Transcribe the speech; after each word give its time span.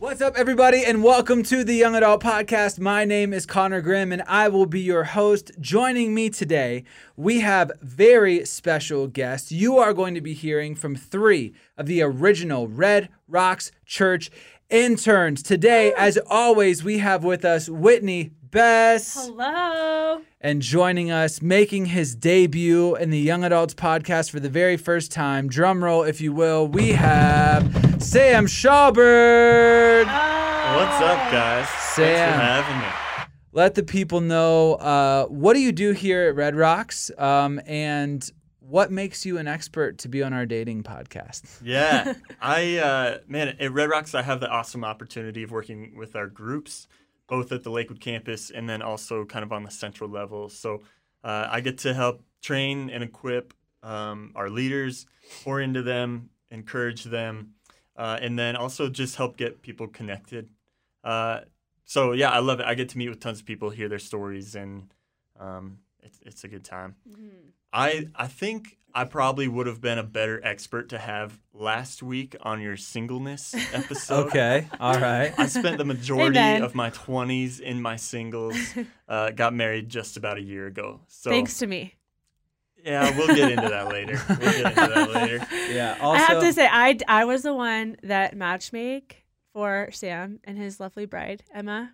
What's 0.00 0.22
up, 0.22 0.34
everybody, 0.38 0.82
and 0.82 1.04
welcome 1.04 1.42
to 1.42 1.62
the 1.62 1.74
Young 1.74 1.94
Adult 1.94 2.22
Podcast. 2.22 2.78
My 2.78 3.04
name 3.04 3.34
is 3.34 3.44
Connor 3.44 3.82
Grimm, 3.82 4.12
and 4.12 4.22
I 4.26 4.48
will 4.48 4.64
be 4.64 4.80
your 4.80 5.04
host. 5.04 5.50
Joining 5.60 6.14
me 6.14 6.30
today, 6.30 6.84
we 7.18 7.40
have 7.40 7.70
very 7.82 8.46
special 8.46 9.08
guests. 9.08 9.52
You 9.52 9.76
are 9.76 9.92
going 9.92 10.14
to 10.14 10.22
be 10.22 10.32
hearing 10.32 10.74
from 10.74 10.96
three 10.96 11.52
of 11.76 11.84
the 11.84 12.00
original 12.00 12.66
Red 12.66 13.10
Rocks 13.28 13.72
Church 13.84 14.30
interns. 14.70 15.42
Today, 15.42 15.92
as 15.92 16.18
always, 16.30 16.82
we 16.82 16.96
have 16.96 17.22
with 17.22 17.44
us 17.44 17.68
Whitney 17.68 18.30
Bess. 18.50 19.26
Hello. 19.26 20.22
And 20.40 20.62
joining 20.62 21.10
us, 21.10 21.42
making 21.42 21.84
his 21.84 22.14
debut 22.14 22.96
in 22.96 23.10
the 23.10 23.20
Young 23.20 23.44
Adults 23.44 23.74
podcast 23.74 24.30
for 24.30 24.40
the 24.40 24.48
very 24.48 24.78
first 24.78 25.12
time, 25.12 25.46
drum 25.46 25.84
roll, 25.84 26.04
if 26.04 26.22
you 26.22 26.32
will, 26.32 26.66
we 26.66 26.92
have 26.92 27.89
Sam 28.00 28.46
Shawbird. 28.46 30.06
What's 30.06 31.00
up, 31.00 31.30
guys? 31.30 31.66
Thanks 31.66 31.94
for 31.94 32.02
Sam. 32.02 32.40
having 32.40 32.78
me. 32.80 32.86
Let 33.52 33.74
the 33.74 33.82
people 33.82 34.20
know 34.20 34.74
uh, 34.74 35.26
what 35.26 35.54
do 35.54 35.60
you 35.60 35.70
do 35.70 35.92
here 35.92 36.28
at 36.28 36.34
Red 36.34 36.56
Rocks, 36.56 37.10
um, 37.18 37.60
and 37.66 38.28
what 38.60 38.90
makes 38.90 39.26
you 39.26 39.38
an 39.38 39.46
expert 39.46 39.98
to 39.98 40.08
be 40.08 40.22
on 40.22 40.32
our 40.32 40.46
dating 40.46 40.82
podcast. 40.82 41.42
Yeah, 41.62 42.14
I 42.40 42.78
uh, 42.78 43.18
man 43.28 43.48
at 43.60 43.72
Red 43.72 43.90
Rocks, 43.90 44.14
I 44.14 44.22
have 44.22 44.40
the 44.40 44.48
awesome 44.48 44.84
opportunity 44.84 45.42
of 45.42 45.50
working 45.50 45.94
with 45.96 46.16
our 46.16 46.26
groups, 46.26 46.88
both 47.28 47.52
at 47.52 47.64
the 47.64 47.70
Lakewood 47.70 48.00
campus 48.00 48.50
and 48.50 48.68
then 48.68 48.80
also 48.82 49.24
kind 49.24 49.44
of 49.44 49.52
on 49.52 49.62
the 49.62 49.70
central 49.70 50.08
level. 50.08 50.48
So 50.48 50.82
uh, 51.22 51.48
I 51.50 51.60
get 51.60 51.78
to 51.78 51.92
help 51.92 52.22
train 52.42 52.88
and 52.90 53.04
equip 53.04 53.52
um, 53.82 54.32
our 54.34 54.48
leaders, 54.48 55.06
pour 55.44 55.60
into 55.60 55.82
them, 55.82 56.30
encourage 56.50 57.04
them, 57.04 57.54
uh, 58.00 58.18
and 58.22 58.38
then 58.38 58.56
also 58.56 58.88
just 58.88 59.16
help 59.16 59.36
get 59.36 59.60
people 59.60 59.86
connected. 59.86 60.48
Uh, 61.04 61.40
so 61.84 62.12
yeah, 62.12 62.30
I 62.30 62.38
love 62.38 62.58
it. 62.58 62.66
I 62.66 62.74
get 62.74 62.88
to 62.90 62.98
meet 62.98 63.10
with 63.10 63.20
tons 63.20 63.40
of 63.40 63.44
people, 63.46 63.68
hear 63.68 63.90
their 63.90 63.98
stories, 63.98 64.54
and 64.54 64.92
um, 65.38 65.80
it's 66.02 66.18
it's 66.24 66.44
a 66.44 66.48
good 66.48 66.64
time. 66.64 66.96
I 67.74 68.08
I 68.14 68.26
think 68.26 68.78
I 68.94 69.04
probably 69.04 69.48
would 69.48 69.66
have 69.66 69.82
been 69.82 69.98
a 69.98 70.02
better 70.02 70.40
expert 70.42 70.88
to 70.90 70.98
have 70.98 71.38
last 71.52 72.02
week 72.02 72.36
on 72.40 72.62
your 72.62 72.78
singleness 72.78 73.54
episode. 73.74 74.28
Okay, 74.28 74.66
all 74.80 74.98
right. 74.98 75.34
I 75.36 75.46
spent 75.46 75.76
the 75.76 75.84
majority 75.96 76.38
Amen. 76.38 76.62
of 76.62 76.74
my 76.74 76.90
20s 76.90 77.60
in 77.60 77.82
my 77.82 77.96
singles. 77.96 78.56
Uh, 79.06 79.30
got 79.30 79.52
married 79.52 79.90
just 79.90 80.16
about 80.16 80.38
a 80.38 80.42
year 80.42 80.66
ago. 80.66 81.00
So 81.06 81.30
Thanks 81.30 81.58
to 81.58 81.66
me. 81.66 81.94
Yeah, 82.84 83.16
we'll 83.16 83.34
get 83.34 83.52
into 83.52 83.68
that 83.68 83.88
later. 83.88 84.20
We'll 84.28 84.38
get 84.38 84.66
into 84.66 84.74
that 84.74 85.10
later. 85.10 85.46
Yeah. 85.70 85.96
Also, 86.00 86.22
I 86.22 86.26
have 86.26 86.42
to 86.42 86.52
say, 86.52 86.68
I, 86.70 86.98
I 87.06 87.24
was 87.24 87.42
the 87.42 87.54
one 87.54 87.96
that 88.02 88.34
matchmake 88.34 89.12
for 89.52 89.88
Sam 89.92 90.40
and 90.44 90.58
his 90.58 90.80
lovely 90.80 91.06
bride, 91.06 91.44
Emma. 91.54 91.92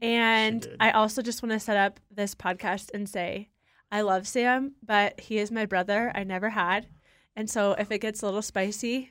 And. 0.00 0.66
I 0.78 0.92
also 0.92 1.22
just 1.22 1.42
want 1.42 1.52
to 1.52 1.60
set 1.60 1.76
up 1.76 2.00
this 2.10 2.34
podcast 2.34 2.90
and 2.94 3.08
say, 3.08 3.48
I 3.90 4.02
love 4.02 4.28
Sam, 4.28 4.74
but 4.84 5.20
he 5.20 5.38
is 5.38 5.50
my 5.50 5.66
brother. 5.66 6.12
I 6.14 6.22
never 6.24 6.50
had. 6.50 6.86
And 7.34 7.48
so 7.48 7.72
if 7.72 7.90
it 7.90 8.00
gets 8.00 8.22
a 8.22 8.26
little 8.26 8.42
spicy, 8.42 9.10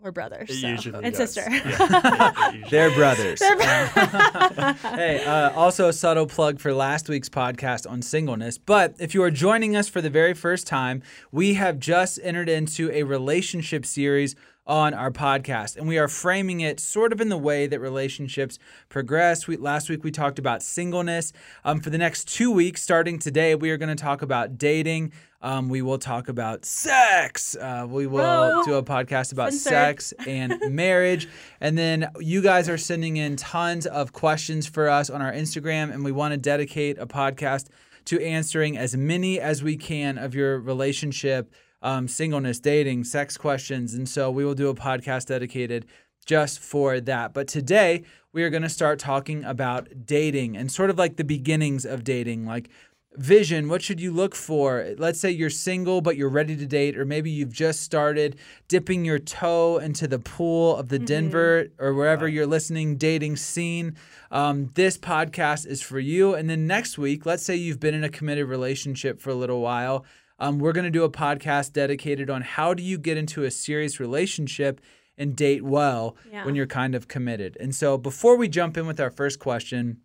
we're 0.00 0.12
brothers. 0.12 0.48
It 0.50 0.60
so- 0.60 0.68
usually 0.68 1.04
and 1.04 1.14
does. 1.14 1.32
sister. 1.34 1.50
Yeah, 1.50 1.60
yeah, 1.90 2.50
usually 2.52 2.70
they're 2.70 2.90
brothers. 2.94 3.40
They're 3.40 3.56
bro- 3.56 3.64
hey, 4.96 5.24
uh, 5.24 5.50
also 5.52 5.88
a 5.88 5.92
subtle 5.92 6.26
plug 6.26 6.60
for 6.60 6.72
last 6.72 7.08
week's 7.08 7.28
podcast 7.28 7.90
on 7.90 8.02
singleness. 8.02 8.58
But 8.58 8.94
if 8.98 9.14
you 9.14 9.22
are 9.24 9.30
joining 9.30 9.74
us 9.76 9.88
for 9.88 10.00
the 10.00 10.10
very 10.10 10.34
first 10.34 10.66
time, 10.66 11.02
we 11.32 11.54
have 11.54 11.78
just 11.78 12.20
entered 12.22 12.48
into 12.48 12.90
a 12.92 13.02
relationship 13.02 13.84
series 13.84 14.36
on 14.68 14.92
our 14.92 15.10
podcast, 15.10 15.76
and 15.78 15.88
we 15.88 15.96
are 15.96 16.08
framing 16.08 16.60
it 16.60 16.78
sort 16.78 17.10
of 17.10 17.22
in 17.22 17.30
the 17.30 17.38
way 17.38 17.66
that 17.66 17.80
relationships 17.80 18.58
progress. 18.90 19.48
We, 19.48 19.56
last 19.56 19.88
week 19.88 20.04
we 20.04 20.10
talked 20.10 20.38
about 20.38 20.62
singleness. 20.62 21.32
Um, 21.64 21.80
for 21.80 21.88
the 21.88 21.96
next 21.96 22.28
two 22.28 22.50
weeks, 22.50 22.82
starting 22.82 23.18
today, 23.18 23.54
we 23.54 23.70
are 23.70 23.78
going 23.78 23.88
to 23.88 24.00
talk 24.00 24.20
about 24.20 24.58
dating. 24.58 25.12
Um, 25.40 25.70
we 25.70 25.80
will 25.80 25.98
talk 25.98 26.28
about 26.28 26.66
sex. 26.66 27.56
Uh, 27.56 27.86
we 27.88 28.06
will 28.06 28.18
Whoa. 28.18 28.62
do 28.64 28.74
a 28.74 28.82
podcast 28.82 29.32
about 29.32 29.54
sex 29.54 30.12
and 30.26 30.60
marriage. 30.68 31.28
And 31.60 31.78
then 31.78 32.10
you 32.20 32.42
guys 32.42 32.68
are 32.68 32.78
sending 32.78 33.16
in 33.16 33.36
tons 33.36 33.86
of 33.86 34.12
questions 34.12 34.66
for 34.66 34.90
us 34.90 35.08
on 35.08 35.22
our 35.22 35.32
Instagram, 35.32 35.92
and 35.94 36.04
we 36.04 36.12
want 36.12 36.32
to 36.32 36.38
dedicate 36.38 36.98
a 36.98 37.06
podcast 37.06 37.68
to 38.06 38.22
answering 38.22 38.76
as 38.76 38.96
many 38.96 39.38
as 39.38 39.62
we 39.62 39.76
can 39.76 40.18
of 40.18 40.34
your 40.34 40.58
relationship, 40.58 41.52
um, 41.82 42.08
singleness, 42.08 42.60
dating, 42.60 43.04
sex 43.04 43.36
questions. 43.36 43.94
And 43.94 44.08
so 44.08 44.30
we 44.30 44.44
will 44.44 44.54
do 44.54 44.68
a 44.68 44.74
podcast 44.74 45.26
dedicated 45.26 45.86
just 46.26 46.60
for 46.60 47.00
that. 47.00 47.32
But 47.32 47.48
today 47.48 48.04
we 48.32 48.42
are 48.42 48.50
going 48.50 48.62
to 48.62 48.68
start 48.68 48.98
talking 48.98 49.44
about 49.44 50.06
dating 50.06 50.56
and 50.56 50.70
sort 50.70 50.90
of 50.90 50.98
like 50.98 51.16
the 51.16 51.24
beginnings 51.24 51.84
of 51.84 52.04
dating, 52.04 52.44
like 52.44 52.68
vision 53.16 53.68
what 53.68 53.82
should 53.82 54.00
you 54.00 54.12
look 54.12 54.34
for? 54.34 54.94
Let's 54.96 55.18
say 55.18 55.30
you're 55.30 55.50
single 55.50 56.00
but 56.00 56.16
you're 56.16 56.28
ready 56.28 56.56
to 56.56 56.66
date 56.66 56.96
or 56.96 57.04
maybe 57.04 57.30
you've 57.30 57.52
just 57.52 57.80
started 57.80 58.36
dipping 58.68 59.04
your 59.04 59.18
toe 59.18 59.78
into 59.78 60.06
the 60.06 60.18
pool 60.18 60.76
of 60.76 60.88
the 60.88 60.98
denver 60.98 61.68
or 61.78 61.94
wherever 61.94 62.28
you're 62.28 62.46
listening 62.46 62.96
dating 62.96 63.36
scene. 63.36 63.96
Um, 64.30 64.70
this 64.74 64.96
podcast 64.96 65.66
is 65.66 65.82
for 65.82 65.98
you. 65.98 66.34
And 66.34 66.48
then 66.48 66.66
next 66.66 66.96
week 66.96 67.26
let's 67.26 67.42
say 67.42 67.56
you've 67.56 67.80
been 67.80 67.94
in 67.94 68.04
a 68.04 68.10
committed 68.10 68.46
relationship 68.46 69.20
for 69.20 69.30
a 69.30 69.34
little 69.34 69.60
while 69.60 70.04
um, 70.38 70.58
we're 70.58 70.72
going 70.72 70.84
to 70.84 70.90
do 70.90 71.04
a 71.04 71.10
podcast 71.10 71.72
dedicated 71.72 72.30
on 72.30 72.42
how 72.42 72.74
do 72.74 72.82
you 72.82 72.98
get 72.98 73.16
into 73.16 73.44
a 73.44 73.50
serious 73.50 73.98
relationship 74.00 74.80
and 75.16 75.34
date 75.34 75.64
well 75.64 76.16
Yeah. 76.30 76.44
when 76.44 76.54
you're 76.54 76.66
kind 76.66 76.94
of 76.94 77.08
committed 77.08 77.56
and 77.60 77.74
so 77.74 77.98
before 77.98 78.36
we 78.36 78.48
jump 78.48 78.76
in 78.76 78.86
with 78.86 79.00
our 79.00 79.10
first 79.10 79.38
question 79.40 79.98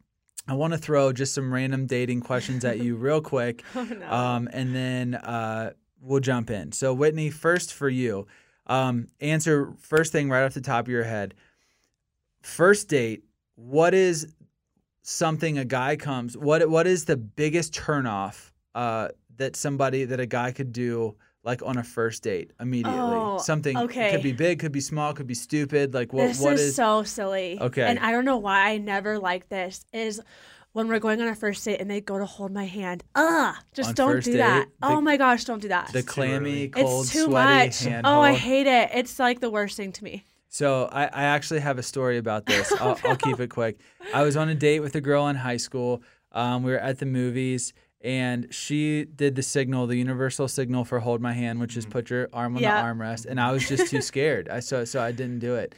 I 0.45 0.55
want 0.55 0.73
to 0.73 0.77
throw 0.77 1.13
just 1.13 1.33
some 1.33 1.53
random 1.53 1.85
dating 1.85 2.19
questions 2.19 2.65
at 2.65 2.79
you 2.79 2.95
real 3.07 3.21
quick, 3.21 3.63
Oh, 3.75 3.83
no. 3.85 4.11
um, 4.11 4.49
and 4.51 4.75
then 4.75 5.15
uh, 5.15 5.71
we'll 6.01 6.19
jump 6.19 6.49
in. 6.49 6.73
So, 6.73 6.93
Whitney, 6.93 7.29
first 7.29 7.73
for 7.73 7.87
you, 7.87 8.27
um, 8.67 9.07
answer 9.21 9.71
first 9.79 10.11
thing 10.11 10.29
right 10.29 10.43
off 10.43 10.53
the 10.53 10.59
top 10.59 10.83
of 10.83 10.89
your 10.91 11.05
head. 11.05 11.33
First 12.41 12.89
date, 12.89 13.23
what 13.55 13.93
is 13.93 14.33
something 15.01 15.57
a 15.57 15.63
guy 15.65 15.95
comes? 15.95 16.35
What 16.37 16.69
what 16.69 16.87
is 16.87 17.05
the 17.05 17.15
biggest 17.17 17.73
turnoff 17.73 18.51
uh, 18.75 19.09
that 19.37 19.55
somebody 19.55 20.05
that 20.05 20.19
a 20.19 20.25
guy 20.25 20.51
could 20.51 20.71
do? 20.71 21.15
Like 21.45 21.61
on 21.61 21.77
a 21.77 21.83
first 21.83 22.23
date 22.23 22.51
immediately, 22.61 22.97
Oh, 23.01 23.37
something 23.37 23.75
okay. 23.77 24.11
could 24.11 24.23
be 24.23 24.31
big, 24.31 24.59
could 24.59 24.71
be 24.71 24.79
small, 24.79 25.13
could 25.13 25.27
be 25.27 25.33
stupid. 25.33 25.93
Like 25.93 26.13
what? 26.13 26.27
this 26.27 26.39
what 26.39 26.53
is, 26.53 26.61
is? 26.61 26.75
so 26.77 27.03
silly. 27.03 27.57
Okay. 27.59 27.81
And 27.83 27.99
I 27.99 28.11
don't 28.13 28.23
know 28.23 28.37
why 28.37 28.69
I 28.69 28.77
never 28.77 29.19
like 29.19 29.49
this. 29.49 29.83
Is 29.91 30.21
when 30.71 30.87
we're 30.87 30.99
going 30.99 31.21
on 31.21 31.27
a 31.27 31.35
first 31.35 31.65
date 31.65 31.81
and 31.81 31.91
they 31.91 31.99
go 31.99 32.17
to 32.17 32.25
hold 32.25 32.53
my 32.53 32.63
hand. 32.63 33.03
Ugh, 33.15 33.55
just 33.73 33.89
On 33.89 33.95
don't 33.95 34.11
first 34.13 34.25
do 34.27 34.37
that. 34.37 34.67
the- 34.79 34.87
oh 34.87 35.01
my 35.01 35.17
gosh, 35.17 35.43
don't 35.43 35.61
do 35.61 35.67
that. 35.67 35.91
the 35.91 36.01
clammy, 36.01 36.69
cold, 36.69 37.03
it's 37.03 37.11
too 37.11 37.25
sweaty 37.25 37.65
much. 37.65 37.79
hand 37.83 38.07
Oh, 38.07 38.21
I 38.21 38.31
hate 38.31 38.65
it. 38.67 38.91
It's 38.93 39.19
like 39.19 39.41
the 39.41 39.49
worst 39.49 39.75
thing 39.75 39.91
to 39.91 40.03
me. 40.05 40.23
So 40.47 40.87
I, 40.93 41.07
I 41.07 41.23
actually 41.23 41.59
have 41.59 41.77
a 41.77 41.83
story 41.83 42.17
about 42.19 42.45
this. 42.53 42.71
I'll, 42.79 42.97
I'll 43.03 43.17
keep 43.17 43.41
it 43.41 43.49
quick. 43.49 43.79
I 44.13 44.23
was 44.23 44.37
on 44.37 44.47
a 44.47 44.55
date 44.55 44.79
with 44.79 44.95
a 44.95 45.01
girl 45.01 45.27
in 45.27 45.35
high 45.35 45.57
school. 45.57 46.01
Um, 46.31 46.63
we 46.63 46.71
were 46.71 46.79
at 46.79 46.99
the 46.99 47.05
movies, 47.05 47.73
and 48.03 48.53
she 48.53 49.05
did 49.05 49.35
the 49.35 49.43
signal, 49.43 49.87
the 49.87 49.95
universal 49.95 50.47
signal 50.47 50.83
for 50.83 50.99
hold 50.99 51.21
my 51.21 51.33
hand, 51.33 51.59
which 51.59 51.77
is 51.77 51.85
mm-hmm. 51.85 51.93
put 51.93 52.09
your 52.09 52.29
arm 52.33 52.55
on 52.55 52.61
Yeah. 52.61 52.81
the 52.81 52.87
armrest. 52.87 53.25
And 53.25 53.39
I 53.39 53.51
was 53.51 53.67
just 53.67 53.87
too 53.89 54.01
scared. 54.01 54.49
I 54.49 54.59
so 54.59 54.83
so 54.85 55.01
I 55.01 55.11
didn't 55.11 55.39
do 55.39 55.55
it. 55.55 55.73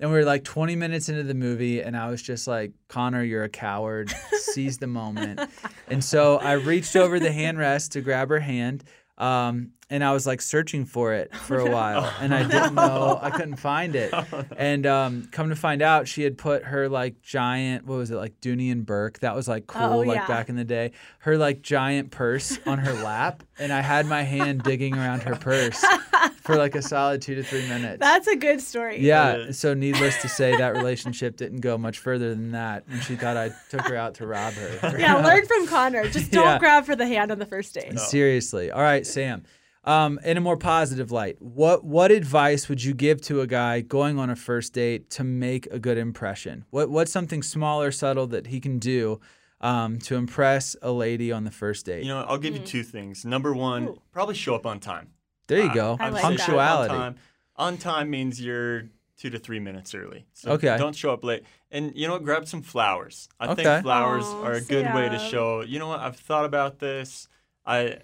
And 0.00 0.10
we 0.10 0.16
were 0.16 0.24
like 0.24 0.42
20 0.42 0.74
minutes 0.74 1.08
into 1.08 1.22
the 1.22 1.34
movie, 1.34 1.80
and 1.80 1.96
I 1.96 2.10
was 2.10 2.20
just 2.20 2.48
like, 2.48 2.72
Connor, 2.88 3.22
you're 3.22 3.44
a 3.44 3.48
coward. 3.48 4.12
Seize 4.32 4.78
the 4.78 4.86
moment. 4.86 5.40
And 5.86 6.02
so 6.02 6.38
I 6.38 6.52
reached 6.52 6.96
over 6.96 7.20
the 7.20 7.30
handrest 7.30 7.92
to 7.92 8.00
grab 8.00 8.30
her 8.30 8.40
hand. 8.40 8.84
Um, 9.16 9.70
and 9.90 10.02
I 10.02 10.12
was 10.12 10.26
like 10.26 10.40
searching 10.40 10.86
for 10.86 11.12
it 11.14 11.34
for 11.46 11.58
a 11.58 11.70
while, 11.70 12.10
and 12.20 12.34
I 12.34 12.42
didn't 12.42 12.74
know 12.74 13.18
I 13.22 13.30
couldn't 13.30 13.56
find 13.56 13.94
it. 13.94 14.12
And 14.56 14.86
um, 14.86 15.28
come 15.30 15.50
to 15.50 15.56
find 15.56 15.82
out, 15.82 16.08
she 16.08 16.22
had 16.22 16.38
put 16.38 16.64
her 16.64 16.88
like 16.88 17.20
giant 17.22 17.86
what 17.86 17.96
was 17.98 18.10
it 18.10 18.16
like 18.16 18.40
Dooney 18.40 18.72
and 18.72 18.84
Bourke? 18.86 19.18
That 19.20 19.34
was 19.36 19.46
like 19.46 19.66
cool, 19.66 19.82
Oh, 19.82 19.98
like 20.00 20.16
yeah. 20.16 20.26
back 20.26 20.48
in 20.48 20.56
the 20.56 20.64
day. 20.64 20.92
Her 21.18 21.36
like 21.36 21.62
giant 21.62 22.10
purse 22.10 22.58
on 22.66 22.78
her 22.78 22.92
lap, 22.92 23.42
and 23.58 23.72
I 23.72 23.80
had 23.82 24.06
my 24.06 24.22
hand 24.22 24.62
digging 24.62 24.96
around 24.96 25.22
her 25.24 25.36
purse 25.36 25.84
for 26.44 26.56
like 26.56 26.74
a 26.74 26.82
solid 26.82 27.22
two 27.22 27.34
to 27.34 27.42
three 27.42 27.66
minutes. 27.68 27.98
That's 28.00 28.26
a 28.26 28.36
good 28.36 28.60
story. 28.60 29.00
yeah. 29.00 29.36
Yeah. 29.46 29.50
So 29.52 29.74
needless 29.74 30.20
to 30.22 30.28
say, 30.28 30.56
that 30.56 30.74
relationship 30.76 31.36
didn't 31.36 31.60
go 31.60 31.76
much 31.78 31.98
further 31.98 32.30
than 32.34 32.52
that, 32.52 32.84
and 32.88 33.02
she 33.02 33.16
thought 33.16 33.36
I 33.36 33.50
took 33.70 33.82
her 33.82 33.96
out 33.96 34.14
to 34.16 34.26
rob 34.26 34.52
her. 34.54 34.96
Yeah, 34.98 35.16
learn 35.16 35.46
from 35.46 35.66
Connor. 35.66 36.08
Just 36.08 36.30
don't 36.30 36.44
Yeah. 36.46 36.58
grab 36.58 36.84
for 36.84 36.94
the 36.96 37.06
hand 37.06 37.30
on 37.32 37.38
the 37.38 37.46
first 37.46 37.74
date. 37.74 37.98
Seriously. 37.98 38.70
All 38.70 38.82
right, 38.82 39.06
Sam. 39.06 39.42
Um, 39.86 40.18
in 40.24 40.38
a 40.38 40.40
more 40.40 40.56
positive 40.56 41.10
light, 41.12 41.36
what 41.40 41.84
what 41.84 42.10
advice 42.10 42.70
would 42.70 42.82
you 42.82 42.94
give 42.94 43.20
to 43.22 43.42
a 43.42 43.46
guy 43.46 43.82
going 43.82 44.18
on 44.18 44.30
a 44.30 44.36
first 44.36 44.72
date 44.72 45.10
to 45.10 45.24
make 45.24 45.66
a 45.70 45.78
good 45.78 45.98
impression? 45.98 46.64
What 46.70 46.88
what's 46.88 47.12
something 47.12 47.42
small 47.42 47.82
or 47.82 47.90
subtle 47.92 48.26
that 48.28 48.46
he 48.46 48.60
can 48.60 48.78
do 48.78 49.20
um, 49.60 49.98
to 50.00 50.16
impress 50.16 50.74
a 50.80 50.90
lady 50.90 51.30
on 51.32 51.44
the 51.44 51.50
first 51.50 51.84
date? 51.84 52.02
You 52.02 52.08
know, 52.08 52.24
I'll 52.26 52.38
give 52.38 52.54
you 52.54 52.60
two 52.62 52.82
things. 52.82 53.26
Number 53.26 53.52
one, 53.52 53.88
Ooh. 53.88 54.00
probably 54.10 54.34
show 54.34 54.54
up 54.54 54.64
on 54.64 54.80
time. 54.80 55.08
There 55.46 55.64
you 55.64 55.72
go. 55.74 55.96
I 56.00 56.06
I'd 56.06 56.12
like 56.12 56.22
say 56.22 56.28
that. 56.30 56.38
Punctuality. 56.38 56.94
On 56.94 57.00
time. 57.00 57.16
on 57.56 57.76
time 57.78 58.10
means 58.10 58.40
you're 58.40 58.88
two 59.16 59.30
to 59.30 59.38
three 59.38 59.60
minutes 59.60 59.94
early. 59.94 60.26
So 60.32 60.52
Okay. 60.52 60.76
Don't 60.76 60.94
show 60.96 61.12
up 61.12 61.22
late. 61.24 61.44
And 61.70 61.92
you 61.94 62.06
know 62.06 62.14
what? 62.14 62.24
Grab 62.24 62.46
some 62.48 62.62
flowers. 62.62 63.28
I 63.38 63.52
Okay. 63.52 63.62
think 63.64 63.82
flowers 63.82 64.24
Aw, 64.24 64.42
are 64.44 64.52
a 64.52 64.60
good 64.60 64.92
way 64.94 65.08
to 65.08 65.18
show. 65.18 65.60
You 65.62 65.78
know 65.78 65.88
what? 65.88 66.00
I've 66.00 66.16
thought 66.16 66.44
about 66.44 66.78
this. 66.78 67.28
I 67.64 67.98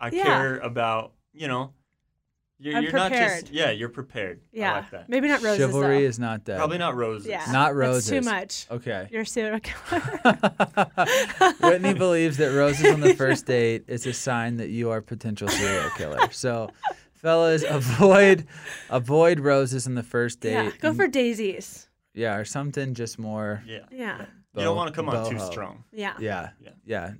I 0.00 0.10
Yeah. 0.10 0.22
care 0.24 0.58
about. 0.58 1.12
You 1.32 1.48
know. 1.48 1.72
You're, 2.58 2.76
I'm 2.76 2.82
you're 2.84 2.92
not 2.92 3.10
prepared. 3.10 3.40
just. 3.42 3.52
Yeah, 3.52 3.70
you're 3.72 3.88
prepared. 3.88 4.40
I 4.54 4.56
Yeah. 4.58 4.72
like 4.72 4.90
that. 4.90 5.08
Maybe 5.08 5.28
not 5.28 5.42
roses. 5.42 5.58
Chivalry 5.58 6.02
though. 6.02 6.08
is 6.08 6.18
not 6.18 6.44
dead. 6.44 6.56
Probably 6.56 6.78
not 6.78 6.94
roses. 6.94 7.26
Yeah. 7.26 7.44
Not 7.50 7.68
That's 7.68 7.74
roses. 7.76 8.10
too 8.10 8.20
much. 8.22 8.66
Okay. 8.70 9.08
You're 9.10 9.22
a 9.22 9.26
serial 9.26 9.58
killer. 9.62 10.00
Whitney 11.60 11.94
believes 11.94 12.36
that 12.38 12.54
roses 12.54 12.92
on 12.92 13.00
the 13.00 13.14
first 13.16 13.46
date 13.46 13.84
is 13.88 14.06
a 14.06 14.12
sign 14.12 14.56
that 14.58 14.68
you 14.70 14.90
are 14.90 14.98
a 14.98 15.02
potential 15.02 15.48
serial 15.48 15.90
killer. 15.96 16.30
So, 16.30 16.70
fellas, 17.14 17.64
avoid 17.68 18.46
avoid 18.88 19.40
roses 19.40 19.86
on 19.86 19.94
the 19.94 20.02
first 20.02 20.40
date. 20.40 20.52
yeah. 20.52 20.70
Go 20.80 20.94
for 20.94 21.08
mm. 21.08 21.12
daisies. 21.12 21.88
yeah, 22.14 22.36
or 22.36 22.44
something 22.44 22.94
just 22.94 23.18
more. 23.18 23.62
Yeah. 23.66 23.80
Yeah. 23.90 24.26
You 24.56 24.62
don't 24.62 24.76
want 24.76 24.88
to 24.88 24.94
come 24.94 25.08
on 25.08 25.28
too 25.28 25.40
strong. 25.40 25.82
Yeah. 25.92 26.14
Yeah, 26.20 26.50
Yeah. 26.62 26.70
yeah. 26.84 27.10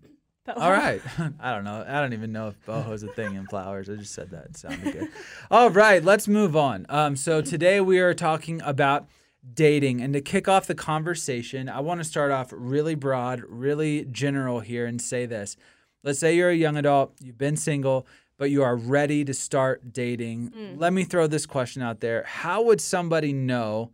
But 0.44 0.58
All 0.58 0.70
right. 0.70 1.00
I 1.40 1.54
don't 1.54 1.64
know. 1.64 1.84
I 1.88 2.00
don't 2.00 2.12
even 2.12 2.30
know 2.30 2.48
if 2.48 2.66
boho's 2.66 3.02
a 3.02 3.08
thing 3.08 3.34
in 3.34 3.46
flowers. 3.46 3.88
I 3.88 3.94
just 3.94 4.12
said 4.12 4.30
that. 4.30 4.44
It 4.46 4.56
sounded 4.58 4.92
good. 4.92 5.08
All 5.50 5.70
right, 5.70 6.04
let's 6.04 6.28
move 6.28 6.54
on. 6.54 6.84
Um, 6.90 7.16
so 7.16 7.40
today 7.40 7.80
we 7.80 7.98
are 7.98 8.12
talking 8.12 8.60
about 8.62 9.08
dating, 9.54 10.02
and 10.02 10.12
to 10.12 10.20
kick 10.20 10.46
off 10.46 10.66
the 10.66 10.74
conversation, 10.74 11.70
I 11.70 11.80
want 11.80 12.00
to 12.00 12.04
start 12.04 12.30
off 12.30 12.52
really 12.52 12.94
broad, 12.94 13.42
really 13.48 14.04
general 14.04 14.60
here, 14.60 14.84
and 14.84 15.00
say 15.00 15.24
this. 15.24 15.56
Let's 16.02 16.18
say 16.18 16.36
you're 16.36 16.50
a 16.50 16.54
young 16.54 16.76
adult, 16.76 17.14
you've 17.22 17.38
been 17.38 17.56
single, 17.56 18.06
but 18.36 18.50
you 18.50 18.62
are 18.62 18.76
ready 18.76 19.24
to 19.24 19.32
start 19.32 19.94
dating. 19.94 20.52
Let 20.76 20.92
me 20.92 21.04
throw 21.04 21.26
this 21.26 21.46
question 21.46 21.80
out 21.80 22.00
there: 22.00 22.24
How 22.24 22.62
would 22.62 22.80
somebody 22.80 23.32
know? 23.32 23.92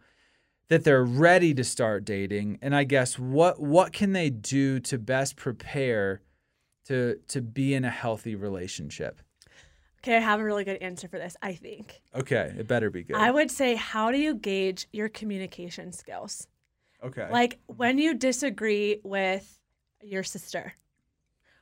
that 0.68 0.84
they're 0.84 1.04
ready 1.04 1.52
to 1.52 1.64
start 1.64 2.04
dating 2.04 2.56
and 2.62 2.76
i 2.76 2.84
guess 2.84 3.18
what 3.18 3.60
what 3.60 3.92
can 3.92 4.12
they 4.12 4.30
do 4.30 4.78
to 4.78 5.00
best 5.00 5.34
prepare 5.34 6.20
to 6.90 7.16
to 7.28 7.40
be 7.40 7.74
in 7.74 7.84
a 7.84 7.90
healthy 7.90 8.34
relationship 8.34 9.20
Okay, 10.02 10.16
I 10.16 10.20
have 10.20 10.40
a 10.40 10.44
really 10.44 10.64
good 10.64 10.78
answer 10.80 11.08
for 11.08 11.18
this, 11.18 11.36
I 11.42 11.52
think. 11.54 12.00
okay 12.14 12.54
it 12.58 12.66
better 12.66 12.90
be 12.90 13.02
good 13.04 13.16
I 13.16 13.30
would 13.30 13.50
say, 13.50 13.74
how 13.76 14.10
do 14.10 14.18
you 14.18 14.34
gauge 14.34 14.86
your 14.92 15.08
communication 15.08 15.92
skills? 15.92 16.46
okay 17.02 17.28
Like 17.30 17.58
when 17.66 17.98
you 17.98 18.14
disagree 18.14 19.00
with 19.04 19.58
your 20.02 20.22
sister, 20.22 20.74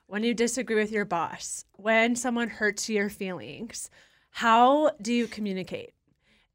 when 0.07 0.23
you 0.25 0.33
disagree 0.35 0.77
with 0.77 0.91
your 0.93 1.05
boss, 1.05 1.65
when 1.73 2.17
someone 2.17 2.49
hurts 2.49 2.89
your 2.89 3.11
feelings, 3.11 3.91
how 4.31 4.93
do 5.03 5.13
you 5.13 5.27
communicate? 5.27 5.93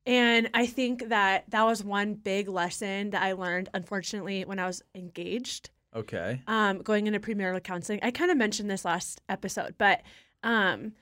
And 0.06 0.50
I 0.54 0.66
think 0.66 1.10
that 1.10 1.44
that 1.50 1.64
was 1.64 1.84
one 1.84 2.14
big 2.16 2.48
lesson 2.48 3.12
that 3.12 3.22
I 3.22 3.34
learned, 3.34 3.70
unfortunately, 3.74 4.44
when 4.46 4.60
I 4.60 4.68
was 4.68 4.82
engaged, 4.96 5.70
okay 5.96 6.42
um, 6.48 6.82
going 6.82 7.08
into 7.08 7.20
premarital 7.20 7.64
counseling. 7.64 8.00
I 8.04 8.12
kind 8.12 8.32
of 8.32 8.38
mentioned 8.38 8.70
this 8.70 8.86
last 8.86 9.22
episode, 9.30 9.76
but 9.78 10.02
um, 10.44 10.94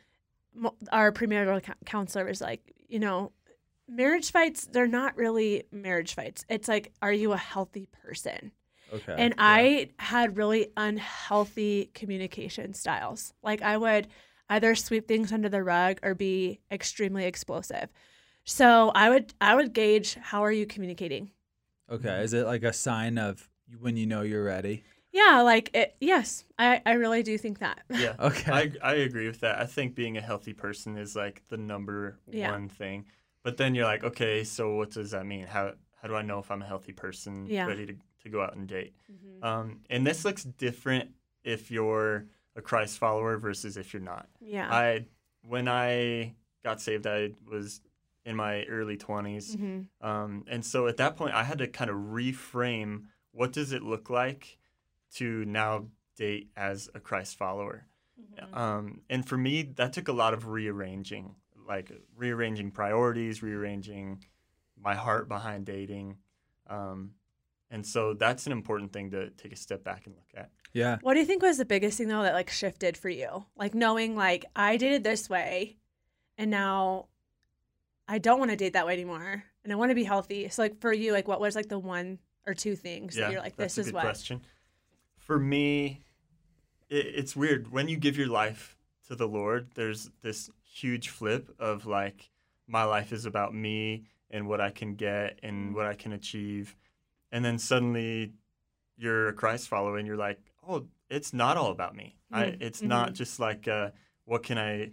our 0.91 1.11
premarital 1.11 1.61
counselor 1.85 2.25
was 2.25 2.41
like, 2.41 2.73
you 2.87 2.99
know, 2.99 3.31
marriage 3.87 4.31
fights, 4.31 4.67
they're 4.71 4.87
not 4.87 5.15
really 5.17 5.63
marriage 5.71 6.13
fights. 6.13 6.45
It's 6.49 6.67
like, 6.67 6.91
are 7.01 7.13
you 7.13 7.31
a 7.33 7.37
healthy 7.37 7.87
person? 8.03 8.51
okay 8.93 9.15
And 9.17 9.33
I 9.37 9.89
had 9.99 10.37
really 10.37 10.67
unhealthy 10.77 11.89
communication 11.93 12.73
styles. 12.73 13.33
Like 13.41 13.61
I 13.61 13.77
would 13.77 14.07
either 14.49 14.75
sweep 14.75 15.07
things 15.07 15.31
under 15.31 15.49
the 15.49 15.63
rug 15.63 15.99
or 16.03 16.13
be 16.13 16.59
extremely 16.69 17.25
explosive. 17.25 17.89
So 18.43 18.91
I 18.93 19.09
would 19.09 19.33
I 19.39 19.55
would 19.55 19.73
gauge 19.73 20.15
how 20.15 20.43
are 20.43 20.51
you 20.51 20.65
communicating? 20.65 21.31
okay 21.89 22.23
is 22.23 22.33
it 22.33 22.45
like 22.45 22.63
a 22.63 22.71
sign 22.71 23.17
of 23.17 23.49
when 23.79 23.97
you 23.97 24.05
know 24.05 24.21
you're 24.21 24.43
ready 24.43 24.83
Yeah, 25.11 25.41
like 25.41 25.69
it 25.73 25.95
yes, 25.99 26.45
I, 26.57 26.81
I 26.85 26.93
really 26.93 27.23
do 27.23 27.37
think 27.37 27.59
that. 27.59 27.79
Yeah. 27.89 28.15
Okay. 28.19 28.51
I, 28.51 28.91
I 28.91 28.93
agree 28.95 29.27
with 29.27 29.39
that. 29.41 29.59
I 29.59 29.65
think 29.65 29.93
being 29.95 30.17
a 30.17 30.21
healthy 30.21 30.53
person 30.53 30.97
is 30.97 31.15
like 31.15 31.41
the 31.49 31.57
number 31.57 32.17
Yeah. 32.29 32.51
one 32.51 32.69
thing. 32.69 33.05
But 33.43 33.57
then 33.57 33.73
you're 33.75 33.85
like, 33.85 34.03
okay, 34.03 34.43
so 34.43 34.75
what 34.75 34.91
does 34.91 35.11
that 35.11 35.25
mean? 35.25 35.47
How 35.47 35.73
how 36.01 36.07
do 36.07 36.15
I 36.15 36.21
know 36.23 36.39
if 36.39 36.49
I'm 36.49 36.61
a 36.61 36.65
healthy 36.65 36.93
person 36.93 37.45
Yeah. 37.47 37.65
ready 37.67 37.85
to, 37.87 37.95
to 38.23 38.29
go 38.29 38.41
out 38.41 38.55
and 38.55 38.67
date? 38.67 38.93
Mhm. 39.11 39.43
Um, 39.43 39.79
and 39.89 40.05
this 40.07 40.23
looks 40.25 40.43
different 40.43 41.11
if 41.43 41.69
you're 41.71 42.25
a 42.55 42.61
Christ 42.61 42.97
follower 42.97 43.37
versus 43.37 43.77
if 43.77 43.93
you're 43.93 44.01
not. 44.01 44.27
Yeah. 44.39 44.67
I 44.71 45.05
when 45.47 45.67
I 45.67 46.35
got 46.63 46.79
saved, 46.81 47.05
I 47.07 47.31
was 47.49 47.81
in 48.25 48.35
my 48.35 48.63
early 48.65 48.95
20s. 48.97 49.55
Mhm. 49.57 49.87
Um, 50.01 50.43
and 50.47 50.63
so 50.63 50.87
at 50.87 50.97
that 50.97 51.15
point, 51.17 51.33
I 51.33 51.43
had 51.43 51.57
to 51.57 51.67
kind 51.67 51.89
of 51.89 51.97
reframe 51.97 53.05
what 53.31 53.51
does 53.51 53.71
it 53.71 53.83
look 53.83 54.09
like 54.09 54.57
to 55.15 55.45
now 55.45 55.87
date 56.21 56.49
as 56.55 56.89
a 56.93 56.99
Christ 56.99 57.35
follower. 57.35 57.87
Mm-hmm. 58.19 58.57
Um, 58.57 59.01
and 59.09 59.27
for 59.27 59.37
me, 59.37 59.63
that 59.75 59.93
took 59.93 60.07
a 60.07 60.13
lot 60.13 60.33
of 60.33 60.47
rearranging, 60.47 61.35
like 61.67 61.91
rearranging 62.15 62.71
priorities, 62.71 63.41
rearranging 63.41 64.23
my 64.79 64.95
heart 64.95 65.27
behind 65.27 65.65
dating. 65.65 66.17
Um, 66.69 67.11
and 67.71 67.85
so 67.85 68.13
that's 68.13 68.45
an 68.45 68.51
important 68.51 68.93
thing 68.93 69.11
to 69.11 69.29
take 69.31 69.51
a 69.51 69.55
step 69.55 69.83
back 69.83 70.05
and 70.05 70.15
look 70.15 70.29
at. 70.35 70.49
yeah 70.73 70.97
What 71.01 71.15
do 71.15 71.21
you 71.21 71.25
think 71.25 71.41
was 71.41 71.57
the 71.57 71.65
biggest 71.65 71.97
thing 71.97 72.07
though 72.07 72.21
that 72.21 72.33
like 72.33 72.49
shifted 72.49 72.97
for 72.97 73.09
you? 73.09 73.45
Like 73.55 73.73
knowing 73.73 74.15
like 74.15 74.45
I 74.55 74.77
dated 74.77 75.03
this 75.03 75.29
way 75.29 75.77
and 76.37 76.51
now 76.51 77.07
I 78.07 78.19
don't 78.19 78.39
want 78.39 78.51
to 78.51 78.57
date 78.57 78.73
that 78.73 78.85
way 78.85 78.93
anymore 78.93 79.43
and 79.63 79.71
I 79.71 79.75
want 79.75 79.89
to 79.89 79.95
be 79.95 80.03
healthy. 80.03 80.49
So 80.49 80.61
like 80.61 80.79
for 80.81 80.93
you, 80.93 81.13
like 81.13 81.27
what 81.27 81.39
was 81.39 81.55
like 81.55 81.69
the 81.69 81.79
one 81.79 82.19
or 82.45 82.53
two 82.53 82.75
things 82.75 83.15
that 83.15 83.31
you're 83.31 83.41
like, 83.41 83.55
that's 83.55 83.75
this 83.75 83.77
a 83.77 83.81
is 83.81 83.87
good 83.87 83.93
what 83.95 84.01
question. 84.03 84.41
For 85.17 85.37
me, 85.39 86.01
it, 86.89 87.05
it's 87.15 87.35
weird 87.35 87.71
when 87.71 87.87
you 87.87 87.97
give 87.97 88.17
your 88.17 88.27
life 88.27 88.75
to 89.07 89.15
the 89.15 89.27
Lord. 89.27 89.69
There's 89.75 90.09
this 90.21 90.49
huge 90.63 91.09
flip 91.09 91.53
of 91.59 91.85
like 91.85 92.29
my 92.67 92.83
life 92.83 93.11
is 93.11 93.25
about 93.25 93.53
me 93.53 94.03
and 94.29 94.47
what 94.47 94.61
I 94.61 94.69
can 94.71 94.95
get 94.95 95.39
and 95.43 95.75
what 95.75 95.85
I 95.85 95.93
can 95.93 96.13
achieve, 96.13 96.75
and 97.31 97.43
then 97.43 97.57
suddenly 97.59 98.31
you're 98.97 99.27
a 99.29 99.33
Christ 99.33 99.67
follower 99.67 99.97
and 99.97 100.07
you're 100.07 100.15
like, 100.17 100.39
oh, 100.67 100.85
it's 101.09 101.33
not 101.33 101.57
all 101.57 101.71
about 101.71 101.95
me. 101.95 102.15
I, 102.31 102.43
Mm, 102.45 102.61
it's 102.61 102.81
not 102.81 103.13
just 103.13 103.39
like 103.39 103.67
uh, 103.67 103.89
what 104.25 104.43
can 104.43 104.57
I 104.57 104.91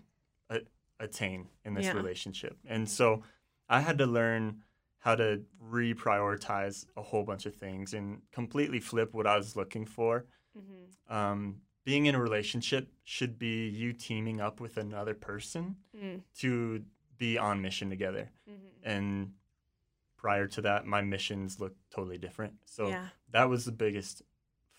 a- 0.50 0.62
attain 0.99 1.47
in 1.64 1.75
this 1.75 1.87
Yeah. 1.87 1.93
relationship, 1.93 2.59
and 2.67 2.88
so 2.90 3.23
I 3.69 3.81
had 3.81 3.99
to 3.99 4.07
learn 4.07 4.62
how 4.99 5.14
to 5.14 5.43
reprioritize 5.62 6.87
a 6.97 7.02
whole 7.02 7.25
bunch 7.25 7.47
of 7.47 7.55
things 7.55 7.95
and 7.95 8.21
completely 8.33 8.81
flip 8.81 9.14
what 9.14 9.26
I 9.26 9.37
was 9.37 9.57
looking 9.57 9.87
for. 9.87 10.26
Mhm. 10.57 11.12
Um, 11.12 11.61
being 11.85 12.07
in 12.07 12.14
a 12.14 12.21
relationship 12.21 12.93
should 13.05 13.38
be 13.38 13.69
you 13.69 13.93
teaming 13.93 14.40
up 14.40 14.61
with 14.61 14.76
another 14.76 15.14
person 15.14 15.76
Mm, 15.97 16.23
to 16.38 16.85
be 17.17 17.38
on 17.38 17.62
mission 17.62 17.88
together. 17.90 18.31
mhm. 18.49 18.55
And 18.83 19.35
prior 20.17 20.47
to 20.49 20.61
that, 20.62 20.85
my 20.87 21.00
missions 21.00 21.61
looked 21.61 21.78
totally 21.90 22.19
different. 22.19 22.55
So 22.67 22.88
yeah. 22.88 23.09
that 23.31 23.49
was 23.49 23.64
the 23.64 23.73
biggest 23.73 24.23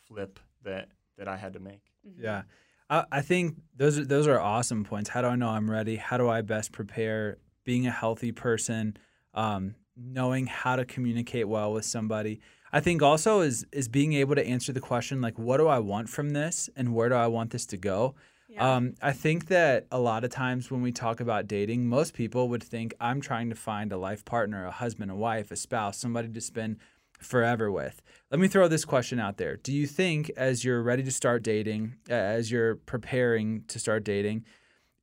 flip 0.06 0.40
that 0.64 0.92
that 1.18 1.28
I 1.28 1.36
had 1.38 1.54
to 1.54 1.60
make. 1.60 1.92
Mhm. 2.08 2.22
Yeah. 2.22 2.44
I, 2.90 3.06
I 3.12 3.22
think 3.22 3.58
those 3.76 3.98
are 4.00 4.06
those 4.06 4.28
are 4.28 4.40
awesome 4.40 4.84
points. 4.84 5.10
How 5.10 5.22
do 5.22 5.28
I 5.28 5.36
know 5.36 5.50
I'm 5.50 5.70
ready? 5.70 5.96
How 5.98 6.18
do 6.18 6.30
I 6.30 6.42
best 6.42 6.72
prepare? 6.72 7.38
Being 7.66 7.86
a 7.88 7.92
healthy 7.92 8.32
person, 8.32 8.98
um, 9.34 9.76
knowing 10.00 10.48
how 10.48 10.76
to 10.76 10.86
communicate 10.86 11.48
well 11.48 11.74
with 11.74 11.86
somebody. 11.86 12.40
I 12.72 12.80
think 12.80 13.02
also 13.02 13.42
is 13.42 13.66
is 13.72 13.88
being 13.88 14.14
able 14.14 14.36
to 14.36 14.46
answer 14.46 14.72
the 14.72 14.80
question 14.80 15.22
like, 15.22 15.38
what 15.40 15.58
do 15.58 15.68
I 15.68 15.80
want 15.80 16.10
from 16.10 16.32
this, 16.32 16.70
and 16.76 16.94
where 16.94 17.10
do 17.10 17.16
I 17.16 17.28
want 17.28 17.52
this 17.52 17.66
to 17.68 17.78
go? 17.78 18.16
Yeah. 18.48 18.76
Um, 18.76 18.96
I 19.02 19.12
think 19.12 19.48
that 19.48 19.86
a 19.92 20.00
lot 20.00 20.24
of 20.24 20.32
times 20.32 20.72
when 20.72 20.82
we 20.82 20.92
talk 20.92 21.20
about 21.20 21.48
dating, 21.48 21.88
most 21.88 22.16
people 22.16 22.50
would 22.50 22.64
think 22.64 22.96
I'm 23.00 23.22
trying 23.22 23.50
to 23.50 23.56
find 23.56 23.92
a 23.92 23.98
life 23.98 24.26
partner, 24.26 24.66
a 24.66 24.72
husband, 24.72 25.12
a 25.12 25.16
wife, 25.16 25.52
a 25.52 25.56
spouse, 25.56 25.98
somebody 25.98 26.30
to 26.30 26.42
spend 26.42 26.78
forever 27.20 27.72
with. 27.72 28.02
Let 28.32 28.40
me 28.40 28.48
throw 28.48 28.68
this 28.68 28.86
question 28.86 29.20
out 29.20 29.38
there. 29.38 29.58
Do 29.58 29.72
you 29.72 29.86
think, 29.86 30.32
as 30.36 30.64
you're 30.64 30.82
ready 30.82 31.04
to 31.04 31.12
start 31.12 31.44
dating, 31.44 31.96
as 32.10 32.50
you're 32.52 32.76
preparing 32.76 33.66
to 33.68 33.78
start 33.78 34.04
dating, 34.04 34.46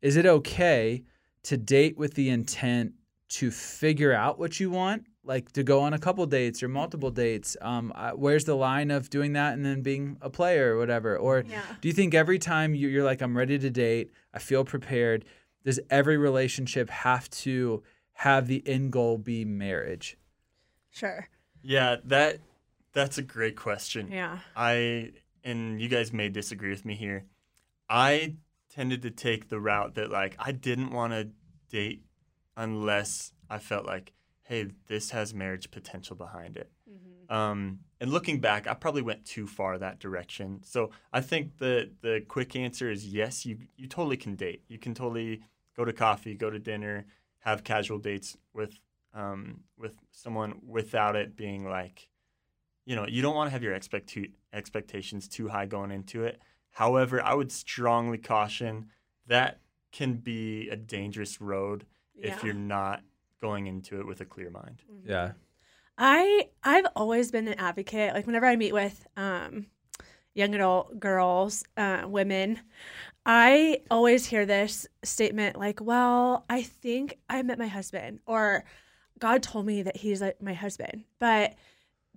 is 0.02 0.16
it 0.16 0.26
okay 0.26 1.04
to 1.44 1.56
date 1.56 1.96
with 1.96 2.14
the 2.14 2.28
intent 2.30 2.94
to 3.28 3.50
figure 3.50 4.12
out 4.12 4.38
what 4.38 4.60
you 4.60 4.70
want, 4.70 5.06
like 5.24 5.50
to 5.52 5.62
go 5.62 5.80
on 5.80 5.92
a 5.92 5.98
couple 5.98 6.24
dates 6.26 6.62
or 6.62 6.68
multiple 6.68 7.10
dates? 7.10 7.56
Um, 7.60 7.92
where's 8.14 8.44
the 8.44 8.54
line 8.54 8.90
of 8.90 9.10
doing 9.10 9.32
that 9.34 9.54
and 9.54 9.64
then 9.64 9.82
being 9.82 10.16
a 10.20 10.30
player 10.30 10.74
or 10.74 10.78
whatever? 10.78 11.16
Or 11.16 11.44
Yeah. 11.48 11.62
do 11.80 11.88
you 11.88 11.94
think 11.94 12.14
every 12.14 12.38
time 12.38 12.74
you're 12.74 13.04
like, 13.04 13.20
I'm 13.22 13.36
ready 13.36 13.58
to 13.58 13.70
date, 13.70 14.10
I 14.32 14.38
feel 14.38 14.64
prepared, 14.64 15.24
does 15.64 15.80
every 15.90 16.16
relationship 16.16 16.88
have 16.90 17.28
to 17.30 17.82
have 18.12 18.46
the 18.46 18.62
end 18.66 18.92
goal 18.92 19.18
be 19.18 19.44
marriage? 19.44 20.16
Sure. 20.90 21.28
Yeah, 21.62 21.96
that 22.04 22.38
that's 22.92 23.18
a 23.18 23.22
great 23.22 23.56
question. 23.56 24.10
Yeah. 24.10 24.38
I 24.54 25.12
and 25.44 25.80
you 25.82 25.88
guys 25.88 26.12
may 26.12 26.28
disagree 26.28 26.70
with 26.70 26.84
me 26.84 26.94
here. 26.94 27.24
I 27.90 28.36
tended 28.70 29.02
to 29.02 29.10
take 29.10 29.48
the 29.48 29.60
route 29.60 29.96
that 29.96 30.10
like 30.10 30.36
I 30.38 30.52
didn't 30.52 30.90
want 30.92 31.12
to 31.12 31.28
date 31.68 32.04
unless 32.56 33.32
I 33.50 33.58
felt 33.58 33.86
like, 33.86 34.12
hey, 34.42 34.68
this 34.86 35.10
has 35.10 35.34
marriage 35.34 35.70
potential 35.70 36.16
behind 36.16 36.56
it. 36.56 36.70
Um, 37.28 37.80
and 38.00 38.12
looking 38.12 38.40
back, 38.40 38.66
I 38.66 38.74
probably 38.74 39.02
went 39.02 39.24
too 39.24 39.46
far 39.46 39.78
that 39.78 39.98
direction. 39.98 40.60
So 40.62 40.90
I 41.12 41.20
think 41.20 41.58
the 41.58 41.90
the 42.02 42.22
quick 42.28 42.54
answer 42.54 42.90
is 42.90 43.06
yes. 43.06 43.44
You 43.44 43.58
you 43.76 43.88
totally 43.88 44.16
can 44.16 44.36
date. 44.36 44.62
You 44.68 44.78
can 44.78 44.94
totally 44.94 45.42
go 45.76 45.84
to 45.84 45.92
coffee, 45.92 46.34
go 46.34 46.50
to 46.50 46.58
dinner, 46.58 47.06
have 47.40 47.64
casual 47.64 47.98
dates 47.98 48.36
with 48.52 48.78
um, 49.14 49.60
with 49.76 49.94
someone 50.12 50.60
without 50.66 51.16
it 51.16 51.36
being 51.36 51.68
like, 51.68 52.08
you 52.84 52.94
know, 52.94 53.06
you 53.06 53.22
don't 53.22 53.34
want 53.34 53.48
to 53.48 53.52
have 53.52 53.62
your 53.62 53.74
expect 53.74 54.16
expectations 54.52 55.26
too 55.26 55.48
high 55.48 55.66
going 55.66 55.90
into 55.90 56.24
it. 56.24 56.40
However, 56.70 57.22
I 57.22 57.34
would 57.34 57.50
strongly 57.50 58.18
caution 58.18 58.86
that 59.26 59.60
can 59.90 60.14
be 60.14 60.68
a 60.68 60.76
dangerous 60.76 61.40
road 61.40 61.86
if 62.18 62.44
you're 62.44 62.54
not 62.54 63.02
going 63.40 63.66
into 63.66 64.00
it 64.00 64.06
with 64.06 64.20
a 64.20 64.24
clear 64.24 64.50
mind. 64.50 64.82
Yeah. 65.04 65.32
I 65.98 66.48
I've 66.62 66.86
always 66.94 67.30
been 67.30 67.48
an 67.48 67.58
advocate. 67.58 68.14
Like 68.14 68.26
whenever 68.26 68.46
I 68.46 68.56
meet 68.56 68.72
with 68.72 69.06
um, 69.16 69.66
young 70.34 70.54
adult 70.54 71.00
girls, 71.00 71.64
uh, 71.76 72.02
women, 72.06 72.60
I 73.24 73.80
always 73.90 74.26
hear 74.26 74.44
this 74.44 74.86
statement 75.04 75.58
like, 75.58 75.80
"Well, 75.80 76.44
I 76.50 76.62
think 76.62 77.18
I 77.28 77.42
met 77.42 77.58
my 77.58 77.66
husband," 77.66 78.20
or 78.26 78.64
"God 79.18 79.42
told 79.42 79.66
me 79.66 79.82
that 79.82 79.96
he's 79.96 80.20
like 80.20 80.42
my 80.42 80.54
husband," 80.54 81.04
but 81.18 81.54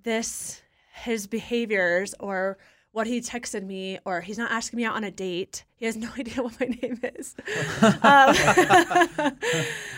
this 0.04 0.62
his 0.94 1.28
behaviors 1.28 2.14
or 2.20 2.58
what 2.92 3.08
he 3.08 3.22
texted 3.22 3.66
me 3.66 4.00
or 4.04 4.22
he's 4.22 4.38
not 4.38 4.52
asking 4.52 4.78
me 4.78 4.86
out 4.86 4.96
on 4.96 5.04
a 5.04 5.12
date. 5.12 5.64
He 5.76 5.86
has 5.86 5.96
no 6.06 6.10
idea 6.18 6.44
what 6.44 6.60
my 6.60 6.68
name 6.68 7.00
is. 7.16 7.36
Um, 7.82 8.36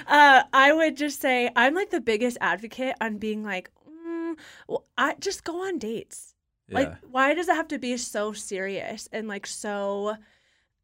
uh, 0.07 0.43
i 0.53 0.71
would 0.73 0.97
just 0.97 1.21
say 1.21 1.49
i'm 1.55 1.73
like 1.73 1.89
the 1.89 2.01
biggest 2.01 2.37
advocate 2.41 2.95
on 3.01 3.17
being 3.17 3.43
like 3.43 3.71
mm, 3.87 4.35
well, 4.67 4.85
i 4.97 5.15
just 5.19 5.43
go 5.43 5.65
on 5.67 5.77
dates. 5.77 6.35
Like 6.69 6.93
why 7.09 7.33
does 7.33 7.49
it 7.49 7.55
have 7.55 7.67
to 7.69 7.79
be 7.79 7.97
so 7.97 8.31
serious 8.31 9.09
and 9.11 9.27
like 9.27 9.45
so 9.45 10.15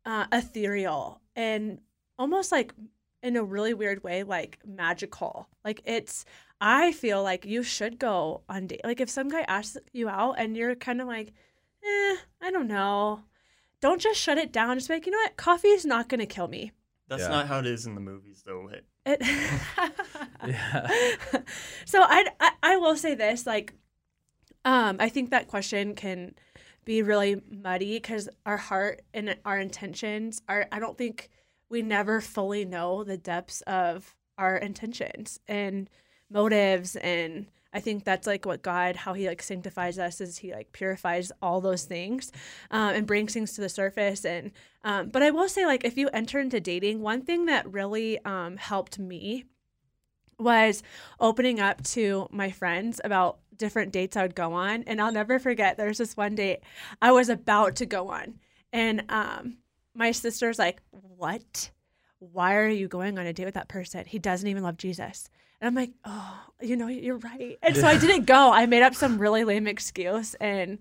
uh, 0.06 0.26
ethereal 0.34 1.22
and 1.36 1.80
almost 2.20 2.52
like 2.52 2.74
in 3.24 3.38
a 3.38 3.44
really 3.44 3.74
weird 3.74 4.04
way 4.04 4.24
like 4.24 4.60
magical? 4.66 5.48
Like 5.64 5.82
it's 5.86 6.26
i 6.60 6.92
feel 6.92 7.24
like 7.24 7.46
you 7.46 7.64
should 7.64 8.00
go 8.00 8.42
on 8.50 8.68
date. 8.68 8.82
Like 8.84 9.00
if 9.00 9.10
some 9.10 9.30
guy 9.30 9.42
asks 9.42 9.78
you 9.94 10.10
out 10.10 10.34
and 10.38 10.58
you're 10.58 10.76
kind 10.76 11.00
of 11.00 11.08
like 11.08 11.32
eh 11.88 12.16
i 12.42 12.52
don't 12.52 12.68
know 12.68 13.24
don't 13.82 14.02
just 14.02 14.20
shut 14.20 14.38
it 14.38 14.52
down 14.52 14.78
just 14.78 14.88
be 14.88 14.96
like 14.96 15.06
you 15.06 15.12
know 15.12 15.18
what 15.20 15.38
coffee 15.38 15.68
is 15.70 15.86
not 15.86 16.10
going 16.10 16.20
to 16.20 16.26
kill 16.26 16.48
me 16.48 16.72
That's 17.08 17.24
Yeah. 17.24 17.30
not 17.30 17.48
how 17.48 17.60
it 17.60 17.68
is 17.68 17.86
in 17.86 17.96
the 17.96 18.02
movies, 18.02 18.44
though. 18.46 18.68
It, 18.70 18.86
it 19.06 19.22
Yeah. 20.46 20.88
so 21.86 22.02
I, 22.02 22.26
I 22.40 22.52
I 22.64 22.78
will 22.78 22.96
say 22.98 23.16
this 23.16 23.46
like 23.46 23.74
um 24.66 24.98
I 25.00 25.10
think 25.10 25.30
that 25.32 25.48
question 25.48 25.96
can 25.96 26.36
be 26.86 27.02
really 27.02 27.42
muddy 27.50 28.00
cuz 28.00 28.28
our 28.46 28.58
heart 28.58 29.02
and 29.14 29.38
our 29.46 29.60
intentions 29.60 30.42
are 30.50 30.68
I 30.72 30.80
don't 30.80 30.98
think 30.98 31.30
we 31.70 31.82
never 31.82 32.22
fully 32.22 32.66
know 32.66 33.04
the 33.04 33.18
depths 33.18 33.62
of 33.62 34.16
our 34.38 34.56
intentions 34.58 35.40
and 35.48 35.90
motives 36.30 36.96
and 36.98 37.48
I 37.78 37.80
think 37.80 38.06
that's 38.06 38.26
like 38.26 38.48
what 38.48 38.64
God, 38.64 38.96
how 38.96 39.14
He 39.14 39.28
like 39.28 39.44
sanctifies 39.44 40.00
us, 40.00 40.20
is 40.20 40.40
He 40.40 40.52
like 40.52 40.72
purifies 40.72 41.32
all 41.44 41.62
those 41.62 41.84
things, 41.84 42.32
um, 42.72 42.96
and 42.96 43.06
brings 43.06 43.34
things 43.34 43.54
to 43.54 43.62
the 43.62 43.70
surface. 43.70 44.26
And 44.26 44.52
um, 44.84 45.10
but 45.10 45.22
I 45.22 45.30
will 45.30 45.48
say, 45.48 45.68
like, 45.68 45.86
if 45.86 45.96
you 45.96 46.10
enter 46.10 46.40
into 46.40 46.60
dating, 46.60 47.02
one 47.02 47.22
thing 47.22 47.46
that 47.46 47.72
really 47.72 48.18
um, 48.26 48.58
helped 48.58 48.98
me 48.98 49.46
was 50.40 50.82
opening 51.20 51.60
up 51.60 51.84
to 51.84 52.28
my 52.32 52.50
friends 52.50 53.00
about 53.04 53.38
different 53.56 53.92
dates 53.92 54.18
I 54.18 54.24
would 54.24 54.36
go 54.36 54.54
on. 54.54 54.84
And 54.88 55.00
I'll 55.00 55.12
never 55.12 55.38
forget 55.38 55.78
there's 55.78 56.00
this 56.00 56.18
one 56.18 56.34
date 56.34 56.62
I 57.00 57.12
was 57.12 57.30
about 57.30 57.76
to 57.76 57.86
go 57.86 58.10
on. 58.10 58.40
And 58.74 59.04
um, 59.10 59.58
my 59.94 60.12
sister's 60.12 60.58
like, 60.58 60.82
What? 60.90 61.70
Why 62.18 62.56
are 62.56 62.68
you 62.68 62.88
going 62.88 63.20
on 63.20 63.28
a 63.28 63.34
date 63.34 63.46
with 63.46 63.54
that 63.54 63.68
person? 63.68 64.04
He 64.08 64.18
doesn't 64.18 64.48
even 64.48 64.64
love 64.64 64.78
Jesus. 64.78 65.30
And 65.62 65.68
I'm 65.68 65.76
like, 65.76 65.92
Oh, 66.06 66.40
you 66.62 66.76
know, 66.76 66.88
you're 66.88 67.18
right. 67.18 67.58
And 67.62 67.76
so 67.76 67.88
I 67.88 67.98
didn't 67.98 68.26
go. 68.26 68.52
I 68.52 68.66
made 68.66 68.84
up 68.84 68.96
some 68.96 69.18
really 69.18 69.44
lame 69.44 69.68
excuse 69.68 70.34
and 70.36 70.80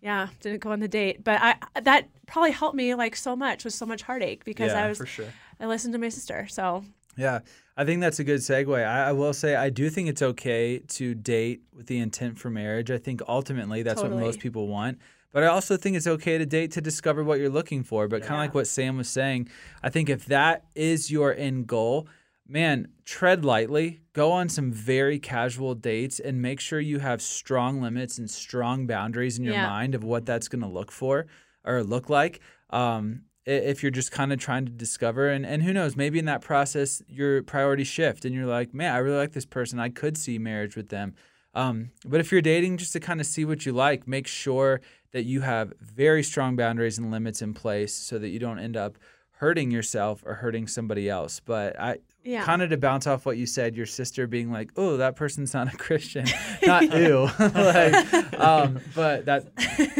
yeah, 0.00 0.28
didn't 0.40 0.60
go 0.60 0.72
on 0.72 0.80
the 0.80 0.88
date. 0.88 1.22
But 1.22 1.40
I 1.40 1.56
that 1.80 2.08
probably 2.26 2.50
helped 2.50 2.76
me 2.76 2.94
like 2.94 3.14
so 3.16 3.36
much 3.36 3.64
with 3.64 3.74
so 3.74 3.86
much 3.86 4.02
heartache 4.02 4.44
because 4.44 4.72
Yeah, 4.72 4.84
I 4.84 4.88
was 4.88 4.98
for 4.98 5.06
sure. 5.06 5.26
I 5.60 5.66
listened 5.66 5.92
to 5.92 5.98
my 5.98 6.08
sister. 6.08 6.46
So 6.48 6.84
Yeah, 7.16 7.40
I 7.76 7.84
think 7.84 8.00
that's 8.00 8.18
a 8.18 8.24
good 8.24 8.40
segue. 8.40 8.84
I, 8.84 9.08
I 9.08 9.12
will 9.12 9.32
say 9.32 9.54
I 9.54 9.70
do 9.70 9.88
think 9.90 10.08
it's 10.08 10.22
okay 10.22 10.78
to 10.78 11.14
date 11.14 11.62
with 11.72 11.86
the 11.86 11.98
intent 11.98 12.38
for 12.38 12.50
marriage. 12.50 12.90
I 12.90 12.98
think 12.98 13.22
ultimately 13.28 13.82
that's 13.82 14.02
what 14.02 14.10
most 14.10 14.40
people 14.40 14.66
want. 14.66 14.98
But 15.32 15.44
I 15.44 15.46
also 15.46 15.78
think 15.78 15.96
it's 15.96 16.06
okay 16.06 16.36
to 16.36 16.44
date 16.44 16.72
to 16.72 16.82
discover 16.82 17.24
what 17.24 17.38
you're 17.38 17.48
looking 17.48 17.82
for. 17.82 18.06
But 18.06 18.22
kind 18.22 18.34
of 18.34 18.38
like 18.38 18.54
what 18.54 18.66
Sam 18.66 18.98
was 18.98 19.08
saying, 19.08 19.48
I 19.82 19.88
think 19.88 20.10
if 20.10 20.26
that 20.26 20.64
is 20.74 21.10
your 21.10 21.34
end 21.34 21.66
goal, 21.66 22.06
man, 22.46 22.88
tread 23.04 23.44
lightly. 23.44 24.00
Go 24.12 24.30
on 24.32 24.48
some 24.48 24.72
very 24.72 25.18
casual 25.18 25.74
dates 25.74 26.20
and 26.20 26.42
make 26.42 26.60
sure 26.60 26.80
you 26.80 26.98
have 26.98 27.22
strong 27.22 27.80
limits 27.80 28.18
and 28.18 28.30
strong 28.30 28.86
boundaries 28.86 29.38
in 29.38 29.44
your 29.44 29.54
Yeah. 29.54 29.68
mind 29.68 29.94
of 29.94 30.04
what 30.04 30.26
that's 30.26 30.48
going 30.48 30.62
to 30.62 30.68
look 30.68 30.90
for 30.92 31.26
or 31.64 31.82
look 31.82 32.10
like. 32.10 32.40
Um, 32.70 33.22
if 33.44 33.82
you're 33.82 33.90
just 33.90 34.12
kind 34.12 34.32
of 34.32 34.38
trying 34.38 34.64
to 34.66 34.70
discover 34.72 35.28
and, 35.28 35.44
and 35.44 35.62
who 35.64 35.72
knows 35.72 35.96
maybe 35.96 36.18
in 36.18 36.26
that 36.26 36.42
process 36.42 37.02
your 37.08 37.42
priorities 37.42 37.88
shift 37.88 38.24
and 38.24 38.32
you're 38.32 38.46
like 38.46 38.72
man 38.72 38.94
i 38.94 38.98
really 38.98 39.16
like 39.16 39.32
this 39.32 39.44
person 39.44 39.80
i 39.80 39.88
could 39.88 40.16
see 40.16 40.38
marriage 40.38 40.76
with 40.76 40.88
them 40.90 41.12
um, 41.54 41.90
but 42.06 42.20
if 42.20 42.30
you're 42.30 42.40
dating 42.40 42.76
just 42.78 42.92
to 42.92 43.00
kind 43.00 43.20
of 43.20 43.26
see 43.26 43.44
what 43.44 43.66
you 43.66 43.72
like 43.72 44.06
make 44.06 44.28
sure 44.28 44.80
that 45.12 45.24
you 45.24 45.40
have 45.40 45.72
very 45.80 46.22
strong 46.22 46.54
boundaries 46.54 46.98
and 46.98 47.10
limits 47.10 47.42
in 47.42 47.52
place 47.52 47.92
so 47.92 48.16
that 48.18 48.28
you 48.28 48.38
don't 48.38 48.60
end 48.60 48.76
up 48.76 48.96
hurting 49.42 49.72
yourself 49.72 50.22
or 50.24 50.34
hurting 50.34 50.68
somebody 50.68 51.08
else 51.08 51.40
but 51.40 51.76
i 51.80 51.98
yeah. 52.22 52.44
kind 52.44 52.62
of 52.62 52.70
to 52.70 52.76
bounce 52.76 53.08
off 53.08 53.26
what 53.26 53.36
you 53.36 53.44
said 53.44 53.76
your 53.76 53.86
sister 53.86 54.28
being 54.28 54.52
like 54.52 54.70
oh 54.76 54.96
that 54.98 55.16
person's 55.16 55.52
not 55.52 55.74
a 55.74 55.76
christian. 55.86 56.24
Not 56.64 56.84
ew 56.96 57.28
like 57.40 58.38
um, 58.38 58.78
but 58.94 59.24
that 59.24 59.48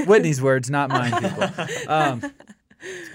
whitney's 0.06 0.40
words 0.40 0.70
not 0.70 0.90
mine 0.90 1.10
people. 1.10 1.92
Um, 1.92 2.22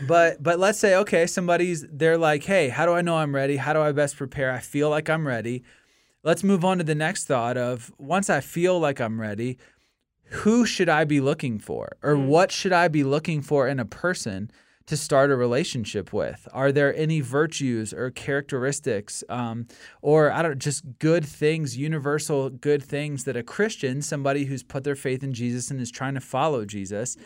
but 0.06 0.44
but 0.44 0.60
let's 0.60 0.78
say 0.78 0.96
okay 0.96 1.28
somebody's 1.28 1.86
they're 1.90 2.18
like 2.18 2.44
hey 2.44 2.68
how 2.68 2.86
do 2.86 2.92
i 2.92 3.02
know 3.02 3.16
i'm 3.16 3.34
ready? 3.34 3.56
How 3.56 3.72
do 3.72 3.80
i 3.80 3.94
best 3.94 4.18
prepare? 4.18 4.52
I 4.52 4.60
feel 4.60 4.90
like 4.90 5.10
i'm 5.10 5.26
ready. 5.26 5.64
Let's 6.24 6.44
move 6.44 6.66
on 6.66 6.80
to 6.80 6.84
the 6.84 6.96
next 6.96 7.24
thought 7.24 7.56
of 7.56 7.90
once 7.98 8.30
i 8.30 8.42
feel 8.42 8.78
like 8.78 9.00
i'm 9.00 9.22
ready 9.22 9.58
who 10.30 10.66
should 10.66 10.90
i 10.90 11.06
be 11.06 11.22
looking 11.22 11.58
for? 11.58 11.96
Or 12.04 12.18
what 12.18 12.52
should 12.52 12.74
i 12.74 12.90
be 12.90 13.06
looking 13.06 13.42
for 13.42 13.66
in 13.70 13.80
a 13.80 13.86
person 13.86 14.52
to 14.88 14.98
start 14.98 15.30
a 15.32 15.36
relationship 15.36 16.12
with 16.12 16.48
are 16.52 16.72
there 16.72 16.96
any 16.96 17.22
virtues 17.22 17.94
or 17.94 18.10
characteristics 18.10 19.24
um, 19.30 19.68
or 20.02 20.32
i 20.32 20.42
don't 20.42 20.60
just 20.60 20.84
good 21.00 21.26
things 21.26 21.78
universal 21.78 22.50
good 22.50 22.82
things 22.82 23.26
that 23.26 23.38
a 23.38 23.44
christian 23.44 24.02
somebody 24.02 24.46
who's 24.46 24.64
put 24.64 24.84
their 24.84 24.96
faith 24.96 25.24
in 25.24 25.34
jesus 25.34 25.70
and 25.70 25.80
is 25.80 25.92
trying 25.92 26.14
to 26.14 26.22
follow 26.22 26.66
jesus 26.66 27.18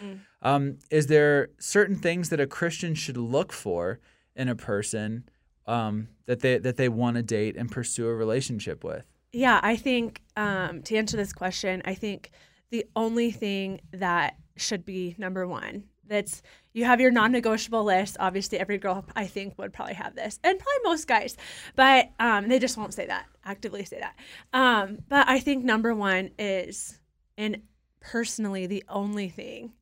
um, 0.41 0.77
is 0.89 1.07
there 1.07 1.49
certain 1.59 1.95
things 1.95 2.29
that 2.29 2.39
a 2.39 2.47
Christian 2.47 2.95
should 2.95 3.17
look 3.17 3.53
for 3.53 3.99
in 4.35 4.49
a 4.49 4.55
person 4.55 5.29
um, 5.67 6.09
that 6.25 6.39
they 6.39 6.57
that 6.57 6.77
they 6.77 6.89
want 6.89 7.17
to 7.17 7.23
date 7.23 7.55
and 7.55 7.69
pursue 7.69 8.07
a 8.07 8.15
relationship 8.15 8.83
with? 8.83 9.05
Yeah, 9.31 9.59
I 9.63 9.75
think 9.75 10.21
um, 10.35 10.81
to 10.83 10.97
answer 10.97 11.15
this 11.15 11.31
question, 11.31 11.81
I 11.85 11.93
think 11.93 12.31
the 12.71 12.85
only 12.95 13.31
thing 13.31 13.81
that 13.91 14.37
should 14.57 14.83
be 14.83 15.15
number 15.17 15.47
one 15.47 15.83
that's 16.07 16.41
you 16.73 16.85
have 16.85 17.01
your 17.01 17.11
non-negotiable 17.11 17.83
list. 17.83 18.17
Obviously, 18.19 18.59
every 18.59 18.77
girl 18.77 19.05
I 19.15 19.27
think 19.27 19.57
would 19.57 19.73
probably 19.73 19.95
have 19.95 20.15
this, 20.15 20.39
and 20.43 20.57
probably 20.57 20.89
most 20.89 21.07
guys, 21.07 21.37
but 21.75 22.11
um, 22.19 22.47
they 22.47 22.59
just 22.59 22.77
won't 22.77 22.93
say 22.93 23.05
that 23.07 23.25
actively 23.45 23.85
say 23.85 23.99
that. 23.99 24.15
Um, 24.53 24.99
but 25.09 25.27
I 25.27 25.39
think 25.39 25.63
number 25.63 25.93
one 25.93 26.31
is, 26.37 26.99
and 27.37 27.61
personally, 27.99 28.67
the 28.67 28.83
only 28.89 29.29
thing 29.29 29.73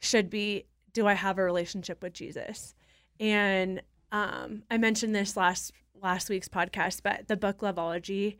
should 0.00 0.30
be, 0.30 0.66
do 0.92 1.06
I 1.06 1.14
have 1.14 1.38
a 1.38 1.42
relationship 1.42 2.02
with 2.02 2.12
Jesus? 2.12 2.74
And 3.20 3.82
um, 4.12 4.62
I 4.70 4.78
mentioned 4.78 5.14
this 5.14 5.36
last 5.36 5.72
last 6.00 6.28
week's 6.28 6.48
podcast, 6.48 7.02
but 7.02 7.28
the 7.28 7.36
book 7.36 7.58
Loveology. 7.58 8.38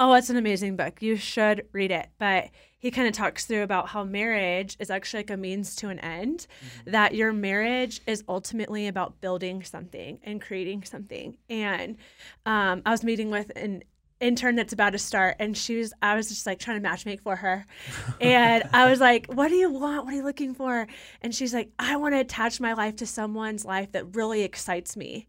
Oh, 0.00 0.12
it's 0.12 0.30
an 0.30 0.36
amazing 0.36 0.76
book. 0.76 1.02
You 1.02 1.16
should 1.16 1.66
read 1.72 1.90
it. 1.90 2.08
But 2.18 2.50
he 2.78 2.90
kind 2.90 3.08
of 3.08 3.12
talks 3.14 3.44
through 3.44 3.62
about 3.62 3.88
how 3.88 4.04
marriage 4.04 4.76
is 4.78 4.90
actually 4.90 5.20
like 5.20 5.30
a 5.30 5.36
means 5.36 5.74
to 5.76 5.88
an 5.88 5.98
end, 5.98 6.46
mm-hmm. 6.64 6.92
that 6.92 7.14
your 7.14 7.32
marriage 7.32 8.00
is 8.06 8.22
ultimately 8.28 8.86
about 8.86 9.20
building 9.20 9.62
something 9.62 10.20
and 10.22 10.40
creating 10.40 10.84
something. 10.84 11.36
And 11.50 11.96
um, 12.46 12.82
I 12.86 12.90
was 12.90 13.02
meeting 13.02 13.30
with 13.30 13.50
an 13.56 13.82
intern 14.20 14.56
that's 14.56 14.72
about 14.72 14.90
to 14.90 14.98
start 14.98 15.36
and 15.38 15.56
she 15.56 15.76
was 15.76 15.92
I 16.02 16.16
was 16.16 16.28
just 16.28 16.44
like 16.44 16.58
trying 16.58 16.82
to 16.82 16.88
matchmake 16.88 17.20
for 17.20 17.36
her. 17.36 17.64
And 18.20 18.64
I 18.72 18.90
was 18.90 19.00
like, 19.00 19.26
"What 19.32 19.48
do 19.48 19.54
you 19.54 19.70
want? 19.70 20.04
What 20.04 20.12
are 20.12 20.16
you 20.16 20.24
looking 20.24 20.54
for?" 20.54 20.88
And 21.22 21.32
she's 21.34 21.54
like, 21.54 21.70
"I 21.78 21.96
want 21.96 22.14
to 22.14 22.20
attach 22.20 22.60
my 22.60 22.72
life 22.72 22.96
to 22.96 23.06
someone's 23.06 23.64
life 23.64 23.92
that 23.92 24.16
really 24.16 24.42
excites 24.42 24.96
me." 24.96 25.28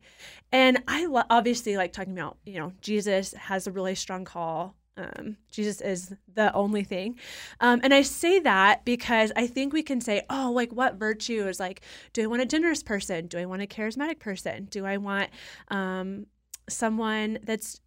And 0.52 0.82
I 0.88 1.06
lo- 1.06 1.24
obviously 1.30 1.78
like 1.78 1.94
talking 1.94 2.14
about, 2.14 2.38
you 2.46 2.60
know, 2.60 2.74
Jesus 2.82 3.34
has 3.34 3.68
a 3.68 3.72
really 3.72 3.96
strong 3.96 4.26
call. 4.26 4.76
Um, 5.00 5.38
Jesus 5.50 5.80
is 5.82 6.14
the 6.34 6.54
only 6.54 6.84
thing. 6.84 7.18
Um, 7.62 7.80
and 7.84 7.94
I 7.94 8.02
say 8.02 8.40
that 8.40 8.84
because 8.84 9.32
I 9.36 9.48
think 9.48 9.72
we 9.72 9.82
can 9.82 10.02
say, 10.02 10.24
oh, 10.30 10.52
like 10.54 10.72
what 10.72 10.96
virtue 10.96 11.48
is 11.48 11.60
like, 11.60 11.82
do 12.14 12.24
I 12.24 12.28
want 12.28 12.42
a 12.42 12.46
generous 12.46 12.84
person? 12.84 13.28
Do 13.28 13.38
I 13.38 13.46
want 13.46 13.62
a 13.62 13.68
charismatic 13.68 14.20
person? 14.20 14.66
Do 14.66 14.86
I 14.86 14.98
want 14.98 15.30
um, 15.70 16.26
someone 16.68 17.40
that's 17.44 17.80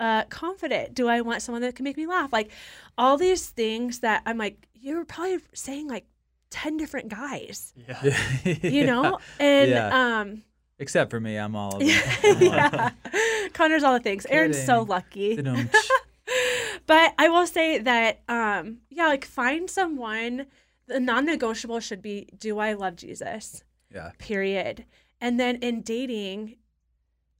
uh, 0.00 0.24
confident? 0.24 0.94
Do 0.94 1.08
I 1.08 1.20
want 1.20 1.42
someone 1.42 1.62
that 1.62 1.76
can 1.76 1.84
make 1.84 1.96
me 1.96 2.06
laugh? 2.06 2.32
Like 2.32 2.50
all 2.98 3.16
these 3.16 3.46
things 3.48 4.00
that 4.00 4.22
I'm 4.26 4.38
like, 4.38 4.66
you're 4.74 5.04
probably 5.04 5.38
saying 5.54 5.86
like 5.88 6.06
10 6.50 6.78
different 6.78 7.08
guys. 7.08 7.72
Yeah. 7.88 8.14
you 8.62 8.86
know? 8.86 9.18
And 9.38 9.70
yeah. 9.70 10.18
um 10.20 10.42
except 10.80 11.10
for 11.10 11.20
me, 11.20 11.36
I'm 11.36 11.54
all 11.54 11.76
of 11.76 11.80
them. 11.80 12.42
yeah. 12.42 12.90
Connor's 13.52 13.84
all 13.84 13.94
the 13.94 14.00
things. 14.00 14.24
Kidding. 14.24 14.36
Aaron's 14.36 14.64
so 14.64 14.82
lucky. 14.82 15.40
but 16.86 17.14
I 17.18 17.28
will 17.28 17.46
say 17.46 17.78
that 17.78 18.22
um 18.28 18.78
yeah, 18.90 19.06
like 19.06 19.24
find 19.24 19.70
someone 19.70 20.46
the 20.86 20.98
non-negotiable 20.98 21.80
should 21.80 22.02
be 22.02 22.28
do 22.36 22.58
I 22.58 22.72
love 22.72 22.96
Jesus? 22.96 23.62
Yeah. 23.94 24.10
Period. 24.18 24.84
And 25.20 25.38
then 25.38 25.56
in 25.56 25.82
dating, 25.82 26.56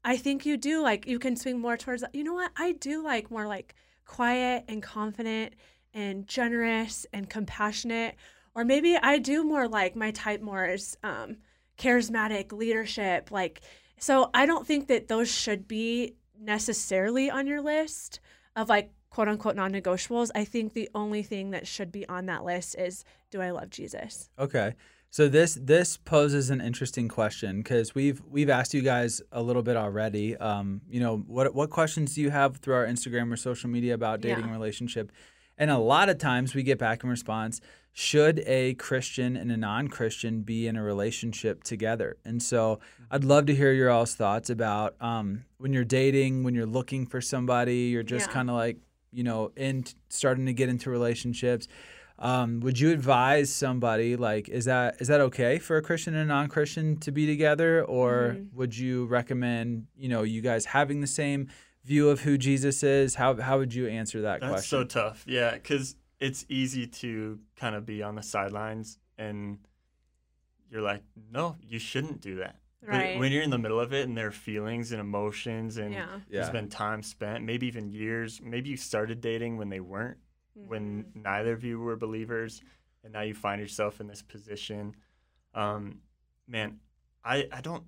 I 0.05 0.17
think 0.17 0.47
you 0.47 0.57
do 0.57 0.83
like 0.83 1.07
you 1.07 1.19
can 1.19 1.35
swing 1.37 1.59
more 1.59 1.77
towards 1.77 2.05
you 2.13 2.23
know 2.23 2.35
what 2.35 2.53
I 2.57 2.73
do 2.73 3.03
like 3.03 3.31
more 3.31 3.47
like 3.47 3.75
quiet 4.05 4.65
and 4.69 4.83
confident 4.83 5.55
and 5.95 6.27
generous 6.27 7.07
and 7.13 7.29
compassionate 7.29 8.15
or 8.55 8.65
maybe 8.65 8.97
I 8.97 9.19
do 9.19 9.45
more 9.45 9.69
like 9.69 9.95
my 9.95 10.11
type 10.11 10.41
more 10.41 10.67
is 10.67 10.97
um, 11.03 11.37
charismatic 11.81 12.53
leadership 12.53 13.31
like 13.31 13.61
so 13.99 14.31
I 14.33 14.47
don't 14.47 14.67
think 14.67 14.89
that 14.89 15.09
those 15.09 15.31
should 15.31 15.67
be 15.67 16.15
necessarily 16.39 17.31
on 17.31 17.47
your 17.47 17.61
list 17.61 18.21
of 18.55 18.69
like 18.69 18.93
quote 19.09 19.29
unquote 19.29 19.57
non-negotiables 19.57 20.31
I 20.35 20.45
think 20.45 20.75
the 20.75 20.89
only 20.95 21.23
thing 21.23 21.51
that 21.51 21.67
should 21.67 21.91
be 21.91 22.09
on 22.09 22.27
that 22.27 22.45
list 22.45 22.77
is 22.79 23.05
do 23.31 23.41
I 23.41 23.51
love 23.51 23.71
Jesus 23.71 24.29
okay 24.39 24.75
so 25.13 25.29
this 25.29 25.59
this 25.61 25.97
poses 25.97 26.51
an 26.51 26.61
interesting 26.61 27.09
question 27.09 27.59
because 27.59 27.97
we've 27.97 28.23
we've 28.31 28.49
asked 28.49 28.75
you 28.75 28.83
guys 28.83 29.21
a 29.33 29.43
little 29.43 29.63
bit 29.63 29.77
already. 29.77 30.37
Um, 30.37 30.83
you 30.89 31.01
know, 31.01 31.17
what 31.27 31.53
what 31.53 31.69
questions 31.69 32.15
do 32.15 32.21
you 32.21 32.31
have 32.31 32.59
through 32.59 32.75
our 32.75 32.87
Instagram 32.87 33.33
or 33.33 33.37
social 33.37 33.69
media 33.69 33.95
about 33.95 34.21
dating 34.21 34.47
yeah. 34.47 34.53
relationship? 34.53 35.11
And 35.59 35.69
a 35.69 35.79
lot 35.79 36.09
of 36.09 36.19
times 36.19 36.55
we 36.55 36.63
get 36.63 36.79
back 36.79 37.03
in 37.03 37.11
response, 37.11 37.61
should 37.93 38.43
a 38.47 38.75
Christian 38.75 39.37
and 39.37 39.51
a 39.51 39.57
non-Christian 39.57 40.43
be 40.43 40.67
in 40.67 40.77
a 40.77 40.83
relationship 40.83 41.65
together? 41.65 42.17
And 42.25 42.43
so 42.43 42.81
I'd 43.11 43.25
love 43.25 43.47
to 43.47 43.55
hear 43.55 43.73
your 43.73 43.91
all's 43.91 44.15
thoughts 44.15 44.51
about 44.51 44.95
um, 45.01 45.45
when 45.59 45.73
you're 45.73 45.85
dating, 45.85 46.45
when 46.45 46.55
you're 46.55 46.67
looking 46.67 47.07
for 47.07 47.21
somebody, 47.21 47.89
you're 47.89 48.03
just 48.03 48.29
yeah. 48.29 48.33
kind 48.33 48.51
of 48.51 48.57
like, 48.57 48.79
you 49.13 49.25
know, 49.25 49.53
in 49.57 49.85
starting 50.09 50.47
to 50.47 50.53
get 50.53 50.69
into 50.69 50.91
relationships 50.91 51.67
um, 52.21 52.61
would 52.61 52.79
you 52.79 52.93
advise 52.93 53.53
somebody 53.53 54.17
like 54.17 54.49
is 54.49 54.67
that 54.67 54.97
is 55.01 55.09
that 55.09 55.21
okay 55.23 55.59
for 55.59 55.79
a 55.79 55.83
Christian 55.83 56.15
and 56.15 56.25
a 56.25 56.26
non-Christian 56.26 56.99
to 56.99 57.13
be 57.13 57.26
together, 57.26 57.83
or 57.85 58.37
mm-hmm. 58.37 58.57
would 58.57 58.76
you 58.76 59.07
recommend 59.07 59.87
you 59.97 60.09
know 60.09 60.23
you 60.23 60.43
guys 60.43 60.67
having 60.67 61.00
the 61.00 61.07
same 61.07 61.49
view 61.85 62.11
of 62.11 62.21
who 62.21 62.37
Jesus 62.37 62.83
is? 62.83 63.15
How 63.15 63.41
how 63.41 63.59
would 63.59 63.73
you 63.73 63.89
answer 63.89 64.23
that 64.23 64.41
That's 64.41 64.53
question? 64.53 64.81
That's 64.81 64.93
so 64.95 65.00
tough. 65.00 65.25
Yeah, 65.26 65.55
because 65.55 65.97
it's 66.21 66.45
easy 66.49 66.87
to 66.87 67.39
kind 67.56 67.75
of 67.75 67.87
be 67.87 68.02
on 68.02 68.15
the 68.15 68.23
sidelines 68.23 68.99
and 69.19 69.59
you're 70.71 70.83
like, 70.83 71.02
no, 71.33 71.56
you 71.61 71.78
shouldn't 71.78 72.21
do 72.21 72.37
that. 72.37 72.56
Right. 72.83 73.19
When 73.19 73.33
you're 73.33 73.43
in 73.43 73.50
the 73.50 73.59
middle 73.59 73.80
of 73.80 73.93
it 73.93 74.06
and 74.09 74.17
there 74.17 74.28
are 74.28 74.33
feelings 74.33 74.93
and 74.93 75.00
emotions 75.00 75.76
and 75.76 75.93
yeah. 75.93 76.06
there's 76.30 76.47
yeah. 76.47 76.52
been 76.52 76.69
time 76.69 77.02
spent, 77.02 77.45
maybe 77.45 77.67
even 77.67 77.91
years, 77.91 78.41
maybe 78.43 78.71
you 78.71 78.76
started 78.76 79.21
dating 79.21 79.56
when 79.59 79.69
they 79.69 79.80
weren't 79.80 80.19
mm-hmm. 80.59 80.69
when 80.69 81.06
neither 81.15 81.52
of 81.52 81.65
you 81.65 81.78
were 81.78 81.97
believers, 81.97 82.63
and 83.04 83.13
now 83.13 83.23
you 83.23 83.35
find 83.35 83.61
yourself 83.61 84.00
in 84.00 84.06
this 84.06 84.23
position. 84.23 84.95
Um, 85.54 86.00
man, 86.47 86.78
I 87.25 87.49
I 87.52 87.61
don't. 87.61 87.85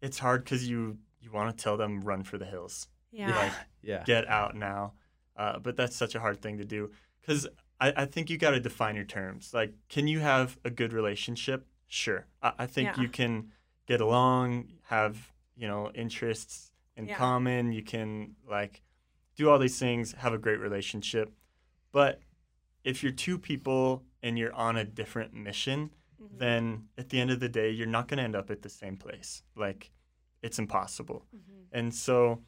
It's 0.00 0.18
hard 0.18 0.44
because 0.44 0.68
you 0.68 0.98
you 1.20 1.30
want 1.32 1.56
to 1.56 1.62
tell 1.62 1.76
them 1.76 2.00
run 2.02 2.22
for 2.22 2.38
the 2.38 2.44
hills. 2.44 2.88
Yeah. 3.10 3.36
Like, 3.36 3.52
yeah. 3.82 4.04
Get 4.04 4.28
out 4.28 4.54
now. 4.54 4.92
Uh, 5.36 5.58
but 5.58 5.76
that's 5.76 5.94
such 5.94 6.14
a 6.14 6.20
hard 6.20 6.40
thing 6.40 6.58
to 6.58 6.64
do 6.64 6.90
because 7.26 7.46
I, 7.80 7.92
I 7.96 8.04
think 8.06 8.30
you 8.30 8.38
got 8.38 8.50
to 8.50 8.60
define 8.60 8.94
your 8.94 9.04
terms. 9.04 9.52
Like, 9.52 9.74
can 9.88 10.06
you 10.06 10.20
have 10.20 10.58
a 10.64 10.70
good 10.70 10.92
relationship? 10.92 11.66
Sure. 11.88 12.26
I, 12.42 12.52
I 12.60 12.66
think 12.66 12.96
yeah. 12.96 13.02
you 13.02 13.08
can 13.08 13.50
get 13.86 14.00
along, 14.00 14.72
have 14.84 15.32
you 15.56 15.66
know 15.66 15.90
interests 15.94 16.70
in 16.96 17.06
yeah. 17.06 17.16
common. 17.16 17.72
You 17.72 17.82
can 17.82 18.36
like 18.48 18.82
do 19.36 19.50
all 19.50 19.58
these 19.58 19.78
things, 19.78 20.12
have 20.12 20.32
a 20.32 20.38
great 20.38 20.60
relationship. 20.60 21.32
But 21.92 22.20
if 22.84 23.02
you're 23.02 23.12
two 23.12 23.38
people 23.38 24.02
and 24.22 24.38
you're 24.38 24.54
on 24.54 24.76
a 24.76 24.84
different 24.84 25.34
mission, 25.34 25.90
mm-hmm. 26.22 26.38
then 26.38 26.84
at 26.96 27.08
the 27.10 27.20
end 27.20 27.30
of 27.30 27.40
the 27.40 27.48
day, 27.48 27.70
you're 27.70 27.86
not 27.86 28.08
going 28.08 28.18
to 28.18 28.24
end 28.24 28.36
up 28.36 28.50
at 28.50 28.62
the 28.62 28.68
same 28.68 28.96
place. 28.96 29.42
Like, 29.54 29.90
it's 30.42 30.58
impossible. 30.58 31.26
Mm-hmm. 31.34 31.78
And 31.78 31.94
so, 31.94 32.42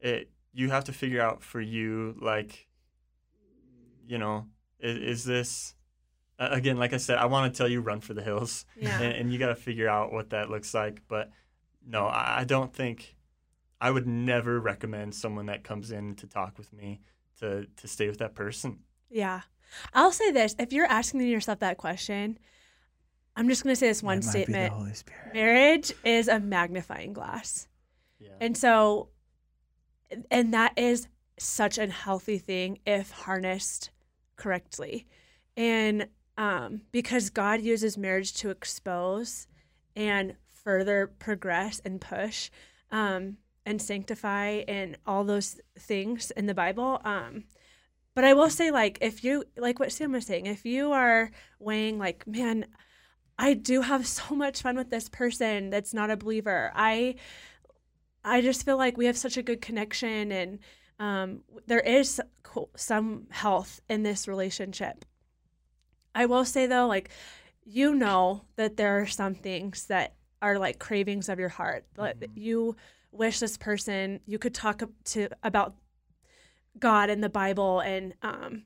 it 0.00 0.30
you 0.52 0.70
have 0.70 0.84
to 0.84 0.92
figure 0.92 1.20
out 1.20 1.42
for 1.42 1.60
you, 1.60 2.16
like, 2.20 2.67
you 4.08 4.18
know, 4.18 4.46
is, 4.80 4.96
is 4.96 5.24
this 5.24 5.74
uh, 6.38 6.48
again? 6.50 6.78
Like 6.78 6.92
I 6.92 6.96
said, 6.96 7.18
I 7.18 7.26
want 7.26 7.52
to 7.52 7.56
tell 7.56 7.68
you, 7.68 7.80
run 7.80 8.00
for 8.00 8.14
the 8.14 8.22
hills, 8.22 8.64
yeah. 8.76 9.00
and, 9.00 9.14
and 9.14 9.32
you 9.32 9.38
got 9.38 9.48
to 9.48 9.56
figure 9.56 9.88
out 9.88 10.12
what 10.12 10.30
that 10.30 10.50
looks 10.50 10.74
like. 10.74 11.02
But 11.08 11.30
no, 11.86 12.06
I, 12.06 12.40
I 12.40 12.44
don't 12.44 12.72
think 12.72 13.16
I 13.80 13.90
would 13.90 14.06
never 14.06 14.58
recommend 14.58 15.14
someone 15.14 15.46
that 15.46 15.62
comes 15.62 15.90
in 15.90 16.16
to 16.16 16.26
talk 16.26 16.58
with 16.58 16.72
me 16.72 17.00
to 17.40 17.66
to 17.76 17.88
stay 17.88 18.08
with 18.08 18.18
that 18.18 18.34
person. 18.34 18.80
Yeah. 19.10 19.42
I'll 19.92 20.12
say 20.12 20.30
this, 20.32 20.56
if 20.58 20.72
you're 20.72 20.86
asking 20.86 21.20
yourself 21.20 21.58
that 21.58 21.76
question, 21.76 22.38
I'm 23.36 23.48
just 23.48 23.62
going 23.62 23.74
to 23.74 23.78
say 23.78 23.88
this 23.88 24.02
one 24.02 24.22
statement. 24.22 24.72
Marriage 25.34 25.92
is 26.04 26.26
a 26.26 26.40
magnifying 26.40 27.12
glass. 27.12 27.68
Yeah. 28.18 28.30
And 28.40 28.56
so 28.56 29.10
and 30.30 30.54
that 30.54 30.72
is 30.76 31.08
such 31.38 31.78
a 31.78 31.86
healthy 31.86 32.38
thing 32.38 32.78
if 32.86 33.10
harnessed 33.10 33.90
correctly. 34.38 35.06
And 35.58 36.08
um, 36.38 36.80
because 36.92 37.28
God 37.28 37.60
uses 37.60 37.98
marriage 37.98 38.32
to 38.36 38.48
expose 38.48 39.46
and 39.94 40.36
further 40.46 41.06
progress 41.18 41.82
and 41.84 42.00
push. 42.00 42.48
Um, 42.90 43.36
and 43.68 43.82
sanctify 43.82 44.62
and 44.66 44.96
all 45.06 45.24
those 45.24 45.60
things 45.78 46.30
in 46.30 46.46
the 46.46 46.54
Bible. 46.54 47.02
Um, 47.04 47.44
but 48.14 48.24
I 48.24 48.32
will 48.32 48.48
say, 48.48 48.70
like, 48.70 48.96
if 49.02 49.22
you, 49.22 49.44
like 49.58 49.78
what 49.78 49.92
Sam 49.92 50.12
was 50.12 50.24
saying, 50.24 50.46
if 50.46 50.64
you 50.64 50.90
are 50.92 51.30
weighing, 51.60 51.98
like, 51.98 52.26
man, 52.26 52.64
I 53.38 53.52
do 53.52 53.82
have 53.82 54.06
so 54.18 54.34
much 54.34 54.62
fun 54.62 54.76
with 54.76 54.88
this 54.88 55.10
person 55.10 55.68
that's 55.68 55.92
not 55.92 56.10
a 56.10 56.16
believer. 56.16 56.72
I, 56.74 57.16
I 58.24 58.40
just 58.40 58.64
feel 58.64 58.78
like 58.78 58.96
we 58.96 59.04
have 59.04 59.18
such 59.18 59.36
a 59.36 59.42
good 59.42 59.60
connection 59.60 60.32
and 60.32 60.60
um, 60.98 61.40
there 61.66 61.80
is 61.80 62.20
some 62.76 63.26
health 63.30 63.80
in 63.88 64.02
this 64.02 64.26
relationship. 64.26 65.04
I 66.14 66.26
will 66.26 66.44
say 66.44 66.66
though, 66.66 66.86
like, 66.86 67.10
you 67.64 67.94
know 67.94 68.44
that 68.56 68.76
there 68.76 69.00
are 69.00 69.06
some 69.06 69.34
things 69.34 69.86
that 69.86 70.14
are 70.40 70.58
like 70.58 70.78
cravings 70.78 71.28
of 71.28 71.38
your 71.38 71.50
heart. 71.50 71.84
Like 71.96 72.18
mm-hmm. 72.18 72.32
you 72.34 72.76
wish 73.12 73.40
this 73.40 73.56
person 73.56 74.20
you 74.26 74.38
could 74.38 74.54
talk 74.54 74.82
to 75.04 75.28
about 75.42 75.74
God 76.78 77.10
and 77.10 77.22
the 77.22 77.28
Bible, 77.28 77.80
and 77.80 78.14
um, 78.22 78.62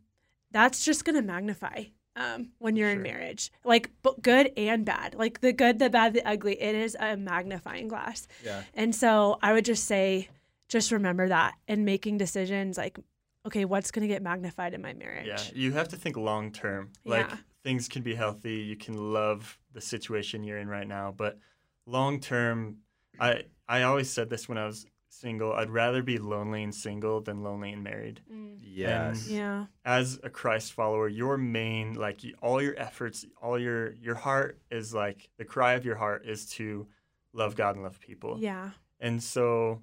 that's 0.51 0.85
just 0.85 1.05
going 1.05 1.16
to 1.16 1.23
magnify 1.23 1.85
um, 2.14 2.51
when 2.59 2.77
you're 2.77 2.90
sure. 2.90 2.97
in 2.97 3.03
marriage, 3.03 3.51
like 3.64 3.90
good 4.21 4.53
and 4.57 4.85
bad, 4.85 5.14
like 5.14 5.40
the 5.40 5.53
good, 5.53 5.79
the 5.79 5.90
bad, 5.90 6.12
the 6.12 6.27
ugly. 6.27 6.61
It 6.61 6.75
is 6.75 6.97
a 6.99 7.16
magnifying 7.16 7.88
glass. 7.88 8.29
Yeah. 8.45 8.62
And 8.75 8.95
so 8.95 9.38
I 9.42 9.53
would 9.53 9.64
just 9.64 9.85
say, 9.85 10.29
just 10.72 10.90
remember 10.90 11.28
that 11.28 11.54
and 11.68 11.85
making 11.85 12.16
decisions 12.16 12.78
like, 12.78 12.98
okay, 13.46 13.66
what's 13.66 13.90
going 13.90 14.08
to 14.08 14.12
get 14.12 14.22
magnified 14.22 14.72
in 14.72 14.80
my 14.80 14.94
marriage? 14.94 15.26
Yeah, 15.26 15.42
you 15.54 15.72
have 15.72 15.88
to 15.88 15.96
think 15.96 16.16
long 16.16 16.50
term. 16.50 16.92
Like 17.04 17.28
yeah. 17.28 17.37
things 17.62 17.88
can 17.88 18.02
be 18.02 18.14
healthy, 18.14 18.54
you 18.54 18.76
can 18.76 19.12
love 19.12 19.58
the 19.74 19.82
situation 19.82 20.42
you're 20.42 20.58
in 20.58 20.68
right 20.68 20.88
now, 20.88 21.12
but 21.14 21.38
long 21.87 22.20
term, 22.20 22.78
I 23.20 23.44
I 23.68 23.82
always 23.82 24.08
said 24.08 24.30
this 24.30 24.48
when 24.48 24.56
I 24.56 24.64
was 24.64 24.87
single. 25.11 25.52
I'd 25.52 25.68
rather 25.68 26.02
be 26.02 26.18
lonely 26.18 26.62
and 26.62 26.74
single 26.74 27.20
than 27.20 27.42
lonely 27.42 27.72
and 27.72 27.85
married. 27.85 28.22
Mm. 28.32 28.56
Yes. 28.58 29.28
Yeah. 29.28 29.66
As 29.85 30.18
a 30.22 30.30
Christ 30.30 30.72
follower, 30.72 31.06
your 31.06 31.37
main 31.37 31.92
like 31.92 32.22
all 32.40 32.62
your 32.62 32.74
efforts, 32.78 33.26
all 33.42 33.58
your 33.58 33.92
your 33.92 34.14
heart 34.14 34.58
is 34.70 34.94
like 34.94 35.28
the 35.37 35.44
cry 35.44 35.74
of 35.74 35.85
your 35.85 35.96
heart 35.96 36.24
is 36.24 36.46
to 36.52 36.87
love 37.35 37.56
God 37.56 37.74
and 37.74 37.85
love 37.85 38.00
people. 38.00 38.38
Yeah. 38.40 38.70
And 39.00 39.22
so, 39.22 39.82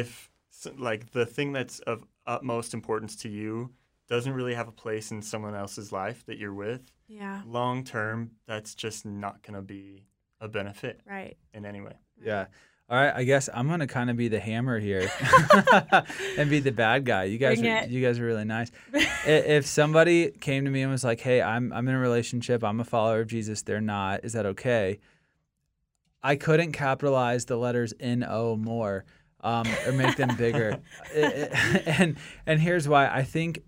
if 0.00 0.30
like 0.78 1.10
the 1.12 1.26
thing 1.26 1.52
that's 1.52 1.78
of 1.80 2.04
utmost 2.26 2.74
importance 2.74 3.16
to 3.16 3.28
you 3.28 3.70
doesn't 4.08 4.32
really 4.32 4.54
have 4.54 4.68
a 4.68 4.72
place 4.72 5.10
in 5.10 5.20
someone 5.22 5.54
else's 5.54 5.92
life 5.92 6.24
that 6.26 6.36
you're 6.38 6.54
with, 6.54 6.82
Yeah. 7.08 7.42
long 7.46 7.84
term, 7.84 8.32
that's 8.46 8.74
just 8.74 9.04
not 9.06 9.42
going 9.42 9.54
to 9.54 9.62
be 9.62 10.06
a 10.40 10.48
benefit 10.48 11.00
Right. 11.06 11.36
in 11.52 11.64
any 11.64 11.80
way. 11.80 11.94
Yeah. 12.22 12.46
All 12.90 12.98
right, 12.98 13.14
I 13.14 13.24
guess 13.24 13.48
I'm 13.54 13.66
gonna 13.66 13.86
kind 13.86 14.10
of 14.10 14.16
be 14.18 14.28
the 14.28 14.38
hammer 14.38 14.78
here 14.78 15.08
and 16.36 16.50
be 16.50 16.60
the 16.60 16.70
bad 16.70 17.06
guy. 17.06 17.24
You 17.24 17.38
guys, 17.38 17.58
are, 17.62 17.86
you 17.86 18.02
guys 18.04 18.18
are 18.18 18.24
really 18.26 18.44
nice. 18.44 18.70
If 19.26 19.64
somebody 19.64 20.30
came 20.32 20.66
to 20.66 20.70
me 20.70 20.82
and 20.82 20.90
was 20.92 21.02
like, 21.02 21.20
"Hey, 21.20 21.40
I'm 21.40 21.72
I'm 21.72 21.88
in 21.88 21.94
a 21.94 21.98
relationship. 21.98 22.62
I'm 22.62 22.80
a 22.80 22.84
follower 22.84 23.20
of 23.22 23.26
Jesus. 23.28 23.62
They're 23.62 23.80
not. 23.80 24.22
Is 24.22 24.34
that 24.34 24.44
okay?" 24.44 24.98
I 26.22 26.36
couldn't 26.36 26.72
capitalize 26.72 27.46
the 27.46 27.56
letters 27.56 27.94
N 28.00 28.22
O 28.28 28.54
more 28.54 29.06
um, 29.44 29.66
or 29.86 29.92
make 29.92 30.16
them 30.16 30.34
bigger. 30.36 30.80
I- 31.16 31.20
I- 31.52 31.82
and 32.00 32.16
and 32.46 32.60
here's 32.60 32.88
why. 32.88 33.06
I 33.08 33.22
think 33.22 33.60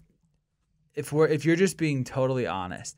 if 0.94 1.12
we're 1.12 1.28
if 1.28 1.44
you're 1.44 1.56
just 1.56 1.76
being 1.76 2.02
totally 2.04 2.46
honest, 2.46 2.96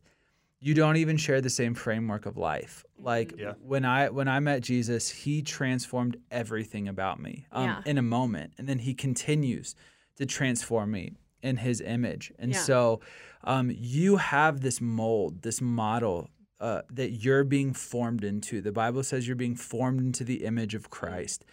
you 0.60 0.74
don't 0.74 0.96
even 0.96 1.16
share 1.16 1.40
the 1.40 1.50
same 1.50 1.74
framework 1.74 2.24
of 2.26 2.36
life. 2.36 2.84
Like 2.98 3.34
Yeah. 3.36 3.54
when 3.60 3.84
I 3.84 4.08
when 4.08 4.28
I 4.28 4.40
met 4.40 4.62
Jesus, 4.62 5.10
he 5.10 5.42
transformed 5.42 6.16
everything 6.30 6.88
about 6.88 7.20
me 7.20 7.46
um, 7.52 7.64
Yeah. 7.64 7.82
in 7.84 7.98
a 7.98 8.02
moment, 8.02 8.52
and 8.58 8.68
then 8.68 8.78
he 8.78 8.94
continues 8.94 9.74
to 10.16 10.26
transform 10.26 10.90
me 10.92 11.12
in 11.42 11.56
his 11.58 11.80
image. 11.80 12.32
And 12.38 12.52
Yeah. 12.52 12.58
so, 12.60 13.00
um, 13.44 13.70
you 13.72 14.16
have 14.16 14.60
this 14.60 14.80
mold, 14.80 15.42
this 15.42 15.60
model. 15.60 16.30
Uh, 16.60 16.82
that 16.90 17.10
you're 17.22 17.44
being 17.44 17.72
formed 17.72 18.24
into. 18.24 18.60
The 18.60 18.72
Bible 18.72 19.04
says 19.04 19.28
you're 19.28 19.36
being 19.36 19.54
formed 19.54 20.00
into 20.00 20.24
the 20.24 20.44
image 20.44 20.74
of 20.74 20.90
Christ, 20.90 21.44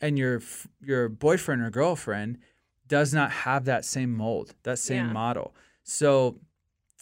and 0.00 0.18
your 0.18 0.40
your 0.80 1.08
boyfriend 1.08 1.62
or 1.62 1.70
girlfriend 1.70 2.38
does 2.86 3.12
not 3.12 3.30
have 3.30 3.66
that 3.66 3.84
same 3.84 4.14
mold, 4.16 4.54
that 4.62 4.78
same 4.78 5.06
Yeah. 5.08 5.12
model. 5.12 5.54
So 5.82 6.38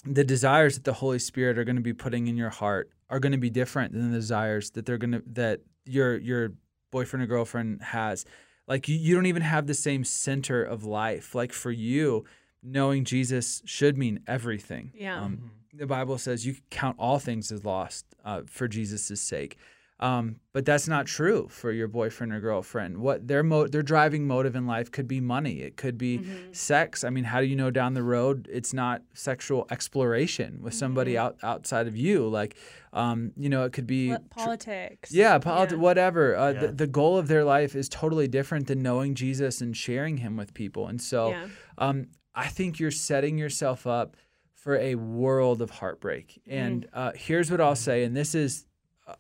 the 0.05 0.25
desires 0.25 0.75
that 0.75 0.85
the 0.85 0.93
Holy 0.95 1.19
Spirit 1.19 1.59
are 1.59 1.65
going 1.65 1.77
to 1.77 1.83
be 1.83 1.93
putting 1.93 2.27
in 2.27 2.37
your 2.37 2.51
heart 2.51 2.91
are 3.09 3.21
going 3.21 3.33
to 3.33 3.39
be 3.39 3.51
different 3.51 3.93
than 3.93 4.11
the 4.11 4.19
desires 4.19 4.71
that 4.71 4.85
they're 4.87 4.99
going 4.99 5.13
to 5.13 5.23
that 5.33 5.61
your 5.85 6.17
your 6.19 6.53
boyfriend 6.91 7.23
or 7.23 7.27
girlfriend 7.27 7.83
has. 7.83 8.25
Like 8.69 8.89
you, 8.89 8.97
you 8.97 9.15
don't 9.15 9.27
even 9.27 9.43
have 9.43 9.67
the 9.67 9.75
same 9.75 10.03
center 10.05 10.63
of 10.63 10.85
life. 10.85 11.35
Like 11.35 11.53
for 11.53 11.71
you, 11.71 12.25
knowing 12.63 13.05
Jesus 13.05 13.63
should 13.65 13.97
mean 13.97 14.21
everything. 14.27 14.91
Yeah. 14.95 15.23
Um, 15.23 15.53
the 15.73 15.87
Bible 15.87 16.19
says 16.19 16.45
you 16.47 16.57
count 16.71 16.97
all 16.99 17.19
things 17.21 17.53
as 17.53 17.65
lost 17.65 18.07
uh, 18.25 18.43
for 18.47 18.67
Jesus' 18.67 19.21
sake. 19.21 19.57
Um, 19.99 20.37
but 20.53 20.67
that's 20.67 20.87
not 20.89 21.07
true 21.07 21.49
for 21.49 21.73
your 21.73 21.89
boyfriend 21.89 22.31
or 22.35 22.39
girlfriend. 22.41 22.99
What 22.99 23.27
their 23.29 23.43
mo- 23.43 23.67
their 23.67 23.83
driving 23.83 24.27
motive 24.27 24.55
in 24.55 24.67
life 24.67 24.91
could 24.91 25.09
be 25.09 25.23
money. 25.23 25.61
It 25.63 25.79
could 25.79 25.97
be 25.97 26.21
sex. 26.53 27.03
I 27.03 27.09
mean, 27.09 27.25
how 27.25 27.41
do 27.41 27.47
you 27.47 27.57
know 27.57 27.71
down 27.71 27.95
the 27.95 28.03
road 28.03 28.47
it's 28.53 28.75
not 28.75 29.01
sexual 29.15 29.67
exploration 29.71 30.59
with 30.61 30.75
somebody 30.75 31.17
out 31.17 31.39
outside 31.43 31.87
of 31.87 31.97
you? 31.97 32.29
Like, 32.29 32.57
um, 32.93 33.33
you 33.39 33.49
know, 33.49 33.65
it 33.65 33.73
could 33.73 33.87
be 33.87 34.11
What- 34.11 34.29
Politics. 34.29 35.13
yeah, 35.13 35.39
politi- 35.39 35.79
whatever. 35.79 36.37
Uh, 36.37 36.51
Yeah. 36.53 36.61
the, 36.67 36.73
the 36.73 36.87
goal 36.87 37.17
of 37.17 37.29
their 37.29 37.45
life 37.45 37.75
is 37.75 37.89
totally 37.89 38.29
different 38.29 38.67
than 38.67 38.83
knowing 38.83 39.15
Jesus 39.15 39.63
and 39.63 39.75
sharing 39.75 40.19
Him 40.19 40.37
with 40.37 40.53
people. 40.53 40.89
And 40.89 41.01
so, 41.01 41.31
Yeah. 41.31 41.47
um, 41.79 42.09
I 42.35 42.49
think 42.49 42.79
you're 42.79 42.91
setting 42.91 43.39
yourself 43.39 43.87
up 43.87 44.15
for 44.53 44.77
a 44.77 44.95
world 44.97 45.63
of 45.63 45.71
heartbreak. 45.71 46.43
And 46.47 46.87
uh, 46.93 47.13
here's 47.15 47.51
what 47.51 47.63
I'll 47.63 47.77
say, 47.77 48.05
and 48.05 48.15
this 48.15 48.35
is, 48.35 48.66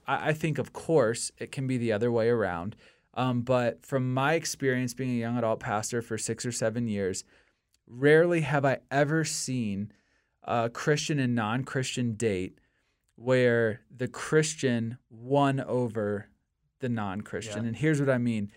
I, 0.07 0.31
I 0.31 0.33
think, 0.33 0.59
of 0.59 0.72
course, 0.72 1.31
it 1.38 1.53
can 1.53 1.66
be 1.66 1.79
the 1.79 1.92
other 1.92 2.11
way 2.11 2.29
around. 2.29 2.77
Um, 3.14 3.42
but 3.42 3.85
from 3.85 4.12
my 4.12 4.35
experience 4.35 4.92
being 4.92 5.11
a 5.11 5.14
young 5.14 5.38
adult 5.38 5.61
pastor 5.61 6.03
for 6.03 6.18
six 6.18 6.44
or 6.44 6.53
seven 6.53 6.87
years, 6.87 7.25
rarely 7.87 8.42
have 8.42 8.64
I 8.64 8.79
ever 8.90 9.25
seen 9.25 9.92
a 10.42 10.68
Christian 10.68 11.18
and 11.18 11.35
non 11.35 11.64
Christian 11.64 12.14
date 12.14 12.59
where 13.16 13.81
the 13.94 14.09
Christian 14.09 14.99
won 15.11 15.61
over 15.61 16.29
the 16.81 16.88
non 16.88 17.22
Christian. 17.22 17.62
Yeah. 17.62 17.68
And 17.68 17.77
here's 17.77 18.01
what 18.01 18.11
I 18.11 18.18
mean 18.18 18.53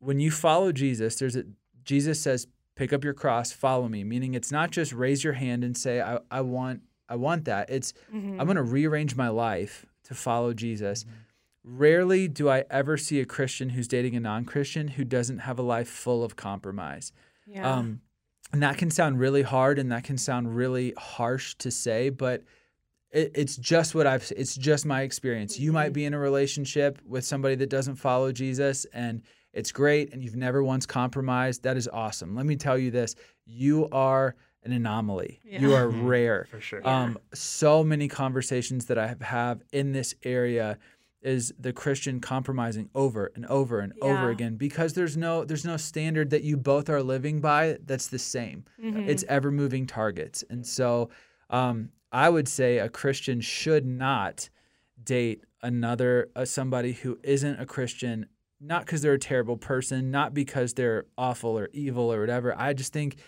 when 0.00 0.20
you 0.20 0.30
follow 0.30 0.72
Jesus, 0.72 1.16
there's 1.16 1.36
a 1.36 1.44
Jesus 1.82 2.20
says, 2.20 2.46
pick 2.74 2.92
up 2.92 3.02
your 3.02 3.14
cross, 3.14 3.50
follow 3.50 3.88
me, 3.88 4.04
meaning 4.04 4.34
it's 4.34 4.52
not 4.52 4.70
just 4.70 4.92
raise 4.92 5.24
your 5.24 5.32
hand 5.32 5.64
and 5.64 5.76
say, 5.76 6.00
I, 6.00 6.18
I 6.30 6.40
want 6.42 6.82
I 7.08 7.16
want 7.16 7.44
that. 7.46 7.70
It's 7.70 7.94
Mm-hmm. 8.12 8.40
I'm 8.40 8.46
gonna 8.46 8.62
rearrange 8.62 9.16
my 9.16 9.28
life 9.28 9.86
to 10.08 10.14
follow 10.14 10.52
Jesus. 10.52 11.06
Rarely 11.62 12.28
do 12.28 12.48
I 12.48 12.64
ever 12.70 12.96
see 12.96 13.20
a 13.20 13.26
Christian 13.26 13.70
who's 13.70 13.88
dating 13.88 14.16
a 14.16 14.20
non-Christian 14.20 14.88
who 14.88 15.04
doesn't 15.04 15.40
have 15.40 15.58
a 15.58 15.62
life 15.62 15.88
full 15.88 16.24
of 16.24 16.34
compromise. 16.34 17.12
Yeah. 17.46 17.70
Um, 17.70 18.00
and 18.52 18.62
that 18.62 18.78
can 18.78 18.90
sound 18.90 19.20
really 19.20 19.42
hard 19.42 19.78
and 19.78 19.92
that 19.92 20.04
can 20.04 20.16
sound 20.16 20.56
really 20.56 20.94
harsh 20.96 21.54
to 21.56 21.70
say, 21.70 22.08
but 22.08 22.42
it, 23.10 23.32
it's 23.34 23.56
just 23.56 23.94
what 23.94 24.06
I've, 24.06 24.32
it's 24.34 24.56
just 24.56 24.86
my 24.86 25.02
experience. 25.02 25.58
You 25.58 25.72
might 25.72 25.92
be 25.92 26.06
in 26.06 26.14
a 26.14 26.18
relationship 26.18 27.00
with 27.06 27.24
somebody 27.24 27.54
that 27.56 27.68
doesn't 27.68 27.96
follow 27.96 28.32
Jesus 28.32 28.86
and 28.94 29.22
it's 29.52 29.72
great 29.72 30.12
and 30.12 30.22
you've 30.22 30.36
never 30.36 30.62
once 30.62 30.86
compromised. 30.86 31.62
That 31.64 31.76
is 31.76 31.88
awesome. 31.88 32.34
Let 32.34 32.46
me 32.46 32.56
tell 32.56 32.78
you 32.78 32.90
this 32.90 33.14
you 33.44 33.88
are 33.92 34.36
an 34.64 34.72
anomaly, 34.72 35.40
you 35.44 35.74
are 35.74 35.88
rare. 35.88 36.46
For 36.50 36.60
sure. 36.60 36.86
Um, 36.86 37.18
so 37.32 37.84
many 37.84 38.08
conversations 38.08 38.86
that 38.86 38.98
I 38.98 39.06
have, 39.06 39.22
have 39.22 39.62
in 39.72 39.92
this 39.92 40.14
area 40.22 40.78
is 41.22 41.52
the 41.58 41.72
Christian 41.72 42.20
compromising 42.20 42.88
over 42.94 43.32
and 43.34 43.44
over 43.46 43.80
and 43.80 43.92
over 44.00 44.30
again 44.30 44.56
because 44.56 44.92
there's 44.92 45.16
no 45.16 45.44
there's 45.44 45.64
no 45.64 45.76
standard 45.76 46.30
that 46.30 46.44
you 46.44 46.56
both 46.56 46.88
are 46.88 47.02
living 47.02 47.40
by 47.40 47.76
that's 47.84 48.06
the 48.06 48.18
same. 48.18 48.64
Mm-hmm. 48.82 49.08
It's 49.08 49.24
ever 49.28 49.50
moving 49.50 49.86
targets, 49.86 50.44
and 50.48 50.66
so 50.66 51.10
um, 51.50 51.90
I 52.12 52.28
would 52.28 52.48
say 52.48 52.78
a 52.78 52.88
Christian 52.88 53.40
should 53.40 53.84
not 53.84 54.48
date 55.02 55.44
another 55.62 56.28
uh, 56.36 56.44
somebody 56.44 56.92
who 56.92 57.18
isn't 57.22 57.60
a 57.60 57.66
Christian. 57.66 58.26
Not 58.60 58.86
because 58.86 59.02
they're 59.02 59.12
a 59.12 59.20
terrible 59.20 59.56
person, 59.56 60.10
not 60.10 60.34
because 60.34 60.74
they're 60.74 61.04
awful 61.16 61.56
or 61.56 61.68
evil 61.72 62.12
or 62.12 62.18
whatever. 62.18 62.58
I 62.58 62.72
just 62.72 62.92
think 62.92 63.18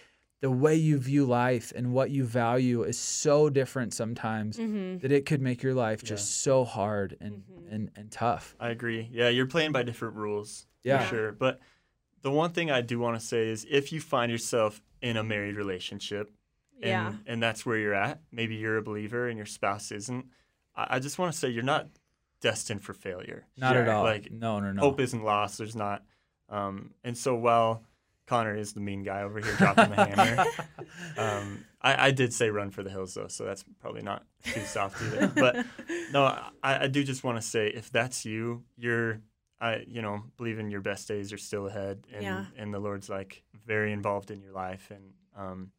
the 0.41 0.51
way 0.51 0.75
you 0.75 0.99
view 0.99 1.27
life 1.27 1.73
and 1.77 1.93
what 1.93 2.11
you 2.11 2.25
value 2.25 2.83
is 2.83 2.99
so 2.99 3.51
different 3.51 3.93
sometimes 3.93 4.57
Mm-hmm. 4.57 4.99
that 4.99 5.13
it 5.13 5.27
could 5.27 5.41
make 5.43 5.63
your 5.63 5.75
life 5.75 6.03
just 6.03 6.43
so 6.43 6.65
hard 6.65 7.17
and, 7.21 7.43
and, 7.71 7.91
and 7.95 8.11
tough. 8.11 8.55
I 8.59 8.71
agree. 8.71 9.09
Yeah, 9.13 9.29
you're 9.29 9.47
playing 9.47 9.73
by 9.73 9.83
different 9.83 10.15
rules. 10.17 10.67
Yeah. 10.83 11.03
For 11.05 11.15
sure. 11.15 11.33
But 11.33 11.61
the 12.23 12.31
one 12.31 12.53
thing 12.53 12.71
I 12.71 12.81
do 12.81 12.99
want 12.99 13.21
to 13.21 13.25
say 13.25 13.49
is 13.49 13.67
if 13.71 13.93
you 13.93 14.01
find 14.01 14.33
yourself 14.33 14.81
in 15.03 15.17
a 15.19 15.23
married 15.23 15.57
relationship 15.57 16.31
and, 16.83 16.89
Yeah. 16.91 17.13
and 17.27 17.43
that's 17.43 17.67
where 17.67 17.77
you're 17.77 17.95
at, 17.95 18.21
maybe 18.33 18.55
you're 18.55 18.79
a 18.79 18.83
believer 18.83 19.29
and 19.29 19.37
your 19.37 19.47
spouse 19.47 19.93
isn't, 19.93 20.25
I, 20.75 20.87
I 20.97 20.99
just 21.01 21.19
want 21.19 21.33
to 21.33 21.39
say 21.39 21.49
you're 21.51 21.63
not 21.63 21.89
destined 22.41 22.83
for 22.83 22.95
failure. 22.95 23.47
Not 23.59 23.77
at 23.77 23.89
all. 23.89 24.05
Like, 24.05 24.31
no, 24.33 24.59
no, 24.61 24.73
no. 24.73 24.81
Hope 24.81 25.01
isn't 25.01 25.23
lost. 25.23 25.59
There's 25.59 25.77
not. 25.77 26.03
Um, 26.49 26.93
and 27.05 27.17
so 27.17 27.35
while 27.35 27.83
Connor 28.31 28.57
is 28.57 28.73
the 28.73 28.81
mean 28.81 29.03
guy 29.03 29.23
over 29.23 29.41
here 29.41 29.55
dropping 29.59 29.91
the 29.91 29.97
hammer, 29.97 30.45
um, 31.19 31.65
I, 31.83 32.07
I 32.07 32.11
did 32.13 32.33
say 32.33 32.49
run 32.51 32.71
for 32.71 32.83
the 32.83 32.91
hills 32.91 33.15
though, 33.15 33.27
so 33.29 33.45
that's 33.45 33.65
probably 33.81 34.03
not 34.03 34.25
too 34.45 34.61
soft 34.63 35.03
either. 35.03 35.27
But 35.35 35.65
no, 36.13 36.25
I, 36.63 36.85
I 36.85 36.87
do 36.87 37.03
just 37.05 37.25
want 37.25 37.39
to 37.39 37.43
say 37.43 37.69
if 37.69 37.91
that's 37.91 38.25
you, 38.25 38.63
you're, 38.79 39.21
I 39.61 39.85
you 39.87 40.01
know 40.01 40.23
believing 40.37 40.71
your 40.71 40.81
best 40.81 41.09
days 41.09 41.33
are 41.33 41.39
still 41.39 41.67
ahead, 41.67 42.07
and 42.15 42.23
Yeah. 42.25 42.45
and 42.57 42.73
the 42.73 42.79
Lord's 42.79 43.09
like 43.11 43.43
very 43.67 43.93
involved 43.93 44.31
in 44.31 44.41
your 44.41 44.53
life, 44.53 44.91
and 44.91 45.13
um, 45.37 45.71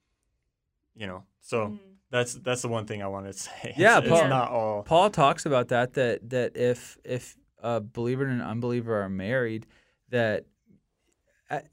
you 0.96 1.08
know, 1.08 1.24
so 1.40 1.68
Mm-hmm. 1.68 1.76
that's 2.12 2.34
that's 2.36 2.62
the 2.62 2.68
one 2.68 2.86
thing 2.86 3.02
I 3.02 3.08
wanted 3.08 3.34
to 3.34 3.40
say. 3.48 3.74
Yeah, 3.78 4.00
it's, 4.00 4.10
Paul- 4.10 4.20
it's 4.24 4.30
not 4.30 4.50
all. 4.52 4.84
Paul 4.84 5.10
talks 5.10 5.46
about 5.46 5.70
that 5.70 5.94
that 5.94 6.30
that 6.30 6.58
if 6.58 6.98
if 7.06 7.38
a 7.64 7.80
believer 7.80 8.26
and 8.26 8.42
an 8.42 8.48
unbeliever 8.48 9.02
are 9.02 9.10
married, 9.10 9.66
that 10.10 10.46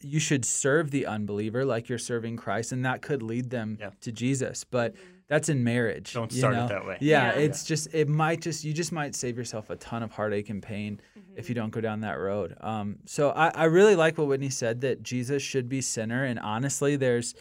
you 0.01 0.19
should 0.21 0.45
serve 0.45 0.91
the 0.91 1.07
unbeliever 1.07 1.65
like 1.65 1.89
you're 1.89 1.99
serving 1.99 2.37
Christ, 2.37 2.73
and 2.73 2.85
that 2.85 3.03
could 3.03 3.23
lead 3.23 3.51
them 3.51 3.79
Yeah. 3.81 3.91
to 4.01 4.13
Jesus. 4.13 4.65
But 4.65 4.95
that's 5.29 5.49
in 5.49 5.63
marriage. 5.63 6.15
Don't 6.15 6.33
you 6.33 6.39
start 6.39 6.55
know? 6.55 6.65
it 6.65 6.69
that 6.69 6.87
way. 6.87 6.97
Yeah, 7.01 7.35
Yeah. 7.35 7.41
it's 7.41 7.65
just 7.65 7.93
it 7.95 8.09
might 8.09 8.41
just 8.41 8.65
you 8.65 8.73
just 8.73 8.93
might 8.93 9.15
save 9.15 9.37
yourself 9.37 9.69
a 9.71 9.77
ton 9.77 10.03
of 10.03 10.11
heartache 10.13 10.49
and 10.51 10.63
pain 10.63 11.01
Mm-hmm. 11.19 11.39
if 11.39 11.49
you 11.49 11.55
don't 11.55 11.71
go 11.71 11.81
down 11.81 12.01
that 12.01 12.19
road. 12.19 12.57
Um, 12.61 12.97
so 13.07 13.31
I, 13.31 13.49
I 13.49 13.65
really 13.65 13.95
like 13.97 14.17
what 14.19 14.27
Whitney 14.27 14.51
said 14.51 14.81
that 14.81 15.03
Jesus 15.03 15.43
should 15.43 15.69
be 15.69 15.81
center, 15.81 16.25
and 16.25 16.39
honestly, 16.39 16.97
there's 16.97 17.35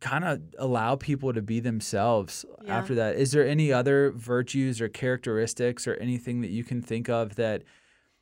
kind 0.00 0.24
of 0.24 0.40
allow 0.58 0.94
people 0.96 1.32
to 1.32 1.40
be 1.40 1.58
themselves 1.60 2.44
Yeah. 2.64 2.78
after 2.78 2.94
that. 2.96 3.16
Is 3.16 3.32
there 3.32 3.46
any 3.46 3.72
other 3.72 4.10
virtues 4.10 4.80
or 4.80 4.88
characteristics 4.88 5.86
or 5.86 5.94
anything 5.94 6.42
that 6.42 6.50
you 6.50 6.64
can 6.64 6.82
think 6.82 7.08
of 7.08 7.36
that 7.36 7.62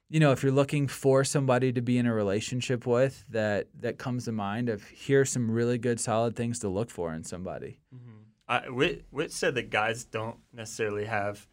you 0.08 0.20
know, 0.20 0.32
if 0.32 0.42
you're 0.42 0.52
looking 0.52 0.86
for 0.86 1.24
somebody 1.24 1.72
to 1.72 1.80
be 1.80 1.98
in 1.98 2.06
a 2.06 2.14
relationship 2.14 2.86
with, 2.86 3.24
that 3.30 3.68
that 3.80 3.98
comes 3.98 4.26
to 4.26 4.32
mind 4.32 4.68
of 4.68 4.84
here's 4.84 5.30
some 5.30 5.50
really 5.50 5.78
good, 5.78 5.98
solid 5.98 6.36
things 6.36 6.58
to 6.60 6.68
look 6.68 6.90
for 6.90 7.12
in 7.14 7.24
somebody. 7.24 7.78
Mm-hmm. 7.94 8.10
I, 8.46 8.68
Whit, 8.68 9.04
Whit 9.10 9.32
said 9.32 9.54
that 9.54 9.70
guys 9.70 10.04
don't 10.04 10.36
necessarily 10.52 11.06
have 11.06 11.46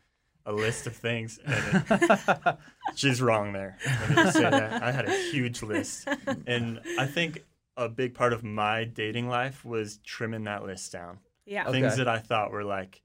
a 0.45 0.51
list 0.51 0.87
of 0.87 0.95
things. 0.95 1.39
And 1.45 1.85
it- 1.89 2.57
she's 2.95 3.21
wrong 3.21 3.53
there. 3.53 3.77
Let 3.85 4.09
me 4.09 4.15
just 4.15 4.33
say 4.33 4.49
that. 4.49 4.83
I 4.83 4.91
had 4.91 5.07
a 5.07 5.31
huge 5.31 5.61
list. 5.61 6.07
And 6.45 6.81
I 6.99 7.05
think 7.05 7.45
a 7.77 7.87
big 7.87 8.13
part 8.13 8.33
of 8.33 8.43
my 8.43 8.83
dating 8.83 9.29
life 9.29 9.63
was 9.63 9.99
trimming 10.03 10.43
that 10.45 10.63
list 10.63 10.91
down. 10.91 11.19
Yeah. 11.45 11.67
Okay. 11.67 11.81
Things 11.81 11.97
that 11.97 12.07
I 12.07 12.19
thought 12.19 12.51
were 12.51 12.63
like, 12.63 13.01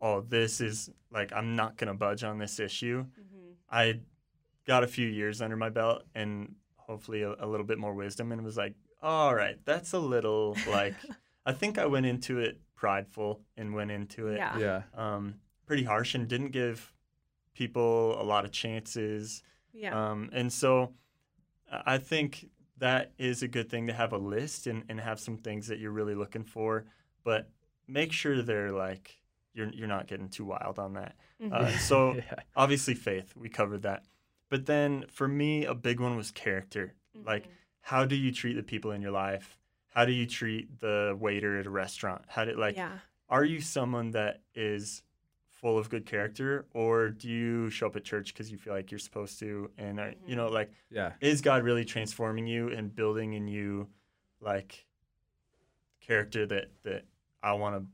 oh, 0.00 0.20
this 0.20 0.60
is 0.60 0.90
like, 1.10 1.32
I'm 1.32 1.56
not 1.56 1.76
going 1.76 1.88
to 1.88 1.94
budge 1.94 2.24
on 2.24 2.38
this 2.38 2.60
issue. 2.60 3.04
Mm-hmm. 3.04 3.52
I 3.70 4.00
got 4.66 4.84
a 4.84 4.86
few 4.86 5.06
years 5.08 5.40
under 5.42 5.56
my 5.56 5.68
belt 5.70 6.02
and 6.14 6.54
hopefully 6.76 7.22
a, 7.22 7.34
a 7.40 7.46
little 7.46 7.66
bit 7.66 7.78
more 7.78 7.94
wisdom 7.94 8.32
and 8.32 8.42
was 8.44 8.56
like, 8.56 8.74
all 9.02 9.34
right, 9.34 9.56
that's 9.64 9.92
a 9.92 9.98
little 9.98 10.56
like, 10.68 10.94
I 11.44 11.52
think 11.52 11.78
I 11.78 11.86
went 11.86 12.06
into 12.06 12.38
it 12.38 12.60
prideful 12.74 13.40
and 13.56 13.74
went 13.74 13.90
into 13.90 14.28
it 14.28 14.36
Yeah. 14.38 14.58
Yeah. 14.58 14.82
um, 14.94 15.34
pretty 15.66 15.84
harsh 15.84 16.14
and 16.14 16.28
didn't 16.28 16.50
give 16.50 16.92
people 17.54 18.20
a 18.20 18.24
lot 18.24 18.44
of 18.44 18.52
chances. 18.52 19.42
Yeah. 19.72 20.10
Um, 20.10 20.30
and 20.32 20.52
so 20.52 20.92
I 21.70 21.94
I 21.94 21.98
think 21.98 22.48
that 22.78 23.12
is 23.18 23.42
a 23.42 23.48
good 23.48 23.70
thing 23.70 23.86
to 23.86 23.92
have 23.92 24.12
a 24.12 24.18
list 24.18 24.66
and, 24.66 24.84
and 24.88 25.00
have 25.00 25.20
some 25.20 25.38
things 25.38 25.68
that 25.68 25.78
you're 25.78 25.92
really 25.92 26.14
looking 26.16 26.44
for, 26.44 26.84
but 27.24 27.48
make 27.86 28.12
sure 28.12 28.42
they're 28.42 28.72
like, 28.72 29.20
you're, 29.54 29.70
you're 29.72 29.86
not 29.88 30.06
getting 30.08 30.28
too 30.28 30.44
wild 30.44 30.78
on 30.78 30.94
that. 30.94 31.14
Uh, 31.50 31.70
so 31.78 32.14
Yeah. 32.16 32.22
obviously 32.56 32.94
faith, 32.94 33.34
we 33.36 33.48
covered 33.48 33.82
that. 33.82 34.02
But 34.52 34.66
then 34.66 35.06
for 35.08 35.26
me, 35.26 35.64
a 35.64 35.74
big 35.74 35.98
one 35.98 36.14
was 36.14 36.30
character. 36.30 36.92
Like, 37.14 37.44
mm-hmm. 37.44 37.52
how 37.80 38.04
do 38.04 38.14
you 38.14 38.30
treat 38.30 38.52
the 38.52 38.62
people 38.62 38.90
in 38.90 39.00
your 39.00 39.10
life? 39.10 39.56
How 39.88 40.04
do 40.04 40.12
you 40.12 40.26
treat 40.26 40.78
the 40.78 41.16
waiter 41.18 41.58
at 41.58 41.64
a 41.64 41.70
restaurant? 41.70 42.20
How 42.26 42.44
do 42.44 42.54
like 42.54 42.76
yeah. 42.76 42.98
are 43.30 43.44
you 43.44 43.62
someone 43.62 44.10
that 44.10 44.42
is 44.54 45.04
full 45.48 45.78
of 45.78 45.88
good 45.88 46.04
character 46.04 46.66
or 46.74 47.08
do 47.08 47.28
you 47.28 47.70
show 47.70 47.86
up 47.86 47.96
at 47.96 48.04
church 48.04 48.34
because 48.34 48.52
you 48.52 48.58
feel 48.58 48.74
like 48.74 48.90
you're 48.90 48.98
supposed 48.98 49.38
to 49.38 49.70
and 49.78 49.98
are, 49.98 50.12
you 50.26 50.36
know 50.36 50.46
mm-hmm. 50.46 50.54
like 50.54 50.72
Yeah. 50.90 51.12
is 51.20 51.40
god 51.40 51.62
really 51.62 51.84
transforming 51.84 52.48
you 52.48 52.68
and 52.68 52.92
building 52.92 53.34
in 53.34 53.46
you 53.46 53.86
like 54.40 54.84
character 56.00 56.46
that 56.46 56.72
that 56.82 57.04
i 57.44 57.52
want 57.52 57.86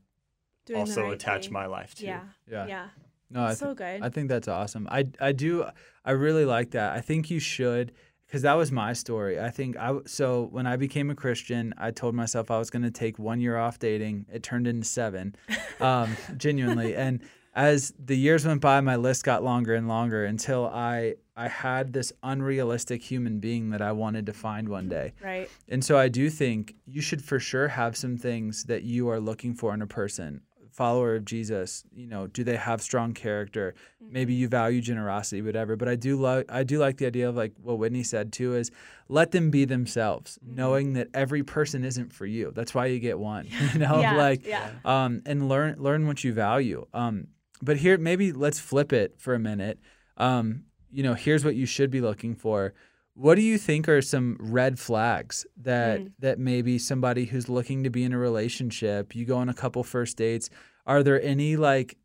to 0.65 0.73
also 0.73 1.03
right 1.03 1.13
attach 1.13 1.43
thing. 1.43 1.53
my 1.53 1.67
life 1.67 1.93
to 1.95 2.05
Yeah. 2.05 2.21
Yeah. 2.49 2.65
Yeah. 2.65 2.87
No, 3.29 3.43
I, 3.43 3.53
so 3.53 3.73
good. 3.73 4.01
I 4.01 4.09
think 4.09 4.29
that's 4.29 4.47
awesome. 4.47 4.87
I 4.89 5.05
I 5.19 5.31
do 5.31 5.65
I 6.03 6.11
really 6.11 6.45
like 6.45 6.71
that. 6.71 6.95
I 6.95 7.01
think 7.01 7.29
you 7.29 7.39
should 7.39 7.91
because 8.25 8.41
that 8.43 8.53
was 8.53 8.71
my 8.71 8.93
story. 8.93 9.39
I 9.39 9.49
think 9.49 9.75
I 9.77 9.97
so 10.05 10.47
when 10.51 10.67
I 10.67 10.75
became 10.75 11.09
a 11.09 11.15
Christian, 11.15 11.73
I 11.77 11.91
told 11.91 12.15
myself 12.15 12.51
I 12.51 12.59
was 12.59 12.69
going 12.69 12.83
to 12.83 12.91
take 12.91 13.17
one 13.19 13.39
year 13.39 13.57
off 13.57 13.79
dating. 13.79 14.25
It 14.31 14.43
turned 14.43 14.67
into 14.67 14.87
seven, 14.87 15.35
um, 15.79 16.15
genuinely. 16.37 16.95
And 16.95 17.21
as 17.55 17.91
the 17.97 18.15
years 18.15 18.45
went 18.45 18.61
by, 18.61 18.81
my 18.81 18.95
list 18.95 19.23
got 19.23 19.43
longer 19.43 19.73
and 19.73 19.87
longer 19.87 20.25
until 20.25 20.67
I 20.67 21.15
I 21.35 21.47
had 21.47 21.93
this 21.93 22.13
unrealistic 22.21 23.01
human 23.01 23.39
being 23.39 23.71
that 23.71 23.81
I 23.81 23.93
wanted 23.93 24.25
to 24.25 24.33
find 24.33 24.69
one 24.69 24.89
day. 24.89 25.13
right. 25.23 25.49
And 25.67 25.83
so 25.83 25.97
I 25.97 26.07
do 26.09 26.29
think 26.29 26.75
you 26.85 27.01
should 27.01 27.23
for 27.23 27.39
sure 27.39 27.69
have 27.69 27.95
some 27.95 28.17
things 28.17 28.65
that 28.65 28.83
you 28.83 29.09
are 29.09 29.19
looking 29.19 29.53
for 29.53 29.73
in 29.73 29.81
a 29.81 29.87
person. 29.87 30.41
Follower 30.79 31.15
of 31.15 31.25
Jesus, 31.25 31.83
you 31.93 32.07
know, 32.07 32.27
do 32.27 32.41
they 32.45 32.55
have 32.55 32.81
strong 32.81 33.11
character? 33.13 33.75
Maybe 33.99 34.33
you 34.33 34.47
value 34.47 34.79
generosity, 34.79 35.41
whatever. 35.41 35.75
But 35.75 35.89
I 35.89 35.95
do 35.97 36.15
like 36.15 36.45
I 36.49 36.63
do 36.63 36.79
like 36.79 36.95
the 36.97 37.05
idea 37.05 37.27
of 37.27 37.35
like 37.35 37.51
what 37.61 37.77
Whitney 37.77 38.01
said 38.03 38.31
too 38.31 38.55
is 38.55 38.71
let 39.09 39.31
them 39.31 39.51
be 39.51 39.65
themselves, 39.65 40.39
knowing 40.41 40.93
that 40.93 41.09
every 41.13 41.43
person 41.43 41.83
isn't 41.83 42.13
for 42.13 42.25
you. 42.25 42.53
That's 42.55 42.73
why 42.73 42.85
you 42.85 42.99
get 42.99 43.19
one. 43.19 43.45
You 43.73 43.79
know, 43.79 43.99
Yeah, 43.99 44.15
like 44.15 44.45
yeah. 44.45 44.69
um, 44.85 45.21
and 45.25 45.49
learn 45.49 45.75
learn 45.79 46.07
what 46.07 46.23
you 46.23 46.31
value. 46.31 46.85
Um, 46.93 47.27
but 47.61 47.75
here, 47.75 47.97
maybe 47.97 48.31
let's 48.31 48.57
flip 48.59 48.93
it 48.93 49.15
for 49.19 49.33
a 49.33 49.39
minute. 49.39 49.79
Um, 50.15 50.63
you 50.91 51.03
know, 51.03 51.13
here's 51.13 51.43
what 51.43 51.55
you 51.55 51.65
should 51.65 51.91
be 51.91 51.99
looking 51.99 52.35
for. 52.35 52.73
What 53.19 53.35
do 53.35 53.41
you 53.41 53.57
think 53.57 53.89
are 53.89 54.01
some 54.01 54.37
red 54.39 54.79
flags 54.79 55.45
that 55.57 56.07
that 56.19 56.39
maybe 56.39 56.79
somebody 56.79 57.25
who's 57.25 57.49
looking 57.49 57.83
to 57.83 57.89
be 57.89 58.05
in 58.05 58.13
a 58.13 58.17
relationship, 58.17 59.13
you 59.13 59.25
go 59.25 59.35
on 59.35 59.49
a 59.49 59.53
couple 59.53 59.83
first 59.83 60.15
dates, 60.15 60.49
are 60.85 61.03
there 61.03 61.21
any 61.21 61.57
like 61.57 61.97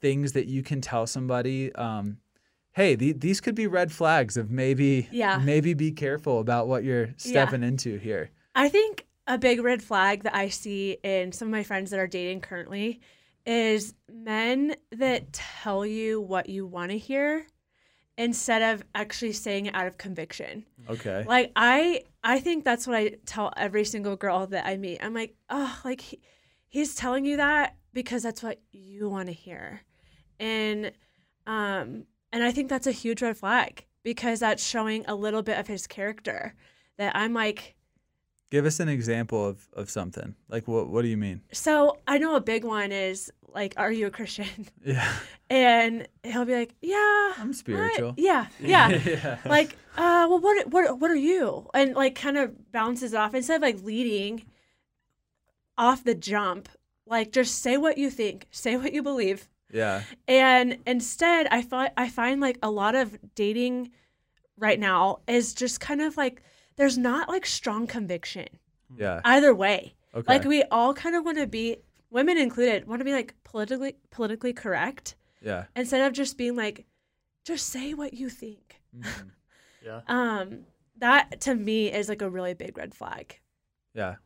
things 0.00 0.32
that 0.32 0.46
you 0.46 0.62
can 0.62 0.80
tell 0.80 1.06
somebody 1.06 1.74
um 1.74 2.16
hey, 2.72 2.94
the, 2.94 3.12
these 3.12 3.40
could 3.40 3.54
be 3.54 3.66
red 3.66 3.92
flags 3.92 4.38
of 4.38 4.50
maybe 4.50 5.08
Yeah. 5.10 5.38
maybe 5.44 5.74
be 5.74 5.92
careful 5.92 6.40
about 6.40 6.68
what 6.68 6.84
you're 6.84 7.10
stepping 7.18 7.62
into 7.62 7.98
here. 7.98 8.30
I 8.54 8.70
think 8.70 9.04
a 9.26 9.36
big 9.36 9.62
red 9.62 9.82
flag 9.82 10.22
that 10.22 10.34
I 10.34 10.48
see 10.48 10.96
in 11.02 11.32
some 11.32 11.48
of 11.48 11.52
my 11.52 11.64
friends 11.64 11.90
that 11.90 12.00
are 12.00 12.06
dating 12.06 12.40
currently 12.40 13.00
is 13.44 13.92
men 14.10 14.74
that 14.92 15.34
tell 15.34 15.84
you 15.84 16.20
what 16.20 16.48
you 16.48 16.66
want 16.66 16.92
to 16.92 16.98
hear 16.98 17.46
instead 18.18 18.62
of 18.62 18.82
actually 18.94 19.32
saying 19.32 19.66
it 19.66 19.74
out 19.74 19.86
of 19.86 19.98
conviction. 19.98 20.64
Okay. 20.88 21.24
Like 21.26 21.52
I 21.56 22.04
I 22.24 22.40
think 22.40 22.64
that's 22.64 22.86
what 22.86 22.96
I 22.96 23.16
tell 23.26 23.52
every 23.56 23.84
single 23.84 24.16
girl 24.16 24.46
that 24.48 24.66
I 24.66 24.76
meet. 24.76 25.00
I'm 25.02 25.14
like, 25.14 25.34
"Oh, 25.50 25.78
like 25.84 26.00
he, 26.00 26.20
he's 26.68 26.94
telling 26.94 27.24
you 27.24 27.36
that 27.36 27.76
because 27.92 28.22
that's 28.22 28.42
what 28.42 28.60
you 28.72 29.08
want 29.08 29.28
to 29.28 29.34
hear." 29.34 29.82
And 30.40 30.92
um 31.46 32.04
and 32.32 32.42
I 32.42 32.52
think 32.52 32.68
that's 32.68 32.86
a 32.86 32.92
huge 32.92 33.22
red 33.22 33.36
flag 33.36 33.84
because 34.02 34.40
that's 34.40 34.64
showing 34.64 35.04
a 35.06 35.14
little 35.14 35.42
bit 35.42 35.58
of 35.58 35.66
his 35.66 35.86
character 35.86 36.54
that 36.98 37.14
I'm 37.16 37.34
like 37.34 37.74
Give 38.48 38.64
us 38.64 38.78
an 38.78 38.88
example 38.88 39.44
of, 39.44 39.68
of 39.72 39.90
something. 39.90 40.36
Like 40.48 40.68
what 40.68 40.88
what 40.88 41.02
do 41.02 41.08
you 41.08 41.16
mean? 41.16 41.42
So 41.52 41.98
I 42.06 42.18
know 42.18 42.36
a 42.36 42.40
big 42.40 42.64
one 42.64 42.92
is 42.92 43.30
like, 43.56 43.74
"Are 43.76 43.90
you 43.90 44.06
a 44.06 44.10
Christian?" 44.10 44.46
Yeah. 44.84 45.12
And 45.50 46.06
he'll 46.24 46.44
be 46.44 46.54
like, 46.54 46.74
"Yeah, 46.80 47.32
I'm 47.38 47.52
spiritual. 47.52 48.14
yeah, 48.16 48.46
yeah." 48.60 48.88
yeah. 48.90 49.38
like, 49.44 49.76
uh, 49.96 50.26
well, 50.28 50.38
what, 50.40 50.68
what, 50.70 50.98
what 51.00 51.10
are 51.10 51.14
you? 51.16 51.68
And 51.74 51.94
like, 51.94 52.14
kind 52.14 52.36
of 52.36 52.70
bounces 52.72 53.14
off 53.14 53.34
instead 53.34 53.56
of 53.56 53.62
like 53.62 53.82
leading 53.82 54.44
off 55.78 56.04
the 56.04 56.14
jump. 56.14 56.68
Like, 57.06 57.32
just 57.32 57.62
say 57.62 57.76
what 57.76 57.98
you 57.98 58.10
think, 58.10 58.46
say 58.50 58.76
what 58.76 58.92
you 58.92 59.02
believe, 59.02 59.48
Yeah. 59.72 60.02
and 60.26 60.78
instead, 60.86 61.46
I 61.52 61.62
find 61.62 61.90
I 61.96 62.08
find 62.08 62.40
like 62.40 62.58
a 62.62 62.70
lot 62.70 62.94
of 62.96 63.16
dating 63.36 63.92
right 64.58 64.80
now 64.80 65.20
is 65.28 65.54
just 65.54 65.78
kind 65.80 66.00
of 66.00 66.16
like 66.16 66.42
there's 66.76 66.98
not 66.98 67.28
like 67.28 67.46
strong 67.46 67.86
conviction 67.86 68.48
Yeah. 68.96 69.20
either 69.24 69.54
way. 69.54 69.94
Okay. 70.14 70.24
Like 70.32 70.44
we 70.44 70.62
all 70.64 70.94
kind 70.94 71.14
of 71.14 71.24
want 71.24 71.38
to 71.38 71.46
be, 71.46 71.76
women 72.10 72.38
included, 72.38 72.86
want 72.86 73.00
to 73.00 73.04
be 73.04 73.12
like 73.12 73.34
politically 73.44 73.96
politically 74.10 74.52
correct 74.52 75.16
yeah. 75.42 75.64
instead 75.74 76.06
of 76.06 76.12
just 76.12 76.36
being 76.36 76.56
like, 76.56 76.86
just 77.44 77.66
say 77.68 77.94
what 77.94 78.14
you 78.14 78.28
think. 78.28 78.80
Mhm. 78.96 79.30
yeah 79.84 80.00
Um, 80.08 80.66
that 80.98 81.40
to 81.42 81.54
me 81.54 81.92
is 81.92 82.08
like 82.08 82.22
a 82.22 82.30
really 82.30 82.54
big 82.54 82.76
red 82.76 82.94
flag. 82.94 83.40
Yeah. 83.94 84.16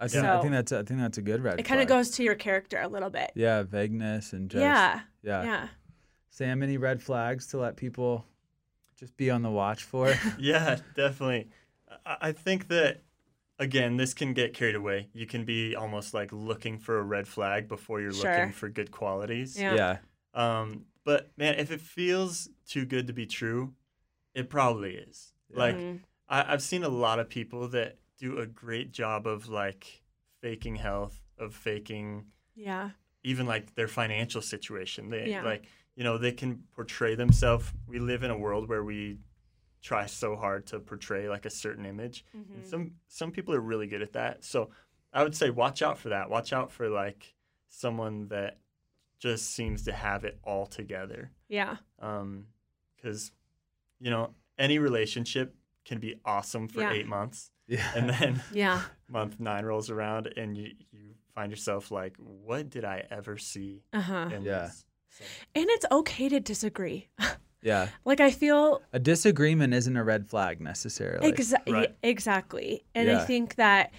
I 0.00 0.08
think 0.08 0.24
I 0.24 0.40
think 0.40 0.52
that's 0.52 0.72
I 0.72 0.82
think 0.82 1.00
that's 1.00 1.18
a 1.18 1.22
good 1.22 1.42
red 1.42 1.52
flag. 1.52 1.60
It 1.60 1.68
kind 1.68 1.80
of 1.80 1.86
goes 1.86 2.10
to 2.12 2.24
your 2.24 2.34
character 2.34 2.80
a 2.80 2.88
little 2.88 3.10
bit. 3.10 3.30
Yeah, 3.36 3.62
vagueness 3.62 4.32
and 4.32 4.50
just 4.50 4.60
yeah, 4.60 5.00
yeah. 5.22 5.44
yeah, 5.44 5.68
Sam, 6.30 6.64
any 6.64 6.78
red 6.78 7.00
flags 7.00 7.46
to 7.48 7.58
let 7.58 7.76
people 7.76 8.24
just 8.98 9.16
be 9.16 9.30
on 9.30 9.42
the 9.42 9.50
watch 9.50 9.84
for? 9.84 10.12
yeah 10.38 10.78
definitely 10.96 11.48
I, 12.04 12.16
I 12.22 12.32
think 12.32 12.68
that 12.68 13.02
again 13.58 13.96
this 13.96 14.14
can 14.14 14.32
get 14.34 14.52
carried 14.54 14.74
away 14.74 15.08
you 15.12 15.26
can 15.26 15.44
be 15.44 15.76
almost 15.76 16.12
like 16.14 16.32
looking 16.32 16.78
for 16.78 16.98
a 16.98 17.02
red 17.02 17.26
flag 17.28 17.68
before 17.68 18.00
you're 18.00 18.12
Sure. 18.12 18.30
looking 18.30 18.52
for 18.52 18.68
good 18.68 18.90
qualities 18.90 19.58
Yeah. 19.58 19.74
yeah. 19.74 19.96
Um, 20.34 20.86
but 21.04 21.30
man, 21.36 21.54
if 21.56 21.70
it 21.70 21.80
feels 21.80 22.48
too 22.66 22.84
good 22.84 23.06
to 23.06 23.12
be 23.12 23.24
true, 23.26 23.74
it 24.34 24.50
probably 24.50 24.96
is. 24.96 25.32
Yeah. 25.50 25.58
Like 25.58 25.76
Mhm. 25.76 26.00
I, 26.28 26.52
I've 26.52 26.62
seen 26.62 26.82
a 26.82 26.88
lot 26.88 27.18
of 27.20 27.28
people 27.28 27.68
that 27.68 27.98
do 28.18 28.38
a 28.38 28.46
great 28.46 28.90
job 28.90 29.26
of 29.28 29.48
like 29.48 30.02
faking 30.40 30.76
health, 30.76 31.20
of 31.38 31.54
faking 31.54 32.26
yeah, 32.56 32.90
even 33.22 33.46
like 33.46 33.74
their 33.76 33.86
financial 33.88 34.42
situation. 34.42 35.10
They 35.10 35.30
Yeah. 35.30 35.42
like 35.44 35.66
you 35.94 36.02
know 36.02 36.18
they 36.18 36.32
can 36.32 36.64
portray 36.74 37.14
themselves. 37.14 37.72
We 37.86 38.00
live 38.00 38.24
in 38.24 38.30
a 38.32 38.38
world 38.38 38.68
where 38.68 38.82
we 38.82 39.18
try 39.84 40.06
so 40.06 40.34
hard 40.34 40.64
to 40.66 40.80
portray 40.80 41.28
like 41.28 41.44
a 41.44 41.50
certain 41.50 41.84
image. 41.84 42.24
Mm-hmm. 42.36 42.54
And 42.54 42.66
some 42.66 42.92
some 43.08 43.30
people 43.30 43.54
are 43.54 43.60
really 43.60 43.86
good 43.86 44.02
at 44.02 44.14
that. 44.14 44.42
So 44.44 44.70
I 45.12 45.22
would 45.22 45.36
say 45.36 45.50
watch 45.50 45.82
out 45.82 45.98
for 45.98 46.08
that. 46.08 46.30
Watch 46.30 46.52
out 46.52 46.72
for 46.72 46.88
like 46.88 47.34
someone 47.68 48.28
that 48.28 48.58
just 49.20 49.54
seems 49.54 49.84
to 49.84 49.92
have 49.92 50.24
it 50.24 50.38
all 50.42 50.66
together. 50.66 51.30
yeah, 51.48 51.76
Um, 52.00 52.46
because 52.96 53.30
you 54.00 54.10
know 54.10 54.34
any 54.58 54.78
relationship 54.78 55.54
can 55.84 55.98
be 55.98 56.14
awesome 56.24 56.66
for 56.68 56.80
Yeah. 56.80 56.92
eight 56.92 57.06
months, 57.06 57.50
Yeah. 57.66 57.86
and 57.96 58.08
then 58.10 58.42
yeah, 58.52 58.82
month 59.08 59.38
nine 59.38 59.64
rolls 59.64 59.90
around, 59.90 60.26
and 60.36 60.56
you 60.56 60.72
you 60.92 61.14
find 61.34 61.50
yourself 61.52 61.90
like, 61.90 62.14
what 62.18 62.70
did 62.70 62.84
I 62.84 63.04
ever 63.10 63.36
see 63.38 63.82
uh 63.92 64.00
huh. 64.00 64.28
in 64.32 64.42
Yeah. 64.44 64.66
this? 64.66 64.86
So, 65.10 65.24
And 65.54 65.66
it's 65.70 65.86
okay 65.92 66.28
to 66.28 66.40
disagree. 66.40 67.08
Yeah. 67.64 67.88
Like 68.04 68.20
I 68.20 68.30
feel 68.30 68.82
A 68.92 68.98
disagreement 69.00 69.74
isn't 69.74 69.96
a 69.96 70.04
red 70.04 70.28
flag 70.28 70.60
necessarily. 70.60 71.32
Exa- 71.32 71.66
Right. 71.72 71.96
exactly. 72.02 72.84
And 72.94 73.08
Yeah. 73.08 73.20
I 73.22 73.24
think 73.24 73.56
that 73.56 73.90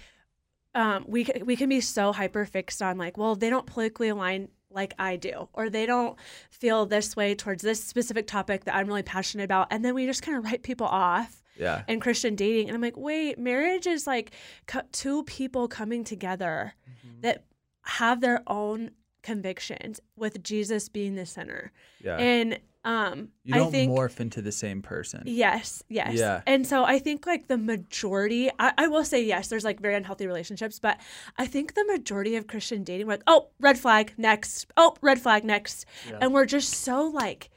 um, 0.74 1.04
we 1.08 1.26
we 1.44 1.56
can 1.56 1.68
be 1.68 1.80
so 1.80 2.12
hyper 2.12 2.44
fixed 2.46 2.80
on 2.82 2.96
like, 2.98 3.18
well, 3.18 3.34
they 3.34 3.50
don't 3.50 3.66
politically 3.66 4.08
align 4.08 4.48
like 4.70 4.94
I 4.98 5.16
do, 5.16 5.48
or 5.54 5.70
they 5.70 5.86
don't 5.86 6.18
feel 6.50 6.84
this 6.86 7.16
way 7.16 7.34
towards 7.34 7.62
this 7.62 7.82
specific 7.82 8.26
topic 8.26 8.64
that 8.64 8.74
I'm 8.74 8.86
really 8.86 9.02
passionate 9.02 9.44
about, 9.44 9.68
and 9.70 9.82
then 9.84 9.94
we 9.94 10.04
just 10.06 10.22
kind 10.22 10.36
of 10.38 10.44
write 10.44 10.62
people 10.62 10.86
off. 10.86 11.42
yeah. 11.58 11.82
And 11.88 12.00
Christian 12.02 12.34
dating, 12.36 12.68
and 12.68 12.74
I'm 12.74 12.82
like, 12.82 12.96
wait, 12.98 13.38
marriage 13.38 13.86
is 13.86 14.06
like 14.06 14.32
co- 14.66 14.82
two 14.92 15.22
people 15.24 15.66
coming 15.66 16.04
together 16.04 16.74
Mm-hmm. 17.06 17.20
that 17.22 17.44
have 17.82 18.20
their 18.20 18.42
own 18.46 18.90
convictions, 19.22 20.00
with 20.16 20.42
Jesus 20.42 20.88
being 20.90 21.14
the 21.14 21.24
center. 21.26 21.72
Yeah. 22.04 22.16
And 22.18 22.58
um, 22.86 23.30
you 23.42 23.52
I 23.52 23.58
don't 23.58 23.72
think 23.72 23.90
morph 23.90 24.20
into 24.20 24.40
the 24.40 24.52
same 24.52 24.80
person. 24.80 25.24
Yes, 25.26 25.82
yes. 25.88 26.14
Yeah. 26.14 26.42
And 26.46 26.64
so 26.64 26.84
I 26.84 27.00
think 27.00 27.26
like 27.26 27.48
the 27.48 27.58
majority, 27.58 28.48
I, 28.60 28.72
I 28.78 28.86
will 28.86 29.04
say 29.04 29.24
yes, 29.24 29.48
there's 29.48 29.64
like 29.64 29.80
very 29.80 29.96
unhealthy 29.96 30.28
relationships, 30.28 30.78
but 30.78 30.98
I 31.36 31.46
think 31.46 31.74
the 31.74 31.84
majority 31.86 32.36
of 32.36 32.46
Christian 32.46 32.84
dating, 32.84 33.08
we're 33.08 33.14
like, 33.14 33.24
oh, 33.26 33.48
red 33.58 33.76
flag, 33.76 34.14
next. 34.16 34.66
Oh, 34.76 34.94
red 35.02 35.20
flag, 35.20 35.44
next. 35.44 35.84
Yeah. 36.08 36.18
And 36.20 36.32
we're 36.32 36.46
just 36.46 36.72
so 36.74 37.02
like 37.08 37.50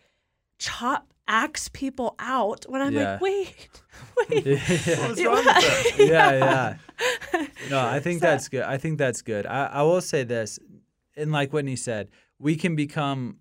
chop, 0.58 1.14
axe 1.28 1.70
people 1.74 2.16
out 2.18 2.66
when 2.68 2.82
I'm 2.82 2.94
Yeah. 2.94 3.12
like, 3.14 3.22
wait, 3.22 3.70
wait. 4.32 4.46
What's 4.58 5.24
wrong 5.24 5.36
with 5.36 5.46
that? 5.46 5.94
yeah, 6.00 6.76
yeah. 7.34 7.48
No, 7.70 7.80
I 7.80 8.00
think 8.00 8.20
that's 8.20 8.48
good. 8.50 8.64
I 8.64 8.80
think 8.80 8.98
that's 8.98 9.22
good. 9.22 9.46
I, 9.46 9.66
I 9.68 9.82
will 9.84 10.02
say 10.02 10.24
this, 10.24 10.58
and 11.16 11.32
like 11.32 11.54
Whitney 11.54 11.76
said, 11.76 12.10
we 12.40 12.56
can 12.56 12.76
become 12.76 13.38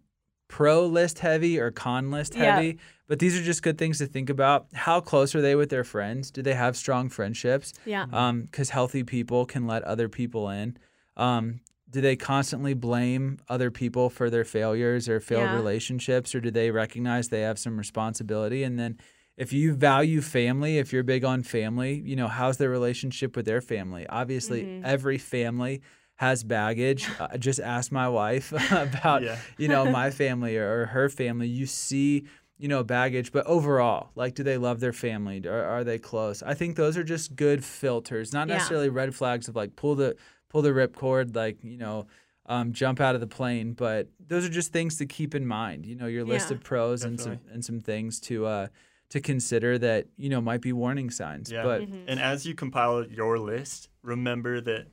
pro 0.48 0.86
list 0.86 1.18
heavy 1.20 1.58
or 1.58 1.70
con 1.70 2.10
list 2.10 2.34
Yeah. 2.34 2.54
heavy, 2.56 2.78
but 3.06 3.18
these 3.18 3.38
are 3.38 3.42
just 3.42 3.62
good 3.62 3.78
things 3.78 3.98
to 3.98 4.06
think 4.06 4.28
about. 4.30 4.66
How 4.72 5.00
close 5.00 5.34
are 5.34 5.40
they 5.42 5.54
with 5.54 5.68
their 5.70 5.84
friends? 5.84 6.30
Do 6.30 6.42
they 6.42 6.54
have 6.54 6.76
strong 6.76 7.08
friendships? 7.08 7.72
Yeah. 7.84 8.06
Um, 8.12 8.42
because 8.42 8.70
healthy 8.70 9.04
people 9.04 9.46
can 9.46 9.66
let 9.66 9.82
other 9.84 10.08
people 10.08 10.48
in. 10.50 10.76
Um, 11.16 11.60
do 11.90 12.00
they 12.00 12.16
constantly 12.16 12.74
blame 12.74 13.38
other 13.48 13.70
people 13.70 14.10
for 14.10 14.28
their 14.28 14.44
failures 14.44 15.08
or 15.08 15.20
failed 15.20 15.50
Yeah. 15.50 15.54
relationships, 15.56 16.34
or 16.34 16.40
do 16.40 16.50
they 16.50 16.70
recognize 16.70 17.28
they 17.28 17.40
have 17.42 17.58
some 17.58 17.78
responsibility? 17.78 18.62
And 18.62 18.78
then, 18.78 18.98
if 19.38 19.52
you 19.52 19.72
value 19.74 20.20
family, 20.20 20.78
if 20.78 20.92
you're 20.92 21.02
big 21.04 21.24
on 21.24 21.42
family, 21.44 22.02
you 22.04 22.16
know 22.16 22.26
how's 22.28 22.56
their 22.58 22.68
relationship 22.70 23.36
with 23.36 23.46
their 23.46 23.60
family? 23.60 24.06
Obviously, 24.08 24.64
Mm-hmm. 24.64 24.84
every 24.84 25.16
family 25.16 25.80
has 26.18 26.44
baggage. 26.44 27.08
Uh, 27.20 27.36
just 27.38 27.58
ask 27.60 27.90
my 27.90 28.08
wife 28.08 28.52
about 28.72 29.22
Yeah. 29.22 29.38
you 29.56 29.66
know 29.68 29.90
my 29.90 30.10
family 30.22 30.56
or, 30.56 30.82
or 30.82 30.86
her 30.86 31.08
family. 31.08 31.48
You 31.48 31.66
see 31.66 32.24
you 32.60 32.66
know 32.68 32.82
baggage 32.82 33.30
but 33.30 33.46
overall 33.46 34.10
like 34.16 34.34
do 34.34 34.42
they 34.42 34.56
love 34.58 34.80
their 34.80 34.92
family 34.92 35.40
are, 35.46 35.62
are 35.64 35.84
they 35.84 35.96
close 35.96 36.42
i 36.42 36.54
think 36.54 36.74
those 36.74 36.96
are 36.96 37.04
just 37.04 37.36
good 37.36 37.64
filters 37.64 38.32
not 38.32 38.48
Yeah. 38.48 38.54
necessarily 38.54 38.88
red 38.88 39.14
flags 39.14 39.46
of 39.46 39.54
like 39.54 39.76
pull 39.76 39.94
the 39.94 40.16
pull 40.48 40.62
the 40.62 40.70
ripcord 40.70 41.36
like 41.36 41.62
you 41.62 41.78
know 41.78 42.08
um, 42.46 42.72
jump 42.72 43.00
out 43.00 43.14
of 43.14 43.20
the 43.20 43.28
plane 43.28 43.74
but 43.74 44.08
those 44.26 44.44
are 44.44 44.48
just 44.48 44.72
things 44.72 44.96
to 44.98 45.06
keep 45.06 45.36
in 45.36 45.46
mind 45.46 45.86
you 45.86 45.94
know 45.94 46.06
your 46.06 46.24
list 46.24 46.50
Yeah. 46.50 46.56
of 46.56 46.64
pros 46.64 47.04
and 47.04 47.20
some 47.20 47.38
and 47.52 47.64
some 47.64 47.78
things 47.78 48.18
to 48.22 48.46
uh 48.46 48.66
to 49.10 49.20
consider 49.20 49.78
that 49.78 50.06
you 50.16 50.28
know 50.28 50.40
might 50.40 50.60
be 50.60 50.72
warning 50.72 51.10
signs 51.10 51.52
Yeah. 51.52 51.62
but 51.62 51.82
Mm-hmm. 51.82 52.08
And 52.08 52.18
as 52.18 52.44
you 52.44 52.54
compile 52.56 53.06
your 53.06 53.38
list, 53.38 53.88
remember 54.02 54.60
that 54.62 54.86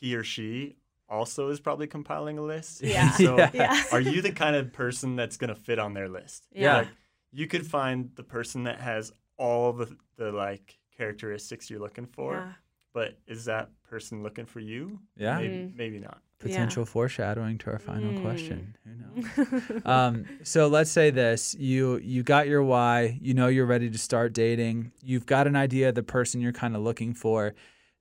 he 0.00 0.14
or 0.14 0.24
she 0.24 0.76
also 1.08 1.48
is 1.50 1.60
probably 1.60 1.86
compiling 1.86 2.38
a 2.38 2.42
list. 2.42 2.82
Yeah. 2.82 3.10
So 3.12 3.36
Yeah. 3.36 3.50
Yeah. 3.54 3.82
are 3.92 4.00
you 4.00 4.22
the 4.22 4.32
kind 4.32 4.56
of 4.56 4.72
person 4.72 5.16
that's 5.16 5.36
going 5.36 5.48
to 5.54 5.60
fit 5.60 5.78
on 5.78 5.92
their 5.94 6.08
list? 6.08 6.46
Yeah. 6.52 6.78
Like, 6.78 6.88
you 7.32 7.46
could 7.46 7.66
find 7.66 8.10
the 8.16 8.22
person 8.24 8.64
that 8.64 8.80
has 8.80 9.12
all 9.36 9.72
the, 9.72 9.94
the 10.16 10.32
like 10.32 10.78
characteristics 10.96 11.68
you're 11.70 11.80
looking 11.80 12.06
for, 12.06 12.34
Yeah. 12.34 12.52
but 12.94 13.18
is 13.26 13.44
that 13.46 13.70
person 13.88 14.22
looking 14.22 14.46
for 14.46 14.60
you? 14.60 15.00
Yeah. 15.16 15.38
Maybe, 15.38 15.54
Mm. 15.54 15.76
maybe 15.76 15.98
not. 15.98 16.20
potential 16.38 16.86
foreshadowing 16.86 17.58
to 17.58 17.70
our 17.70 17.78
final 17.78 18.12
Mm. 18.14 18.22
question 18.22 18.74
who 18.84 18.92
knows 19.02 19.82
um, 19.84 20.24
so 20.42 20.68
let's 20.68 20.90
say 20.90 21.10
this 21.10 21.54
you 21.56 21.98
you 21.98 22.22
got 22.22 22.48
your 22.48 22.62
why 22.62 23.18
you 23.20 23.34
know 23.34 23.46
you're 23.48 23.66
ready 23.66 23.90
to 23.90 23.98
start 23.98 24.32
dating 24.32 24.90
you've 25.02 25.26
got 25.26 25.46
an 25.46 25.54
idea 25.54 25.90
of 25.90 25.94
the 25.94 26.02
person 26.02 26.40
you're 26.40 26.50
kind 26.64 26.74
of 26.74 26.80
looking 26.80 27.12
for 27.12 27.52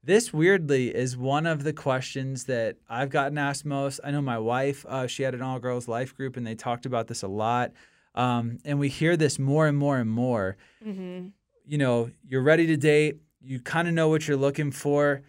this 0.03 0.31
weirdly 0.33 0.95
is 0.95 1.17
one 1.17 1.45
of 1.45 1.63
the 1.63 1.73
questions 1.73 2.45
that 2.45 2.77
i've 2.89 3.09
gotten 3.09 3.37
asked 3.37 3.65
most 3.65 3.99
i 4.03 4.11
know 4.11 4.21
my 4.21 4.37
wife 4.39 4.85
uh, 4.87 5.05
she 5.07 5.23
had 5.23 5.33
an 5.33 5.41
all 5.41 5.59
girls 5.59 5.87
life 5.87 6.15
group 6.15 6.37
and 6.37 6.45
they 6.47 6.55
talked 6.55 6.85
about 6.85 7.07
this 7.07 7.21
a 7.23 7.27
lot 7.27 7.71
um, 8.15 8.57
and 8.65 8.79
we 8.79 8.89
hear 8.89 9.15
this 9.17 9.37
more 9.39 9.67
and 9.67 9.77
more 9.77 9.97
and 9.97 10.09
more 10.09 10.57
hmm 10.83 11.27
you 11.65 11.77
know 11.77 12.09
you're 12.27 12.41
ready 12.41 12.65
to 12.67 12.77
date 12.77 13.17
you 13.41 13.59
kind 13.59 13.87
of 13.87 13.93
know 13.93 14.07
what 14.09 14.27
you're 14.27 14.37
looking 14.37 14.71
for 14.71 15.21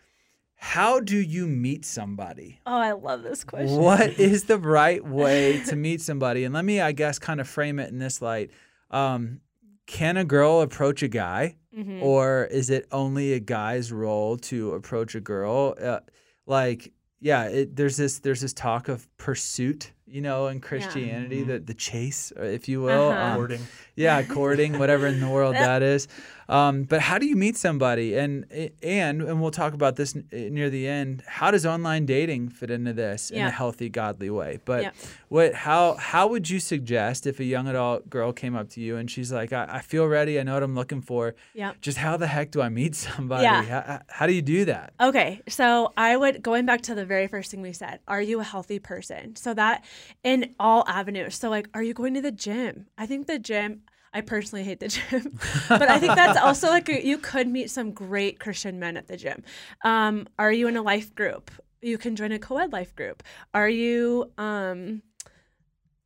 how 0.54 1.00
do 1.00 1.16
you 1.16 1.46
meet 1.46 1.84
somebody 1.84 2.60
Oh, 2.66 2.76
I 2.76 2.92
love 2.92 3.22
this 3.22 3.44
question. 3.44 3.76
what 3.80 4.00
is 4.18 4.44
the 4.44 4.58
right 4.58 5.02
way 5.04 5.62
to 5.64 5.74
meet 5.76 6.02
somebody? 6.02 6.44
And 6.44 6.52
let 6.54 6.66
me, 6.66 6.82
I 6.82 6.92
guess, 6.92 7.18
kind 7.18 7.40
of 7.40 7.48
frame 7.48 7.78
it 7.78 7.88
in 7.88 7.98
this 7.98 8.20
light. 8.20 8.50
Um, 8.90 9.40
can 9.86 10.18
a 10.18 10.24
girl 10.26 10.60
approach 10.60 11.02
a 11.02 11.08
guy, 11.08 11.56
Mhm. 11.76 12.02
or 12.02 12.44
is 12.50 12.70
it 12.70 12.86
only 12.90 13.32
a 13.32 13.40
guy's 13.40 13.92
role 13.92 14.36
to 14.38 14.72
approach 14.72 15.14
a 15.14 15.20
girl? 15.20 15.74
Uh, 15.80 16.00
like, 16.46 16.92
yeah, 17.20 17.44
it, 17.44 17.76
there's 17.76 17.96
this 17.96 18.18
there's 18.18 18.40
this 18.40 18.52
talk 18.52 18.88
of 18.88 19.06
pursuit, 19.18 19.92
you 20.10 20.20
know, 20.20 20.48
in 20.48 20.60
Christianity, 20.60 21.42
Mhm. 21.42 21.46
the 21.46 21.58
the 21.60 21.74
chase, 21.74 22.32
uh, 22.38 22.42
if 22.42 22.68
you 22.68 22.82
will. 22.82 23.08
Uh-huh. 23.10 23.24
Um, 23.24 23.36
Courting. 23.36 23.60
yeah, 23.96 24.22
courting, 24.22 24.78
whatever 24.78 25.06
in 25.06 25.20
the 25.20 25.28
world 25.36 25.54
that 25.54 25.82
is. 25.82 26.08
Um, 26.48 26.82
but 26.82 27.00
how 27.00 27.16
do 27.18 27.26
you 27.26 27.36
meet 27.36 27.56
somebody? 27.56 28.16
And 28.16 28.44
and 28.82 29.22
and 29.22 29.40
we'll 29.40 29.52
talk 29.52 29.72
about 29.72 29.94
this 29.94 30.16
n- 30.16 30.24
near 30.32 30.68
the 30.68 30.88
end. 30.88 31.22
How 31.26 31.52
does 31.52 31.64
online 31.64 32.06
dating 32.06 32.48
fit 32.48 32.70
into 32.72 32.92
this 32.92 33.30
in 33.30 33.40
a 33.46 33.50
healthy, 33.50 33.88
godly 33.88 34.30
way? 34.30 34.58
But 34.64 34.82
Yep. 34.82 34.94
what 35.28 35.54
how 35.54 35.94
how 35.94 36.26
would 36.26 36.50
you 36.50 36.58
suggest 36.58 37.24
if 37.26 37.38
a 37.38 37.44
young 37.44 37.68
adult 37.68 38.10
girl 38.10 38.32
came 38.32 38.56
up 38.56 38.68
to 38.70 38.80
you 38.80 38.96
and 38.96 39.08
she's 39.08 39.30
like, 39.32 39.52
I, 39.52 39.66
I 39.78 39.80
feel 39.80 40.06
ready, 40.08 40.40
I 40.40 40.42
know 40.42 40.54
what 40.54 40.64
I'm 40.64 40.74
looking 40.74 41.02
for. 41.02 41.36
Yep. 41.54 41.80
Just 41.82 41.98
how 41.98 42.16
the 42.16 42.26
heck 42.26 42.50
do 42.50 42.60
I 42.60 42.68
meet 42.68 42.94
somebody? 43.08 43.44
Yeah. 43.44 43.62
How, 43.62 44.00
how 44.08 44.26
do 44.26 44.32
you 44.32 44.42
do 44.42 44.64
that? 44.64 44.92
Okay, 45.00 45.40
so 45.48 45.92
I 45.96 46.16
would 46.16 46.42
going 46.42 46.66
back 46.66 46.80
to 46.82 46.96
the 46.96 47.04
very 47.06 47.28
first 47.28 47.52
thing 47.52 47.62
we 47.62 47.72
said. 47.72 48.00
Are 48.08 48.20
you 48.22 48.40
a 48.40 48.44
healthy 48.44 48.80
person? 48.80 49.36
So 49.36 49.54
that 49.54 49.84
in 50.22 50.54
all 50.58 50.84
avenues. 50.86 51.36
So 51.36 51.50
like, 51.50 51.68
are 51.74 51.82
you 51.82 51.94
going 51.94 52.14
to 52.14 52.20
the 52.20 52.32
gym? 52.32 52.86
I 52.98 53.06
think 53.06 53.26
the 53.26 53.38
gym. 53.38 53.82
I 54.12 54.22
personally 54.22 54.64
hate 54.64 54.80
the 54.80 54.88
gym, 54.88 55.38
but 55.68 55.88
I 55.88 56.00
think 56.00 56.16
that's 56.16 56.38
also 56.38 56.68
like 56.68 56.88
a, 56.88 57.06
you 57.06 57.16
could 57.16 57.46
meet 57.46 57.70
some 57.70 57.92
great 57.92 58.40
Christian 58.40 58.80
men 58.80 58.96
at 58.96 59.06
the 59.06 59.16
gym. 59.16 59.44
Um, 59.84 60.26
are 60.36 60.52
you 60.52 60.66
in 60.66 60.76
a 60.76 60.82
life 60.82 61.14
group? 61.14 61.50
You 61.80 61.96
can 61.96 62.16
join 62.16 62.32
a 62.32 62.38
co-ed 62.38 62.72
life 62.72 62.94
group. 62.96 63.22
Are 63.54 63.68
you 63.68 64.32
um, 64.36 65.02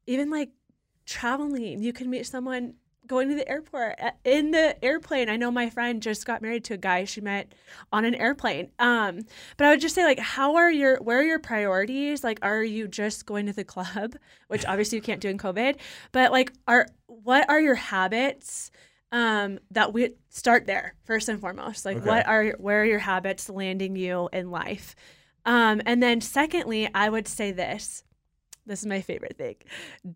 even 0.07 0.31
like 0.31 0.51
traveling? 1.07 1.83
You 1.83 1.95
can 1.95 2.11
meet 2.11 2.27
someone 2.27 2.75
going 3.07 3.29
to 3.29 3.35
the 3.35 3.49
airport 3.49 3.97
uh, 4.01 4.13
in 4.25 4.51
the 4.51 4.83
airplane. 4.85 5.29
I 5.29 5.37
know 5.37 5.51
my 5.51 5.69
friend 5.71 6.03
just 6.03 6.27
got 6.27 6.41
married 6.43 6.65
to 6.65 6.75
a 6.75 6.79
guy 6.79 7.05
she 7.05 7.21
met 7.21 7.53
on 7.93 8.05
an 8.05 8.15
airplane. 8.15 8.71
Um, 8.79 9.23
but 9.57 9.67
I 9.67 9.71
would 9.71 9.81
just 9.81 9.95
say 9.95 10.05
like, 10.05 10.19
how 10.19 10.57
are 10.57 10.71
your 10.71 10.97
where 11.03 11.19
are 11.19 11.25
your 11.25 11.39
priorities? 11.39 12.25
Like, 12.25 12.39
are 12.43 12.65
you 12.65 12.89
just 12.89 13.27
going 13.27 13.47
to 13.47 13.53
the 13.53 13.65
club, 13.75 14.17
which 14.49 14.65
obviously 14.67 14.97
you 14.97 15.03
can't 15.03 15.21
do 15.21 15.29
in 15.29 15.39
COVID? 15.39 15.77
But 16.13 16.33
like, 16.33 16.53
are 16.67 16.87
what 17.07 17.49
are 17.49 17.61
your 17.61 17.75
habits? 17.77 18.71
Um, 19.13 19.61
that 19.71 19.93
we 19.93 20.15
start 20.31 20.67
there 20.67 20.97
first 21.05 21.29
and 21.29 21.41
foremost. 21.41 21.85
Like, 21.85 21.99
Okay. 21.99 22.07
what 22.09 22.27
are 22.27 22.47
where 22.59 22.83
are 22.83 22.85
your 22.85 22.99
habits 22.99 23.49
landing 23.49 23.95
you 23.95 24.29
in 24.33 24.51
life? 24.51 24.97
Um, 25.47 25.83
and 25.87 26.03
then 26.03 26.21
secondly, 26.21 26.89
I 26.93 27.11
would 27.11 27.29
say 27.29 27.53
this. 27.53 28.03
This 28.67 28.81
is 28.81 28.87
my 28.87 29.03
favorite 29.03 29.37
thing. 29.39 29.57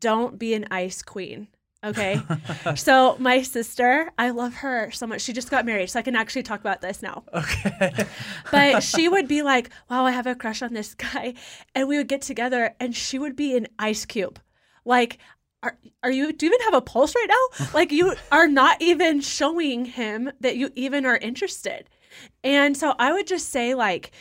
Don't 0.00 0.36
be 0.38 0.54
an 0.54 0.66
ice 0.72 1.02
queen. 1.02 1.46
Okay. 1.84 2.20
so 2.74 3.16
my 3.18 3.42
sister, 3.42 4.10
I 4.18 4.30
love 4.30 4.54
her 4.54 4.90
so 4.90 5.06
much. 5.06 5.22
She 5.22 5.32
just 5.32 5.50
got 5.50 5.64
married, 5.64 5.90
so 5.90 5.98
I 5.98 6.02
can 6.02 6.16
actually 6.16 6.42
talk 6.42 6.60
about 6.60 6.80
this 6.80 7.02
now. 7.02 7.24
Okay. 7.32 8.06
But 8.50 8.82
she 8.92 9.08
would 9.08 9.28
be 9.28 9.42
like, 9.42 9.70
"Wow, 9.90 10.04
I 10.04 10.10
have 10.10 10.26
a 10.26 10.34
crush 10.34 10.62
on 10.62 10.72
this 10.72 10.94
guy," 10.94 11.34
and 11.74 11.86
we 11.86 11.96
would 11.96 12.08
get 12.08 12.22
together, 12.22 12.74
and 12.80 12.96
she 12.96 13.18
would 13.18 13.36
be 13.36 13.56
an 13.56 13.68
ice 13.78 14.04
cube, 14.04 14.40
like. 14.84 15.18
Are, 15.60 15.76
are 16.04 16.10
you 16.12 16.32
do 16.32 16.46
you 16.46 16.52
even 16.52 16.64
have 16.66 16.74
a 16.74 16.80
pulse 16.80 17.16
right 17.16 17.26
now? 17.28 17.66
Like 17.74 17.90
you 17.90 18.14
are 18.30 18.46
not 18.46 18.80
even 18.80 19.20
showing 19.20 19.86
him 19.86 20.30
that 20.38 20.54
you 20.54 20.70
even 20.76 21.04
are 21.04 21.16
interested. 21.16 21.88
And 22.44 22.76
so 22.76 22.94
I 22.96 23.12
would 23.12 23.26
just 23.26 23.48
say 23.48 23.74
like 23.74 24.12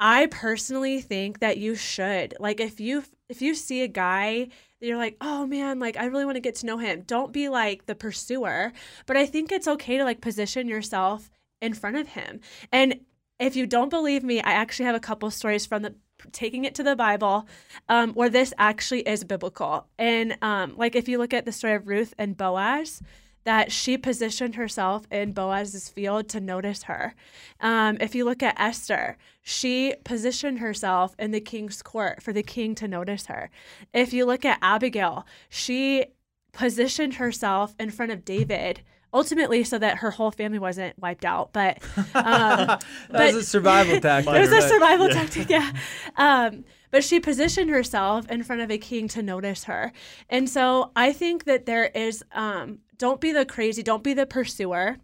I 0.00 0.28
personally 0.30 1.02
think 1.02 1.40
that 1.40 1.58
you 1.58 1.74
should. 1.74 2.32
Like 2.40 2.58
if 2.58 2.80
you 2.80 3.04
if 3.28 3.42
you 3.42 3.54
see 3.54 3.82
a 3.82 3.86
guy 3.86 4.48
you're 4.82 4.98
like, 4.98 5.16
"Oh 5.20 5.46
man, 5.46 5.78
like 5.78 5.96
I 5.96 6.06
really 6.06 6.24
want 6.24 6.36
to 6.36 6.40
get 6.40 6.56
to 6.56 6.66
know 6.66 6.78
him." 6.78 7.02
Don't 7.06 7.32
be 7.32 7.48
like 7.48 7.86
the 7.86 7.94
pursuer, 7.94 8.72
but 9.06 9.16
I 9.16 9.26
think 9.26 9.52
it's 9.52 9.68
okay 9.68 9.98
to 9.98 10.04
like 10.04 10.20
position 10.20 10.68
yourself 10.68 11.30
in 11.60 11.74
front 11.74 11.96
of 11.96 12.08
him. 12.08 12.40
And 12.72 13.00
if 13.38 13.56
you 13.56 13.66
don't 13.66 13.88
believe 13.88 14.22
me, 14.22 14.40
I 14.40 14.52
actually 14.52 14.86
have 14.86 14.94
a 14.94 15.00
couple 15.00 15.30
stories 15.30 15.66
from 15.66 15.82
the 15.82 15.94
taking 16.30 16.64
it 16.64 16.76
to 16.76 16.82
the 16.82 16.94
Bible, 16.94 17.48
um, 17.88 18.12
where 18.12 18.28
this 18.28 18.54
actually 18.58 19.00
is 19.00 19.24
biblical. 19.24 19.88
And 19.98 20.36
um, 20.42 20.74
like 20.76 20.94
if 20.94 21.08
you 21.08 21.18
look 21.18 21.34
at 21.34 21.44
the 21.44 21.52
story 21.52 21.74
of 21.74 21.88
Ruth 21.88 22.14
and 22.18 22.36
Boaz, 22.36 23.02
that 23.44 23.72
she 23.72 23.98
positioned 23.98 24.54
herself 24.54 25.06
in 25.10 25.32
Boaz's 25.32 25.88
field 25.88 26.28
to 26.30 26.40
notice 26.40 26.84
her. 26.84 27.14
Um, 27.60 27.96
if 28.00 28.14
you 28.14 28.24
look 28.24 28.42
at 28.42 28.58
Esther, 28.60 29.16
she 29.42 29.94
positioned 30.04 30.60
herself 30.60 31.14
in 31.18 31.30
the 31.32 31.40
king's 31.40 31.82
court 31.82 32.22
for 32.22 32.32
the 32.32 32.42
king 32.42 32.74
to 32.76 32.86
notice 32.86 33.26
her. 33.26 33.50
If 33.92 34.12
you 34.12 34.24
look 34.26 34.44
at 34.44 34.58
Abigail, 34.62 35.26
she 35.48 36.06
positioned 36.52 37.14
herself 37.14 37.74
in 37.80 37.90
front 37.90 38.12
of 38.12 38.24
David 38.24 38.82
ultimately 39.14 39.62
so 39.62 39.78
that 39.78 39.98
her 39.98 40.10
whole 40.10 40.30
family 40.30 40.58
wasn't 40.58 40.98
wiped 40.98 41.24
out 41.26 41.52
but 41.52 41.78
um, 42.14 42.14
That 42.14 42.84
but- 43.10 43.34
was 43.34 43.36
a 43.36 43.44
survival 43.44 44.00
tactic. 44.00 44.32
it 44.34 44.40
was 44.40 44.52
a 44.52 44.62
survival 44.68 45.08
tactic, 45.08 45.50
yeah. 45.50 45.72
Um, 46.16 46.64
but 46.90 47.02
she 47.04 47.20
positioned 47.20 47.70
herself 47.70 48.30
in 48.30 48.42
front 48.42 48.60
of 48.62 48.70
a 48.70 48.76
king 48.78 49.08
to 49.08 49.22
notice 49.22 49.64
her. 49.64 49.92
And 50.28 50.48
so 50.48 50.92
I 50.94 51.12
think 51.12 51.44
that 51.44 51.64
there 51.64 51.86
is, 51.86 52.22
um, 52.32 52.80
don't 53.02 53.20
be 53.20 53.32
the 53.32 53.44
crazy, 53.44 53.82
don't 53.82 54.04
be 54.04 54.14
the 54.14 54.26
pursuer. 54.26 54.96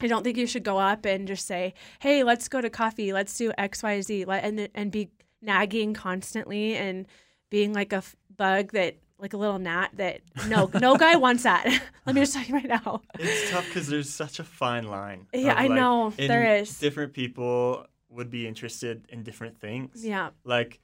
I 0.00 0.06
don't 0.06 0.22
think 0.22 0.36
you 0.36 0.46
should 0.46 0.62
go 0.62 0.78
up 0.78 1.04
and 1.04 1.26
just 1.26 1.48
say, 1.48 1.74
hey, 1.98 2.22
let's 2.22 2.46
go 2.48 2.60
to 2.60 2.70
coffee, 2.70 3.12
let's 3.12 3.36
do 3.36 3.50
X, 3.58 3.82
Y, 3.82 4.00
Z, 4.02 4.24
let- 4.24 4.44
and, 4.44 4.68
and 4.72 4.92
be 4.92 5.10
nagging 5.42 5.94
constantly 5.94 6.76
and 6.76 7.06
being 7.50 7.72
like 7.72 7.92
a 7.92 7.96
f- 7.96 8.14
bug 8.36 8.70
that, 8.70 8.98
like 9.18 9.32
a 9.32 9.36
little 9.36 9.58
gnat 9.58 9.90
that, 9.96 10.20
no, 10.46 10.70
no 10.80 10.96
guy 10.96 11.16
wants 11.26 11.42
that. 11.42 11.64
Let 12.06 12.14
me 12.14 12.20
just 12.20 12.34
tell 12.34 12.44
you 12.44 12.54
right 12.54 12.68
now. 12.68 13.02
It's 13.18 13.50
tough 13.50 13.66
because 13.66 13.88
there's 13.88 14.08
such 14.08 14.38
a 14.38 14.44
fine 14.44 14.84
line. 14.84 15.26
Yeah, 15.34 15.54
I 15.54 15.66
like, 15.66 15.72
know, 15.72 16.12
there 16.16 16.60
is. 16.60 16.78
Different 16.78 17.14
people 17.14 17.84
would 18.10 18.30
be 18.30 18.46
interested 18.46 19.06
in 19.08 19.24
different 19.24 19.58
things. 19.58 20.04
Yeah. 20.06 20.30
Like, 20.44 20.78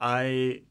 I, 0.00 0.62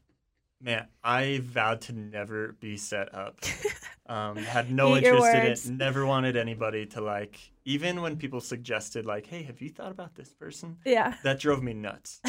man, 0.60 0.88
I 1.02 1.40
vowed 1.42 1.80
to 1.82 1.94
never 1.94 2.52
be 2.60 2.76
set 2.76 3.14
up. 3.14 3.40
Um, 4.08 4.36
had 4.36 4.70
no 4.70 4.96
interest 4.96 5.68
in 5.68 5.72
it. 5.72 5.78
Never 5.78 6.06
wanted 6.06 6.36
anybody 6.36 6.86
to 6.86 7.00
like. 7.00 7.38
Even 7.64 8.02
when 8.02 8.16
people 8.16 8.40
suggested 8.40 9.04
like, 9.04 9.26
"Hey, 9.26 9.42
have 9.42 9.60
you 9.60 9.68
thought 9.68 9.90
about 9.90 10.14
this 10.14 10.32
person?" 10.32 10.76
Yeah. 10.84 11.14
That 11.24 11.40
drove 11.40 11.62
me 11.62 11.72
nuts. 11.74 12.20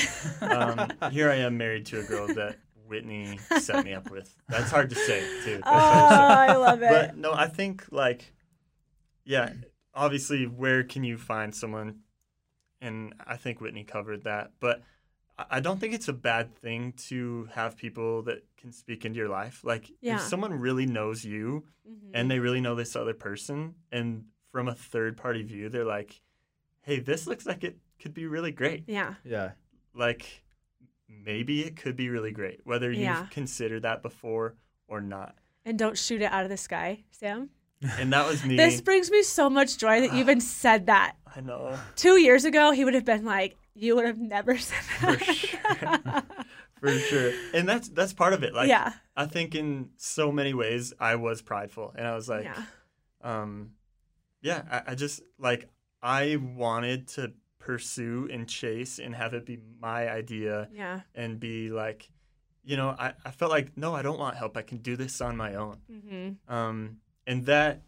um, 0.42 0.88
here 1.12 1.30
I 1.30 1.36
am 1.36 1.58
married 1.58 1.86
to 1.88 2.00
a 2.00 2.04
girl 2.04 2.28
that 2.34 2.58
Whitney 2.88 3.38
set 3.60 3.86
me 3.86 3.94
up 3.94 4.10
with. 4.10 4.36
That's 4.50 4.72
hard 4.72 4.90
to 4.90 4.96
say 4.96 5.20
too. 5.44 5.58
That's 5.58 5.68
Oh, 5.68 5.70
hard 5.70 6.48
to 6.48 6.54
say 6.54 6.54
I 6.54 6.56
love 6.56 6.82
it. 6.82 6.90
but 6.90 7.18
no, 7.18 7.32
I 7.34 7.48
think 7.48 7.86
like, 7.92 8.34
yeah, 9.24 9.54
obviously, 9.94 10.46
where 10.48 10.84
can 10.84 11.04
you 11.04 11.18
find 11.18 11.54
someone? 11.54 12.00
And 12.82 13.14
I 13.26 13.36
think 13.38 13.62
Whitney 13.62 13.84
covered 13.84 14.24
that, 14.24 14.52
but 14.60 14.82
I 15.38 15.60
don't 15.60 15.80
think 15.80 15.94
it's 15.94 16.08
a 16.08 16.14
bad 16.14 16.56
thing 16.56 16.94
to 17.10 17.50
have 17.54 17.78
people 17.78 18.24
that 18.24 18.44
can 18.58 18.72
speak 18.72 19.06
into 19.06 19.18
your 19.18 19.30
life. 19.30 19.64
Like, 19.64 19.92
Yeah. 20.02 20.16
if 20.16 20.22
someone 20.22 20.54
really 20.54 20.86
knows 20.86 21.24
you 21.24 21.66
Mhm. 21.88 22.12
and 22.14 22.30
they 22.32 22.40
really 22.40 22.60
know 22.62 22.76
this 22.76 22.96
other 22.96 23.14
person, 23.14 23.76
and 23.92 24.26
from 24.52 24.68
a 24.68 24.74
third 24.76 25.16
party 25.18 25.44
view, 25.44 25.70
they're 25.70 25.86
like, 25.86 26.22
hey, 26.82 27.00
this 27.00 27.28
looks 27.28 27.46
like 27.46 27.64
it 27.64 27.78
could 28.00 28.14
be 28.14 28.26
really 28.28 28.52
great. 28.52 28.84
yeah. 28.88 29.16
Yeah. 29.24 29.52
Like, 29.94 30.44
maybe 31.08 31.64
it 31.64 31.76
could 31.78 31.96
be 31.96 32.10
really 32.10 32.32
great, 32.32 32.62
whether 32.66 32.90
you've 32.92 33.02
Yeah. 33.02 33.28
considered 33.32 33.82
that 33.84 34.02
before 34.02 34.56
or 34.88 35.02
not. 35.02 35.36
And 35.66 35.78
don't 35.78 35.98
shoot 35.98 36.22
it 36.22 36.32
out 36.32 36.44
of 36.44 36.50
the 36.50 36.58
sky, 36.58 37.04
Sam. 37.12 37.50
And 37.98 38.12
that 38.14 38.26
was 38.28 38.44
me. 38.46 38.56
This 38.58 38.82
brings 38.82 39.12
me 39.12 39.22
so 39.24 39.50
much 39.50 39.78
joy 39.78 40.02
that 40.02 40.14
you 40.14 40.20
even 40.20 40.42
said 40.42 40.86
that. 40.88 41.16
I 41.36 41.42
know. 41.42 41.78
Two 41.96 42.18
years 42.18 42.46
ago, 42.46 42.72
he 42.72 42.84
would 42.86 42.94
have 42.96 43.06
been 43.06 43.26
like, 43.26 43.56
you 43.76 43.96
would 43.96 44.06
have 44.06 44.18
never 44.18 44.58
said 44.58 44.84
For 44.84 45.16
that. 45.16 46.26
For 46.80 46.92
sure. 47.00 47.32
And 47.54 47.68
that's 47.68 47.90
that's 47.90 48.14
part 48.14 48.34
of 48.34 48.44
it. 48.44 48.54
Like 48.54 48.70
yeah. 48.70 48.94
I 49.16 49.26
think 49.26 49.56
in 49.56 49.90
so 49.98 50.32
many 50.32 50.54
ways 50.54 50.94
I 51.00 51.16
was 51.16 51.42
prideful 51.42 51.94
and 51.96 52.06
I 52.08 52.16
was 52.16 52.30
like 52.30 52.46
yeah. 52.46 52.64
um 53.22 53.72
yeah, 54.42 54.64
I, 54.72 54.92
I 54.92 54.96
just 54.96 55.22
like 55.40 55.70
I 56.02 56.38
wanted 56.38 57.08
to 57.10 57.34
pursue 57.60 58.30
and 58.32 58.48
chase 58.48 59.00
and 59.00 59.16
have 59.16 59.34
it 59.34 59.46
be 59.46 59.58
my 59.82 60.10
idea 60.10 60.70
Yeah. 60.72 61.02
and 61.16 61.40
be 61.40 61.70
like 61.70 62.10
you 62.64 62.76
know, 62.76 62.90
I, 63.00 63.14
I 63.24 63.32
felt 63.32 63.50
like 63.50 63.78
no, 63.78 63.96
I 63.96 64.02
don't 64.02 64.20
want 64.20 64.36
help. 64.36 64.58
I 64.58 64.62
can 64.62 64.80
do 64.80 64.96
this 64.98 65.22
on 65.22 65.38
my 65.38 65.56
own. 65.56 65.78
Mm-hmm. 65.92 66.54
Um 66.54 66.98
and 67.26 67.46
that 67.46 67.82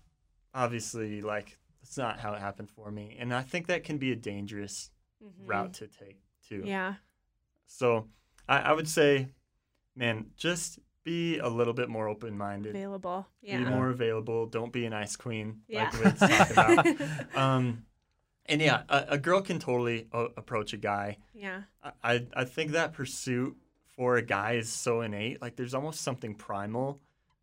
obviously 0.53 1.21
like 1.21 1.57
that's 1.81 1.97
not 1.97 2.19
how 2.19 2.33
it 2.33 2.39
happened 2.39 2.69
for 2.69 2.91
me. 2.91 3.15
And 3.19 3.33
I 3.33 3.41
think 3.41 3.67
that 3.67 3.83
can 3.83 3.97
be 3.97 4.11
a 4.11 4.15
dangerous 4.15 4.89
route 5.45 5.73
to 5.75 5.87
take 5.87 6.19
too. 6.47 6.59
Mm-hmm. 6.59 6.67
Yeah. 6.67 6.93
So 7.67 8.07
I, 8.49 8.57
I 8.59 8.73
would 8.73 8.87
say, 8.89 9.27
man, 9.95 10.27
just 10.35 10.79
be 11.03 11.37
a 11.39 11.47
little 11.47 11.73
bit 11.73 11.87
more 11.89 12.07
open 12.07 12.37
minded. 12.37 12.75
Available. 12.75 13.27
Yeah. 13.41 13.59
Be 13.59 13.65
more 13.65 13.89
available. 13.89 14.45
Don't 14.47 14.73
be 14.73 14.85
an 14.85 14.93
ice 14.93 15.15
queen 15.15 15.61
Yeah. 15.67 15.89
like 16.03 16.51
about. 16.51 16.85
Um, 17.35 17.85
and 18.47 18.61
yeah, 18.61 18.81
a, 18.89 19.05
a 19.09 19.17
girl 19.17 19.41
can 19.41 19.59
totally 19.59 20.07
approach 20.11 20.73
a 20.73 20.77
guy. 20.77 21.17
yeah. 21.33 21.61
I, 21.83 21.91
I 22.03 22.27
I 22.41 22.43
think 22.45 22.71
that 22.71 22.93
pursuit 22.93 23.55
for 23.95 24.15
a 24.17 24.21
guy 24.23 24.53
is 24.53 24.69
so 24.71 25.01
innate. 25.01 25.41
Like 25.41 25.55
there's 25.55 25.73
almost 25.75 26.01
something 26.01 26.33
primal. 26.35 26.99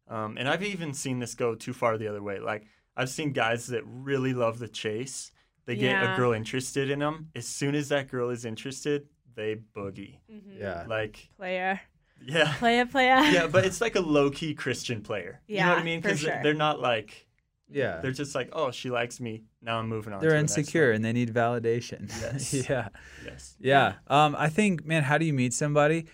Um, 0.09 0.37
and 0.39 0.49
I've 0.49 0.63
even 0.65 0.93
seen 0.95 1.19
this 1.21 1.35
go 1.35 1.55
too 1.55 1.73
far 1.73 1.97
the 1.99 2.09
other 2.09 2.23
way. 2.23 2.41
Like 2.41 2.67
I've 2.97 3.11
seen 3.11 3.33
guys 3.33 3.69
that 3.69 3.83
really 3.87 4.35
love 4.35 4.59
the 4.59 4.69
chase. 4.69 5.31
They 5.67 5.77
get 5.77 5.91
Yeah. 6.03 6.15
a 6.15 6.17
girl 6.17 6.33
interested 6.33 6.91
in 6.91 6.99
them. 7.01 7.31
As 7.35 7.47
soon 7.47 7.75
as 7.75 7.89
that 7.91 8.09
girl 8.11 8.31
is 8.31 8.45
interested, 8.45 9.07
they 9.37 9.57
boogie. 9.77 10.19
Mhm. 10.31 10.59
Yeah. 10.59 10.85
Like 10.89 11.29
Player. 11.37 11.81
yeah. 12.25 12.55
Player, 12.59 12.87
player. 12.87 13.21
yeah, 13.31 13.47
but 13.47 13.65
it's 13.65 13.81
like 13.81 13.95
a 13.95 14.01
low 14.01 14.31
key 14.31 14.55
Christian 14.55 15.03
player. 15.03 15.41
Yeah. 15.47 15.57
you 15.61 15.67
know 15.67 15.73
what 15.75 15.79
I 15.81 15.85
mean? 15.85 16.01
Because 16.01 16.21
sure. 16.21 16.41
they're 16.43 16.55
not 16.55 16.81
like 16.81 17.27
Yeah. 17.69 18.01
they're 18.01 18.11
just 18.13 18.35
like, 18.35 18.49
oh, 18.53 18.71
she 18.71 18.91
likes 18.91 19.21
me. 19.21 19.45
Now 19.63 19.79
I'm 19.79 19.89
moving 19.89 20.13
on. 20.13 20.21
They're 20.21 20.31
to 20.31 20.37
the 20.37 20.41
next 20.43 20.57
insecure 20.59 20.91
and 20.93 21.05
they 21.05 21.13
need 21.13 21.33
validation. 21.33 22.09
Yes. 22.21 22.55
yeah. 22.71 22.89
Yes. 23.25 23.57
Yeah. 23.61 23.95
Um, 24.09 24.35
I 24.39 24.49
think, 24.49 24.85
man, 24.87 25.03
how 25.05 25.19
do 25.19 25.25
you 25.27 25.33
meet 25.35 25.53
somebody? 25.53 26.07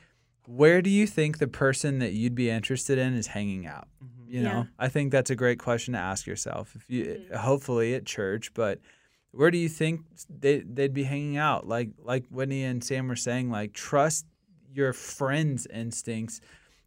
Where 0.47 0.83
do 0.83 0.91
you 0.91 1.07
think 1.07 1.39
the 1.39 1.47
person 1.47 2.01
that 2.01 2.13
you'd 2.15 2.35
be 2.35 2.51
interested 2.51 2.99
in 2.99 3.15
is 3.15 3.29
hanging 3.29 3.67
out? 3.67 3.87
You 4.27 4.43
know, 4.43 4.51
Yeah. 4.51 4.65
I 4.79 4.89
think 4.89 5.13
that's 5.13 5.31
a 5.31 5.37
great 5.37 5.59
question 5.61 5.93
to 5.95 6.01
ask 6.01 6.27
yourself. 6.27 6.75
If 6.75 6.85
you, 6.89 7.05
Mhm. 7.31 7.37
hopefully 7.37 7.95
at 7.95 8.07
church, 8.07 8.53
but 8.55 8.81
where 9.33 9.51
do 9.51 9.59
you 9.59 9.69
think 9.69 10.03
they 10.29 10.61
they'd 10.61 10.95
be 10.95 11.05
hanging 11.05 11.37
out? 11.37 11.67
Like 11.67 11.91
like 11.99 12.25
Whitney 12.31 12.65
and 12.65 12.83
Sam 12.85 13.09
were 13.09 13.17
saying, 13.17 13.51
like 13.51 13.73
trust 13.73 14.27
your 14.73 14.93
friends' 14.93 15.67
instincts 15.67 16.41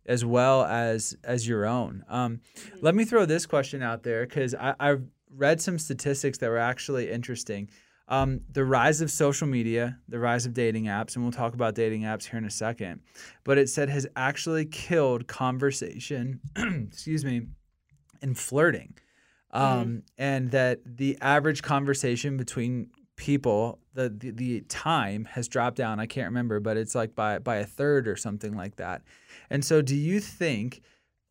as 0.05 0.23
well 0.23 0.63
as 0.63 1.17
as 1.23 1.47
your 1.47 1.65
own. 1.65 2.03
Um, 2.07 2.41
Let 2.81 2.95
me 2.95 3.05
throw 3.05 3.25
this 3.25 3.45
question 3.45 3.81
out 3.81 4.03
there 4.03 4.25
because 4.25 4.53
I, 4.55 4.75
I 4.79 4.95
read 5.35 5.59
some 5.59 5.79
statistics 5.79 6.37
that 6.39 6.49
were 6.49 6.57
actually 6.57 7.11
interesting. 7.11 7.69
Um, 8.07 8.41
the 8.51 8.63
rise 8.63 9.01
of 9.01 9.09
social 9.09 9.47
media, 9.47 9.97
the 10.07 10.19
rise 10.19 10.45
of 10.45 10.53
dating 10.53 10.85
apps, 10.85 11.15
and 11.15 11.25
we'll 11.25 11.31
talk 11.31 11.55
about 11.55 11.73
dating 11.73 12.03
apps 12.03 12.25
here 12.25 12.37
in 12.37 12.45
a 12.45 12.51
second, 12.51 13.01
but 13.43 13.57
it 13.57 13.67
said 13.67 13.89
has 13.89 14.05
actually 14.15 14.65
killed 14.65 15.25
conversation, 15.25 16.39
excuse 16.87 17.25
me, 17.25 17.47
and 18.21 18.37
flirting. 18.37 18.93
Um, 19.55 20.03
And 20.17 20.51
that 20.51 20.79
the 20.85 21.17
average 21.21 21.61
conversation 21.61 22.37
between 22.37 22.89
people, 23.15 23.79
the, 23.93 24.09
the 24.09 24.31
the 24.31 24.61
time 24.67 25.25
has 25.25 25.47
dropped 25.47 25.77
down. 25.77 25.99
I 25.99 26.05
can't 26.05 26.27
remember, 26.27 26.59
but 26.59 26.75
it's 26.77 26.95
like 26.95 27.15
by 27.15 27.39
by 27.39 27.57
a 27.57 27.65
third 27.65 28.07
or 28.07 28.15
something 28.15 28.53
like 28.55 28.75
that. 28.77 29.01
And 29.49 29.63
so, 29.63 29.81
do 29.81 29.95
you 29.95 30.19
think? 30.19 30.81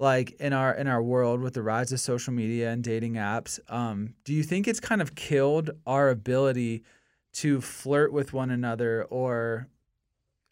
like 0.01 0.33
in 0.41 0.53
our 0.53 0.75
in 0.75 0.89
our 0.89 1.01
world 1.01 1.41
with 1.41 1.55
the 1.55 1.63
rise 1.63 1.93
of 1.93 2.01
social 2.01 2.33
media 2.33 2.69
and 2.73 2.83
dating 2.83 3.15
apps 3.15 3.61
um, 3.73 4.13
do 4.25 4.35
you 4.35 4.43
think 4.43 4.67
it's 4.67 4.81
kind 4.81 5.01
of 5.01 5.15
killed 5.15 5.71
our 5.87 6.11
ability 6.11 6.83
to 7.33 7.61
flirt 7.61 8.13
with 8.13 8.33
one 8.33 8.51
another 8.51 9.05
or 9.05 9.69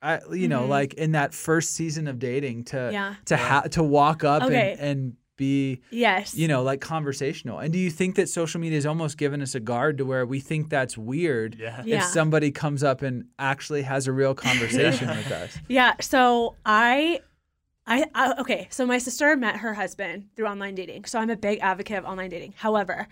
I, 0.00 0.20
you 0.32 0.46
know 0.46 0.62
Mhm. 0.62 0.68
like 0.68 0.94
in 0.94 1.12
that 1.12 1.34
first 1.34 1.74
season 1.74 2.06
of 2.06 2.20
dating 2.20 2.64
to 2.66 2.90
Yeah. 2.92 3.14
to 3.26 3.36
ha- 3.36 3.62
to 3.72 3.82
walk 3.82 4.22
up 4.22 4.44
Okay. 4.44 4.76
and, 4.78 4.80
and 4.80 5.16
be 5.42 5.80
Yes. 5.90 6.34
you 6.42 6.46
know 6.52 6.62
like 6.70 6.80
conversational 6.80 7.58
and 7.62 7.70
do 7.72 7.78
you 7.86 7.90
think 7.90 8.14
that 8.18 8.28
social 8.28 8.60
media 8.60 8.76
has 8.76 8.86
almost 8.86 9.14
given 9.18 9.42
us 9.42 9.54
a 9.54 9.60
guard 9.60 9.98
to 9.98 10.04
where 10.04 10.24
we 10.34 10.38
think 10.40 10.62
that's 10.76 10.96
weird 10.96 11.56
Yeah. 11.58 11.82
Yeah. 11.84 11.96
if 11.98 12.04
somebody 12.18 12.50
comes 12.52 12.82
up 12.90 13.02
and 13.02 13.14
actually 13.38 13.82
has 13.82 14.06
a 14.06 14.12
real 14.12 14.34
conversation 14.34 15.08
with 15.18 15.30
us 15.42 15.50
Yeah. 15.68 15.92
So 16.00 16.54
I, 16.64 17.20
I, 17.86 18.06
I, 18.14 18.24
okay. 18.42 18.68
So 18.70 18.86
my 18.86 18.98
sister 18.98 19.36
met 19.36 19.56
her 19.56 19.74
husband 19.74 20.16
through 20.36 20.46
online 20.46 20.76
dating. 20.76 21.04
So 21.06 21.18
I'm 21.18 21.30
a 21.30 21.36
big 21.36 21.58
advocate 21.60 21.98
of 21.98 22.04
online 22.04 22.30
dating. 22.30 22.54
However, 22.56 23.08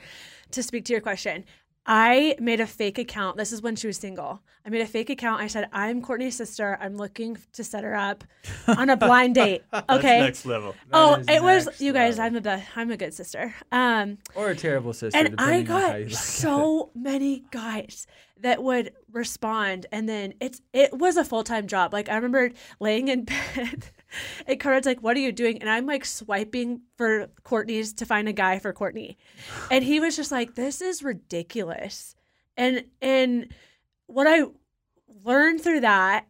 to 0.52 0.62
speak 0.62 0.84
to 0.86 0.92
your 0.92 1.00
question, 1.10 1.44
I 1.86 2.36
made 2.38 2.60
a 2.60 2.66
fake 2.66 2.98
account. 2.98 3.36
This 3.36 3.52
is 3.52 3.62
when 3.62 3.74
she 3.74 3.86
was 3.86 3.96
single. 3.96 4.42
I 4.64 4.68
made 4.68 4.82
a 4.82 4.86
fake 4.86 5.08
account. 5.10 5.40
I 5.40 5.46
said, 5.46 5.68
I'm 5.72 6.02
Courtney's 6.02 6.36
sister. 6.36 6.76
I'm 6.80 6.96
looking 6.96 7.38
to 7.54 7.64
set 7.64 7.82
her 7.84 7.96
up 7.96 8.22
on 8.68 8.90
a 8.90 8.96
blind 8.96 9.34
date. 9.34 9.62
Okay. 9.88 10.20
next 10.20 10.44
level. 10.46 10.74
oh, 10.92 11.22
it 11.26 11.42
was 11.42 11.80
you 11.80 11.92
guys. 11.92 12.18
level. 12.18 12.38
I'm 12.38 12.46
a 12.46 12.64
I'm 12.76 12.90
a 12.90 12.96
good 12.96 13.14
sister. 13.14 13.54
Um, 13.72 14.18
or 14.34 14.50
a 14.50 14.54
terrible 14.56 14.92
sister. 14.92 15.18
and 15.18 15.28
I 15.28 15.30
depending 15.30 15.40
on 15.40 15.48
how 15.48 15.56
you 15.56 15.64
got 15.64 15.98
look 15.98 16.06
at 16.06 16.12
it. 16.12 16.16
so 16.16 16.90
many 16.94 17.44
guys 17.50 18.06
that 18.40 18.62
would 18.62 18.92
respond, 19.10 19.86
and 19.90 20.08
then 20.08 20.34
it's 20.40 20.60
it 20.72 20.92
was 20.96 21.16
a 21.16 21.24
full 21.24 21.44
time 21.44 21.66
job. 21.66 21.92
Like 21.92 22.08
I 22.08 22.14
remember 22.16 22.50
laying 22.78 23.08
in 23.08 23.24
bed, 23.24 23.86
and 24.46 24.58
Conrad's 24.58 24.86
like, 24.86 25.02
"What 25.02 25.16
are 25.16 25.20
you 25.20 25.32
doing?" 25.32 25.60
And 25.60 25.70
I'm 25.70 25.86
like 25.86 26.04
swiping 26.04 26.82
for 26.96 27.28
Courtney's 27.44 27.92
to 27.94 28.06
find 28.06 28.28
a 28.28 28.32
guy 28.32 28.58
for 28.58 28.72
Courtney, 28.72 29.18
and 29.70 29.84
he 29.84 30.00
was 30.00 30.16
just 30.16 30.32
like, 30.32 30.54
"This 30.54 30.80
is 30.80 31.02
ridiculous." 31.02 32.14
And 32.56 32.84
and 33.00 33.48
what 34.06 34.26
I 34.26 34.44
learned 35.24 35.60
through 35.60 35.80
that 35.80 36.26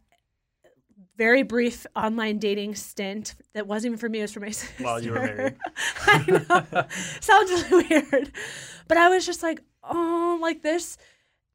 very 1.21 1.43
brief 1.43 1.87
online 1.95 2.39
dating 2.39 2.75
stint 2.75 3.35
that 3.53 3.67
wasn't 3.67 3.91
even 3.91 3.99
for 3.99 4.09
me, 4.09 4.21
it 4.21 4.23
was 4.23 4.33
for 4.33 4.41
my 4.41 4.51
sister. 4.51 4.83
While 4.83 5.03
you 5.03 5.13
were 5.13 5.21
married. 5.21 5.57
I 6.07 6.25
know. 6.27 6.87
Sounds 7.21 7.71
really 7.71 7.87
weird. 7.89 8.33
But 8.89 8.97
I 8.97 9.11
was 9.11 9.27
just 9.27 9.43
like, 9.43 9.61
oh, 9.85 10.39
like 10.41 10.63
this. 10.63 10.97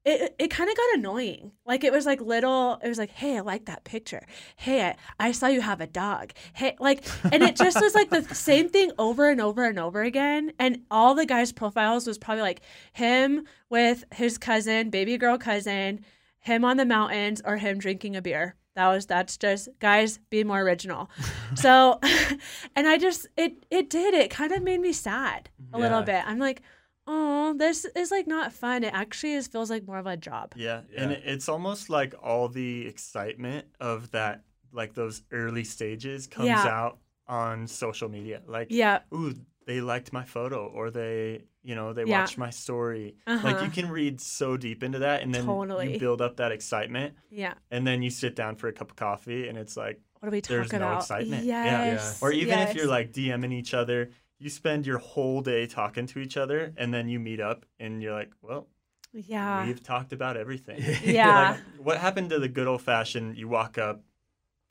It, 0.06 0.36
it 0.38 0.52
kind 0.52 0.70
of 0.70 0.78
got 0.78 0.96
annoying. 0.96 1.52
Like 1.66 1.84
it 1.84 1.92
was 1.92 2.06
like 2.06 2.22
little, 2.22 2.80
it 2.84 2.88
was 2.88 3.00
like, 3.00 3.10
hey, 3.10 3.38
I 3.38 3.40
like 3.42 3.66
that 3.66 3.84
picture. 3.84 4.26
Hey, 4.56 4.84
I, 4.84 4.96
I 5.20 5.32
saw 5.32 5.48
you 5.48 5.62
have 5.62 5.82
a 5.82 5.88
dog. 5.88 6.32
Hey, 6.54 6.76
like, 6.80 7.04
and 7.32 7.42
it 7.42 7.56
just 7.56 7.82
was 7.82 7.96
like 7.96 8.12
the 8.12 8.22
same 8.36 8.70
thing 8.70 8.92
over 9.00 9.30
and 9.30 9.42
over 9.42 9.66
and 9.66 9.80
over 9.80 10.04
again. 10.04 10.54
And 10.60 10.84
all 10.92 11.16
the 11.16 11.26
guys' 11.26 11.52
profiles 11.52 12.06
was 12.06 12.20
probably 12.20 12.44
like 12.44 12.62
him 12.94 13.46
with 13.70 14.04
his 14.14 14.38
cousin, 14.38 14.92
baby 14.92 15.18
girl 15.18 15.38
cousin, 15.38 16.06
him 16.40 16.64
on 16.64 16.78
the 16.78 16.86
mountains, 16.86 17.42
or 17.44 17.58
him 17.58 17.80
drinking 17.80 18.16
a 18.16 18.22
beer. 18.22 18.56
That 18.76 18.90
was 18.90 19.06
that's 19.06 19.38
just 19.38 19.70
guys 19.80 20.20
be 20.30 20.44
more 20.44 20.60
original. 20.62 21.10
So, 21.56 22.00
and 22.76 22.88
I 22.88 22.98
just 22.98 23.26
it 23.38 23.66
it 23.72 23.90
did 23.90 24.14
it 24.14 24.30
kind 24.30 24.52
of 24.52 24.62
made 24.62 24.82
me 24.82 24.92
sad 24.92 25.50
a 25.74 25.80
little 25.80 26.02
bit. 26.02 26.24
I'm 26.28 26.40
like, 26.40 26.62
oh, 27.08 27.54
this 27.58 27.86
is 27.96 28.12
like 28.12 28.28
not 28.28 28.52
fun. 28.54 28.84
It 28.84 28.94
actually 28.94 29.34
is 29.34 29.48
feels 29.48 29.70
like 29.70 29.86
more 29.86 29.98
of 29.98 30.08
a 30.08 30.18
job. 30.18 30.54
Yeah, 30.56 30.82
and 30.98 31.12
Yeah. 31.12 31.18
it- 31.18 31.24
it's 31.26 31.48
almost 31.50 31.90
like 31.90 32.14
all 32.22 32.50
the 32.50 32.88
excitement 32.88 33.68
of 33.80 34.12
that, 34.12 34.44
like 34.72 34.94
those 34.94 35.24
early 35.32 35.64
stages, 35.64 36.28
comes 36.28 36.48
Yeah. 36.48 36.64
out 36.66 37.00
on 37.28 37.68
social 37.68 38.10
media. 38.10 38.42
Like, 38.46 38.68
Yeah, 38.70 39.00
ooh, 39.14 39.34
they 39.66 39.82
liked 39.82 40.14
my 40.14 40.24
photo, 40.24 40.68
or 40.68 40.92
they, 40.92 41.44
you 41.64 41.74
know, 41.76 41.92
they 41.94 42.04
Yeah. 42.06 42.20
watched 42.22 42.38
my 42.38 42.50
story. 42.52 43.16
Uh-huh. 43.26 43.48
Like, 43.48 43.64
you 43.64 43.70
can 43.72 43.90
read 43.90 44.22
so 44.22 44.58
deep 44.58 44.84
into 44.84 45.00
that, 45.00 45.24
and 45.24 45.34
then 45.34 45.46
Totally. 45.46 45.94
you 45.94 46.00
build 46.00 46.22
up 46.22 46.38
that 46.38 46.52
excitement, 46.52 47.16
yeah. 47.32 47.54
and 47.72 47.86
then 47.88 48.02
you 48.04 48.10
sit 48.12 48.36
down 48.36 48.56
for 48.58 48.68
a 48.68 48.74
cup 48.74 48.92
of 48.92 48.96
coffee, 48.96 49.48
and 49.48 49.58
it's 49.58 49.76
like, 49.78 50.00
What 50.20 50.30
are 50.30 50.32
we 50.32 50.42
talking 50.42 50.58
There's 50.58 50.72
no 50.72 50.78
about? 50.80 50.98
excitement. 51.02 51.46
Yeah. 51.46 51.66
Yeah. 51.66 51.86
Yes. 51.94 52.22
or 52.22 52.32
even 52.32 52.58
if 52.60 52.74
you're 52.76 52.88
like 52.88 53.12
DMing 53.12 53.54
each 53.54 53.74
other, 53.76 54.10
you 54.40 54.50
spend 54.50 54.86
your 54.86 54.98
whole 54.98 55.42
day 55.42 55.66
talking 55.68 56.08
to 56.08 56.20
each 56.20 56.38
other, 56.38 56.74
and 56.78 56.94
then 56.94 57.08
you 57.10 57.20
meet 57.20 57.40
up, 57.40 57.66
and 57.80 58.02
you're 58.02 58.14
like, 58.14 58.32
well, 58.42 58.68
yeah, 59.14 59.66
we've 59.66 59.82
talked 59.82 60.12
about 60.14 60.36
everything. 60.38 60.82
yeah, 61.04 61.52
Like, 61.52 61.60
what 61.86 61.98
happened 61.98 62.30
to 62.32 62.40
the 62.40 62.50
good 62.50 62.68
old 62.68 62.82
fashioned? 62.82 63.38
You 63.38 63.48
walk 63.48 63.78
up, 63.78 64.02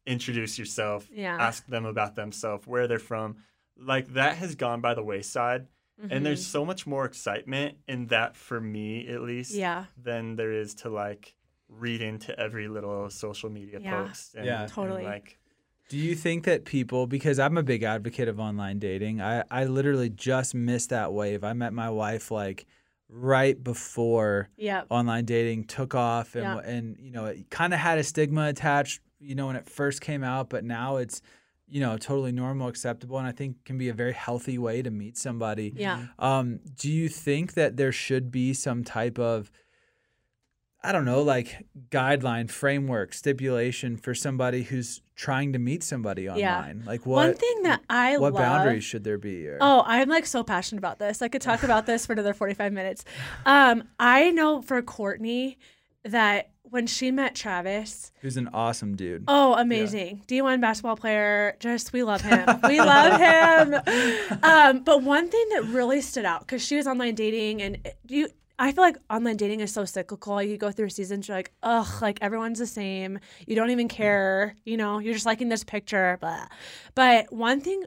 introduce 0.07 0.59
yourself, 0.59 1.09
yeah. 1.12 1.37
ask 1.41 1.67
them 1.67 1.85
about 1.87 2.15
themselves, 2.15 2.67
where 2.67 2.87
they're 2.87 2.99
from. 2.99 3.37
Like 3.77 4.09
that 4.15 4.37
has 4.37 4.55
gone 4.55 4.81
by 4.81 4.95
the 4.95 5.03
wayside, 5.03 5.67
and 6.11 6.25
there's 6.27 6.45
so 6.47 6.65
much 6.65 6.87
more 6.87 7.05
excitement 7.05 7.79
in 7.89 8.07
that 8.09 8.37
for 8.37 8.61
me, 8.61 9.09
at 9.09 9.23
least, 9.23 9.53
Mm-hmm. 9.53 9.61
yeah, 9.61 9.85
than 9.97 10.37
there 10.37 10.53
is 10.53 10.75
to 10.77 10.91
like 10.91 11.35
read 11.69 12.01
into 12.03 12.39
every 12.39 12.69
little 12.69 13.09
social 13.11 13.49
media 13.51 13.79
Yeah. 13.81 14.05
post. 14.05 14.35
And, 14.35 14.45
Yeah. 14.47 14.62
and, 14.62 14.73
Totally. 14.73 15.05
like, 15.05 15.39
Do 15.89 15.99
you 15.99 16.14
think 16.14 16.45
that 16.45 16.64
people, 16.64 17.07
because 17.07 17.39
I'm 17.39 17.59
a 17.59 17.62
big 17.62 17.82
advocate 17.82 18.28
of 18.28 18.41
online 18.41 18.78
dating, 18.78 19.20
I, 19.20 19.45
I 19.51 19.64
literally 19.64 20.09
just 20.09 20.55
missed 20.55 20.91
that 20.91 21.12
wave. 21.12 21.45
I 21.45 21.53
met 21.53 21.72
my 21.72 21.91
wife 21.91 22.30
like 22.30 22.66
right 23.11 23.62
before 23.62 24.49
yeah, 24.57 24.82
online 24.89 25.24
dating 25.26 25.64
took 25.64 25.95
off 25.95 26.35
and, 26.35 26.43
Yeah. 26.45 26.59
and 26.59 26.97
you 26.99 27.11
know, 27.11 27.26
it 27.26 27.51
kind 27.51 27.74
of 27.74 27.80
had 27.80 27.99
a 27.99 28.03
stigma 28.03 28.49
attached, 28.49 29.01
you 29.20 29.35
know, 29.35 29.47
when 29.47 29.57
it 29.57 29.68
first 29.68 30.01
came 30.01 30.24
out, 30.24 30.49
but 30.49 30.64
now 30.64 30.97
it's, 30.97 31.20
you 31.68 31.80
know, 31.80 31.97
totally 31.99 32.32
normal, 32.32 32.68
acceptable, 32.68 33.18
and 33.18 33.26
I 33.26 33.32
think 33.32 33.64
can 33.64 33.78
be 33.78 33.89
a 33.89 33.95
very 33.95 34.12
healthy 34.14 34.59
way 34.59 34.82
to 34.82 34.91
meet 34.91 35.16
somebody. 35.18 35.72
yeah. 35.76 36.07
Um, 36.18 36.61
do 36.76 36.91
you 36.91 37.09
think 37.09 37.55
that 37.55 37.76
there 37.76 37.93
should 37.93 38.30
be 38.30 38.53
some 38.55 38.85
type 38.85 39.18
of 39.18 39.51
I 40.85 40.93
don't 40.93 41.05
know, 41.07 41.22
like 41.22 41.64
guideline, 41.91 42.51
framework, 42.51 43.14
stipulation 43.14 43.97
for 43.97 44.14
somebody 44.14 44.62
who's 44.64 45.01
trying 45.16 45.53
to 45.55 45.59
meet 45.59 45.82
somebody 45.82 46.24
Yeah. 46.24 46.59
online? 46.59 46.82
Like 46.87 47.07
what 47.07 47.16
One 47.28 47.35
thing 47.35 47.62
that 47.62 47.82
I 47.89 48.18
what 48.18 48.35
love. 48.35 48.43
boundaries 48.43 48.85
should 48.85 49.03
there 49.05 49.16
be? 49.18 49.49
Or, 49.49 49.59
Oh, 49.61 49.82
I'm 49.87 50.09
like 50.09 50.26
so 50.26 50.43
passionate 50.45 50.78
about 50.80 50.99
this. 50.99 51.22
I 51.22 51.28
could 51.28 51.41
talk 51.43 51.62
about 51.62 51.87
this 51.87 52.05
for 52.07 52.12
another 52.12 52.35
45 52.35 52.72
minutes. 52.72 53.05
Um, 53.47 53.85
I 53.99 54.30
know 54.30 54.61
for 54.61 54.82
Courtney 54.82 55.57
that 56.05 56.51
when 56.64 56.87
she 56.87 57.11
met 57.11 57.35
Travis, 57.35 58.11
who's 58.20 58.37
an 58.37 58.49
awesome 58.53 58.97
dude. 58.97 59.24
oh, 59.28 59.55
amazing. 59.55 60.22
D1 60.26 60.61
basketball 60.61 60.97
player. 60.97 61.57
Just, 61.61 61.93
we 61.93 62.03
love 62.03 62.20
him. 62.22 62.47
we 62.68 62.78
love 62.80 63.20
him. 63.20 63.80
Um, 64.43 64.82
but 64.82 65.03
one 65.03 65.28
thing 65.30 65.47
that 65.55 65.64
really 65.66 66.01
stood 66.01 66.24
out, 66.24 66.41
because 66.41 66.62
she 66.64 66.76
was 66.76 66.87
online 66.87 67.14
dating 67.14 67.62
and 67.62 67.76
it- 67.85 67.97
you, 68.09 68.28
I 68.59 68.72
feel 68.72 68.84
like 68.84 68.96
online 69.11 69.36
dating 69.36 69.61
is 69.61 69.72
so 69.72 69.84
cyclical. 69.84 70.40
You 70.42 70.57
go 70.57 70.70
through 70.70 70.90
seasons, 70.90 71.26
you're 71.26 71.36
like, 71.36 71.52
ugh, 71.62 72.00
like 72.00 72.18
everyone's 72.20 72.61
the 72.61 72.66
same. 72.66 73.18
You 73.46 73.57
don't 73.57 73.70
even 73.70 73.88
care. 73.88 74.55
You 74.64 74.76
know, 74.76 74.98
you're 75.00 75.14
just 75.14 75.26
liking 75.26 75.48
this 75.48 75.64
picture. 75.64 76.18
Blah. 76.20 76.46
But 76.94 77.32
one 77.32 77.61
thing, 77.61 77.84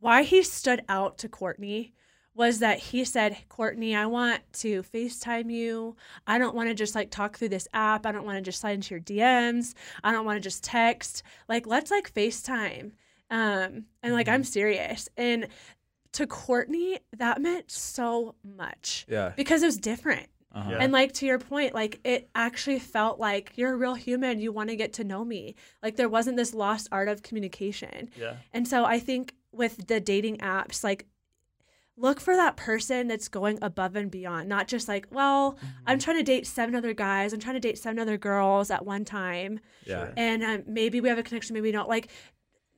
why 0.00 0.22
he 0.22 0.42
stood 0.42 0.82
out 0.88 1.18
to 1.18 1.28
Courtney 1.28 1.94
was 2.34 2.58
that 2.58 2.78
he 2.78 3.04
said, 3.04 3.38
Courtney, 3.48 3.96
I 3.96 4.04
want 4.04 4.42
to 4.54 4.82
FaceTime 4.82 5.50
you. 5.50 5.96
I 6.26 6.36
don't 6.36 6.54
want 6.54 6.68
to 6.68 6.74
just 6.74 6.94
like 6.94 7.10
talk 7.10 7.38
through 7.38 7.48
this 7.48 7.66
app. 7.72 8.04
I 8.04 8.12
don't 8.12 8.26
want 8.26 8.36
to 8.36 8.42
just 8.42 8.60
slide 8.60 8.72
into 8.72 8.94
your 8.94 9.00
DMs. 9.00 9.72
I 10.04 10.12
don't 10.12 10.26
want 10.26 10.36
to 10.36 10.42
just 10.42 10.62
text. 10.62 11.22
Like, 11.48 11.66
let's 11.66 11.90
like 11.90 12.12
FaceTime. 12.12 12.92
Um, 13.30 13.86
and 14.02 14.12
like, 14.12 14.28
I'm 14.28 14.44
serious. 14.44 15.08
And 15.16 15.48
to 16.12 16.26
Courtney, 16.26 16.98
that 17.16 17.40
meant 17.40 17.70
so 17.70 18.34
much 18.44 19.06
Yeah. 19.08 19.32
because 19.36 19.62
it 19.62 19.66
was 19.66 19.78
different. 19.78 20.28
Uh-huh. 20.54 20.70
Yeah. 20.70 20.78
And 20.80 20.92
like 20.92 21.12
to 21.14 21.26
your 21.26 21.38
point, 21.38 21.74
like 21.74 22.00
it 22.04 22.30
actually 22.34 22.78
felt 22.78 23.18
like 23.20 23.52
you're 23.56 23.72
a 23.74 23.76
real 23.76 23.94
human. 23.94 24.40
You 24.40 24.52
want 24.52 24.70
to 24.70 24.76
get 24.76 24.94
to 24.94 25.04
know 25.04 25.22
me. 25.24 25.54
Like 25.82 25.96
there 25.96 26.08
wasn't 26.08 26.38
this 26.38 26.54
lost 26.54 26.88
art 26.90 27.08
of 27.08 27.22
communication. 27.22 28.08
yeah, 28.18 28.36
And 28.54 28.66
so 28.66 28.84
I 28.84 28.98
think 28.98 29.34
with 29.52 29.86
the 29.86 30.00
dating 30.00 30.38
apps, 30.38 30.82
like 30.82 31.06
look 31.98 32.20
for 32.20 32.36
that 32.36 32.56
person 32.56 33.08
that's 33.08 33.28
going 33.28 33.58
above 33.62 33.96
and 33.96 34.10
beyond, 34.10 34.48
not 34.48 34.68
just 34.68 34.86
like, 34.86 35.06
well, 35.10 35.58
I'm 35.86 35.98
trying 35.98 36.18
to 36.18 36.22
date 36.22 36.46
seven 36.46 36.74
other 36.74 36.92
guys, 36.92 37.32
I'm 37.32 37.40
trying 37.40 37.54
to 37.54 37.60
date 37.60 37.78
seven 37.78 37.98
other 37.98 38.18
girls 38.18 38.70
at 38.70 38.84
one 38.84 39.04
time, 39.06 39.60
Yeah. 39.86 40.10
And 40.16 40.42
um, 40.42 40.62
maybe 40.66 41.00
we 41.00 41.08
have 41.08 41.16
a 41.18 41.22
connection, 41.22 41.54
maybe 41.54 41.72
don't. 41.72 41.88
Like, 41.88 42.10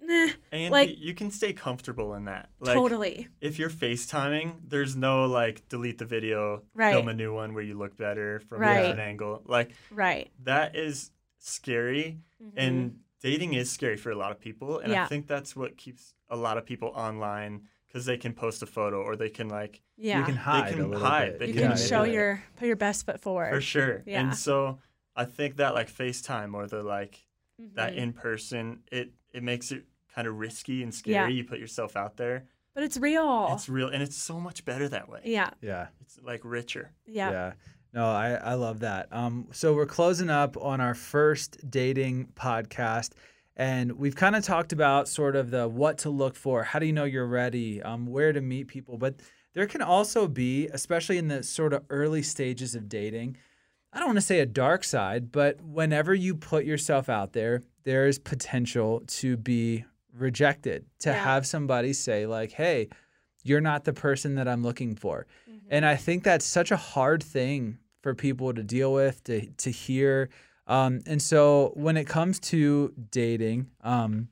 nah, 0.08 0.28
and 0.50 0.72
Like- 0.72 0.98
you 0.98 1.14
can 1.14 1.30
stay 1.30 1.52
comfortable 1.52 2.14
in 2.14 2.24
that. 2.24 2.48
Like, 2.60 2.74
totally. 2.74 3.28
if 3.40 3.58
you're 3.58 3.70
FaceTiming, 3.70 4.62
there's 4.68 4.96
no 4.96 5.26
like 5.26 5.68
delete 5.68 5.98
the 5.98 6.04
video, 6.06 6.62
Right. 6.74 6.92
film 6.92 7.08
a 7.08 7.14
new 7.14 7.32
one 7.34 7.54
where 7.54 7.62
you 7.62 7.74
look 7.78 7.96
better 7.96 8.40
from 8.40 8.62
a 8.62 8.66
different 8.74 9.00
angle. 9.00 9.42
Like 9.46 9.70
Right. 9.90 10.30
that 10.44 10.74
is 10.74 11.10
scary, 11.38 12.18
and 12.56 12.98
dating 13.20 13.54
is 13.54 13.70
scary 13.70 13.96
for 13.96 14.10
a 14.10 14.16
lot 14.16 14.30
of 14.30 14.40
people. 14.40 14.78
And 14.78 14.92
I 14.92 15.06
think 15.06 15.26
that's 15.26 15.54
what 15.54 15.76
keeps 15.76 16.14
a 16.30 16.36
lot 16.36 16.56
of 16.58 16.64
people 16.64 16.88
online 16.94 17.66
because 17.86 18.04
they 18.06 18.16
can 18.18 18.32
post 18.34 18.62
a 18.62 18.66
photo 18.66 19.00
or 19.02 19.16
they 19.16 19.30
can 19.30 19.48
like 19.48 19.82
Yeah. 19.96 20.20
You 20.20 20.24
can 20.26 20.36
hide 20.36 20.72
can 20.74 20.92
a 20.94 20.98
hide. 20.98 21.38
They 21.38 21.46
you 21.48 21.54
can 21.54 21.62
can 21.62 21.70
Yeah, 21.72 21.76
show 21.76 22.04
your 22.04 22.42
put 22.56 22.66
your 22.66 22.76
best 22.76 23.06
foot 23.06 23.20
forward. 23.20 23.50
for 23.52 23.60
sure. 23.60 24.02
Yeah. 24.06 24.20
And 24.20 24.36
so 24.36 24.78
I 25.16 25.24
think 25.24 25.56
that 25.56 25.74
like 25.74 25.90
FaceTime 25.90 26.54
or 26.54 26.66
the 26.68 26.82
like 26.82 27.26
that 27.74 27.94
Mhm. 27.94 27.96
in 27.96 28.12
person, 28.12 28.82
it 28.92 29.12
it 29.32 29.42
makes 29.42 29.72
it 29.72 29.84
kind 30.18 30.26
of 30.26 30.34
risky 30.38 30.82
and 30.82 30.92
scary. 30.92 31.14
Yeah. 31.14 31.28
You 31.28 31.44
put 31.44 31.60
yourself 31.60 31.96
out 31.96 32.16
there. 32.16 32.38
but 32.74 32.82
it's 32.82 32.96
real. 32.96 33.48
It's 33.52 33.68
real 33.68 33.88
and 33.88 34.02
it's 34.02 34.16
so 34.16 34.40
much 34.40 34.64
better 34.64 34.88
that 34.88 35.08
way. 35.08 35.20
yeah. 35.24 35.50
Yeah. 35.62 35.86
It's 36.02 36.18
like 36.30 36.40
richer. 36.44 36.90
Yeah. 37.06 37.30
Yeah. 37.30 37.52
No, 37.94 38.04
I, 38.06 38.32
I 38.32 38.54
love 38.54 38.80
that. 38.80 39.06
Um, 39.12 39.46
so 39.52 39.74
we're 39.74 39.86
closing 39.86 40.28
up 40.30 40.56
on 40.56 40.80
our 40.80 40.94
first 40.94 41.70
dating 41.70 42.28
podcast, 42.34 43.10
and 43.56 43.92
we've 43.92 44.14
kind 44.16 44.34
of 44.36 44.44
talked 44.44 44.72
about 44.72 45.08
sort 45.08 45.36
of 45.36 45.50
the 45.50 45.66
what 45.68 45.98
to 45.98 46.10
look 46.10 46.34
for, 46.36 46.62
how 46.64 46.78
do 46.80 46.86
you 46.86 46.92
know 46.92 47.04
you're 47.04 47.26
ready, 47.26 47.80
um, 47.82 48.06
where 48.06 48.32
to 48.32 48.40
meet 48.40 48.66
people, 48.68 48.98
but 48.98 49.14
there 49.54 49.66
can 49.66 49.82
also 49.82 50.28
be, 50.28 50.66
especially 50.68 51.16
in 51.18 51.28
the 51.28 51.42
sort 51.42 51.72
of 51.72 51.82
early 51.90 52.22
stages 52.22 52.74
of 52.74 52.88
dating, 52.88 53.36
I 53.92 53.98
don't 53.98 54.08
want 54.08 54.18
to 54.18 54.22
say 54.32 54.40
a 54.40 54.46
dark 54.46 54.84
side, 54.84 55.32
but 55.32 55.60
whenever 55.62 56.12
you 56.14 56.34
put 56.34 56.64
yourself 56.66 57.08
out 57.08 57.32
there, 57.32 57.62
there 57.84 58.06
is 58.06 58.18
potential 58.18 59.02
to 59.20 59.36
be 59.38 59.84
rejected, 60.18 60.84
to 61.00 61.10
Yeah. 61.10 61.24
have 61.24 61.46
somebody 61.46 61.92
say 61.92 62.26
like, 62.26 62.52
"Hey." 62.52 62.88
you're 63.44 63.60
not 63.60 63.84
the 63.84 63.92
person 63.92 64.34
that 64.34 64.48
I'm 64.48 64.62
looking 64.62 64.94
for. 64.96 65.24
And 65.70 65.86
I 65.86 65.94
think 65.96 66.24
that's 66.24 66.44
such 66.44 66.70
a 66.72 66.76
hard 66.76 67.22
thing 67.22 67.78
for 68.02 68.12
people 68.14 68.52
to 68.52 68.62
deal 68.62 68.92
with, 68.92 69.22
to 69.24 69.46
to 69.46 69.70
hear. 69.70 70.28
Um, 70.66 71.00
and 71.06 71.22
so 71.22 71.70
when 71.74 71.96
it 71.96 72.06
comes 72.06 72.40
to 72.52 72.92
dating, 73.10 73.70
um, 73.82 74.28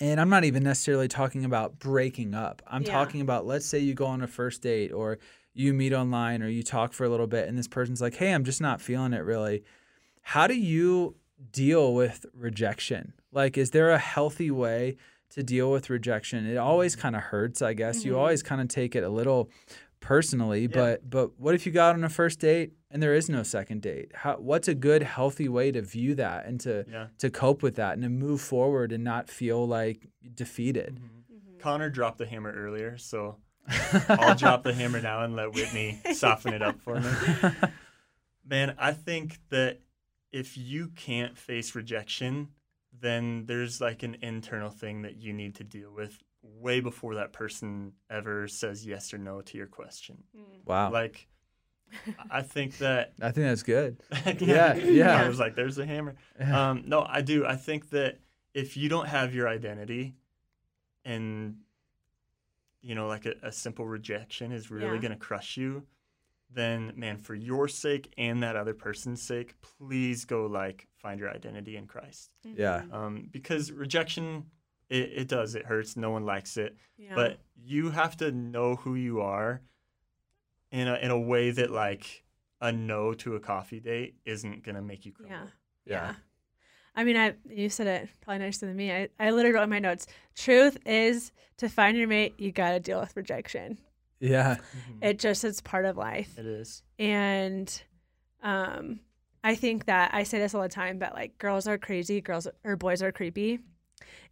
and 0.00 0.20
I'm 0.20 0.28
not 0.28 0.44
even 0.44 0.62
necessarily 0.62 1.08
talking 1.08 1.44
about 1.46 1.78
breaking 1.80 2.34
up. 2.34 2.62
I'm 2.68 2.82
Yeah. 2.82 2.92
talking 2.92 3.20
about 3.22 3.46
let's 3.46 3.66
say 3.66 3.78
you 3.78 3.94
go 3.94 4.06
on 4.06 4.20
a 4.22 4.28
first 4.28 4.60
date 4.62 4.92
or 4.92 5.18
you 5.54 5.72
meet 5.72 5.94
online 5.94 6.42
or 6.42 6.48
you 6.48 6.62
talk 6.62 6.92
for 6.92 7.04
a 7.04 7.08
little 7.08 7.26
bit 7.26 7.48
and 7.48 7.56
this 7.58 7.66
person's 7.68 8.02
like, 8.02 8.14
"Hey, 8.16 8.32
I'm 8.32 8.44
just 8.44 8.60
not 8.60 8.80
feeling 8.82 9.12
it 9.14 9.24
really." 9.24 9.64
How 10.20 10.46
do 10.46 10.54
you 10.54 11.16
deal 11.52 11.94
with 11.94 12.26
rejection? 12.34 13.14
Like 13.36 13.58
is 13.58 13.70
there 13.70 13.90
a 13.90 13.98
healthy 13.98 14.50
way 14.50 14.96
to 15.30 15.42
deal 15.42 15.70
with 15.70 15.90
rejection? 15.90 16.46
It 16.46 16.56
always 16.56 16.94
mm-hmm. 16.94 17.02
kind 17.02 17.16
of 17.16 17.22
hurts, 17.22 17.60
I 17.60 17.74
guess. 17.74 18.02
You 18.02 18.18
always 18.18 18.42
mm-hmm. 18.42 18.48
kind 18.48 18.60
of 18.62 18.68
take 18.68 18.96
it 18.96 19.04
a 19.04 19.10
little 19.10 19.50
personally, 20.00 20.66
but 20.66 21.08
but 21.08 21.38
what 21.38 21.54
if 21.54 21.66
you 21.66 21.72
got 21.72 21.94
on 21.94 22.02
a 22.02 22.08
first 22.08 22.40
date 22.40 22.72
and 22.90 23.02
there 23.02 23.14
is 23.14 23.28
no 23.28 23.42
second 23.42 23.82
date? 23.82 24.10
How 24.14 24.36
what's 24.36 24.68
a 24.68 24.74
good 24.74 25.02
healthy 25.02 25.50
way 25.50 25.70
to 25.70 25.82
view 25.82 26.14
that 26.14 26.46
and 26.46 26.58
to 26.60 26.86
Yeah. 26.90 27.08
to 27.18 27.28
cope 27.28 27.62
with 27.62 27.76
that 27.76 27.92
and 27.92 28.02
to 28.04 28.08
move 28.08 28.40
forward 28.40 28.90
and 28.90 29.04
not 29.04 29.28
feel 29.28 29.68
like 29.68 30.08
defeated? 30.34 30.94
Mm-hmm. 30.94 31.58
Connor 31.58 31.90
dropped 31.90 32.16
the 32.16 32.26
hammer 32.26 32.52
earlier, 32.52 32.96
so 32.96 33.36
I'll 34.08 34.34
drop 34.34 34.62
the 34.62 34.72
hammer 34.72 35.02
now 35.02 35.24
and 35.24 35.36
let 35.36 35.52
Whitney 35.52 36.00
soften 36.14 36.54
it 36.54 36.62
up 36.62 36.80
for 36.80 36.98
me. 37.00 37.10
Man, 38.48 38.74
I 38.78 38.92
think 38.92 39.40
that 39.50 39.80
if 40.32 40.56
you 40.56 40.88
can't 40.96 41.36
face 41.36 41.74
rejection, 41.74 42.48
then 43.06 43.44
there's 43.46 43.80
like 43.80 44.02
an 44.02 44.16
internal 44.22 44.70
thing 44.70 45.02
that 45.02 45.16
you 45.16 45.32
need 45.32 45.54
to 45.56 45.64
deal 45.64 45.92
with 45.94 46.22
way 46.42 46.80
before 46.80 47.14
that 47.16 47.32
person 47.32 47.92
ever 48.10 48.46
says 48.48 48.86
yes 48.86 49.14
or 49.14 49.18
no 49.18 49.40
to 49.42 49.56
your 49.56 49.66
question. 49.66 50.24
Wow. 50.64 50.90
Like, 50.92 51.28
I 52.30 52.42
think 52.42 52.78
that 52.78 53.12
I 53.22 53.30
think 53.30 53.46
that's 53.46 53.62
good. 53.62 54.02
Yeah, 54.40 54.74
yeah. 54.74 55.22
I 55.22 55.28
was 55.28 55.38
like, 55.38 55.54
"There's 55.54 55.76
the 55.76 55.86
hammer." 55.86 56.16
Um, 56.40 56.82
no, 56.86 57.06
I 57.08 57.20
do. 57.22 57.46
I 57.46 57.56
think 57.56 57.90
that 57.90 58.18
if 58.54 58.76
you 58.76 58.88
don't 58.88 59.06
have 59.06 59.34
your 59.34 59.48
identity, 59.48 60.16
and 61.04 61.56
you 62.82 62.94
know, 62.94 63.06
like 63.06 63.26
a, 63.26 63.34
a 63.42 63.52
simple 63.52 63.86
rejection 63.86 64.52
is 64.52 64.70
really 64.70 64.96
Yeah. 64.96 65.02
gonna 65.02 65.16
crush 65.16 65.56
you, 65.56 65.84
then 66.52 66.92
man, 66.96 67.18
for 67.18 67.34
your 67.34 67.68
sake 67.68 68.12
and 68.16 68.42
that 68.42 68.56
other 68.56 68.74
person's 68.74 69.22
sake, 69.22 69.54
please 69.60 70.24
go 70.24 70.46
like 70.46 70.86
find 70.96 71.20
your 71.20 71.30
identity 71.30 71.76
in 71.76 71.86
Christ. 71.86 72.30
Yeah. 72.42 72.82
Um, 72.92 73.28
because 73.30 73.72
rejection, 73.72 74.46
it, 74.88 75.10
it 75.14 75.28
does. 75.28 75.54
It 75.54 75.66
hurts. 75.66 75.96
No 75.96 76.10
one 76.10 76.24
likes 76.24 76.56
it. 76.56 76.76
Yeah. 76.96 77.14
But 77.14 77.38
you 77.56 77.90
have 77.90 78.16
to 78.18 78.30
know 78.32 78.76
who 78.76 78.94
you 78.94 79.20
are 79.20 79.60
in 80.70 80.88
a 80.88 80.94
in 80.96 81.10
a 81.10 81.18
way 81.18 81.50
that 81.50 81.70
like 81.70 82.24
a 82.60 82.72
no 82.72 83.12
to 83.14 83.36
a 83.36 83.40
coffee 83.40 83.80
date 83.80 84.16
isn't 84.24 84.64
gonna 84.64 84.82
make 84.82 85.04
you 85.04 85.12
crumble. 85.12 85.36
yeah. 85.36 85.46
Yeah. 85.86 86.14
I 86.96 87.04
mean, 87.04 87.16
I 87.16 87.34
you 87.48 87.68
said 87.68 87.86
it 87.86 88.08
probably 88.22 88.38
nicer 88.44 88.66
than 88.66 88.76
me. 88.76 88.90
I, 88.90 89.08
I 89.20 89.30
literally 89.30 89.54
wrote 89.54 89.64
in 89.64 89.70
my 89.70 89.78
notes. 89.78 90.06
Truth 90.34 90.78
is 90.86 91.30
to 91.58 91.68
find 91.68 91.96
your 91.96 92.08
mate, 92.08 92.34
you 92.38 92.52
got 92.52 92.70
to 92.70 92.80
deal 92.80 93.00
with 93.00 93.16
rejection. 93.16 93.78
Yeah. 94.20 94.56
It 95.02 95.18
just 95.18 95.44
it's 95.44 95.60
part 95.60 95.84
of 95.84 95.96
life. 95.96 96.38
It 96.38 96.46
is. 96.46 96.82
And 96.98 97.82
um, 98.42 99.00
I 99.44 99.54
think 99.54 99.86
that 99.86 100.12
I 100.14 100.22
say 100.22 100.38
this 100.38 100.54
all 100.54 100.62
the 100.62 100.68
time, 100.68 100.98
but 100.98 101.14
like 101.14 101.38
girls 101.38 101.66
are 101.66 101.78
crazy, 101.78 102.20
girls 102.20 102.48
or 102.64 102.76
boys 102.76 103.02
are 103.02 103.12
creepy. 103.12 103.60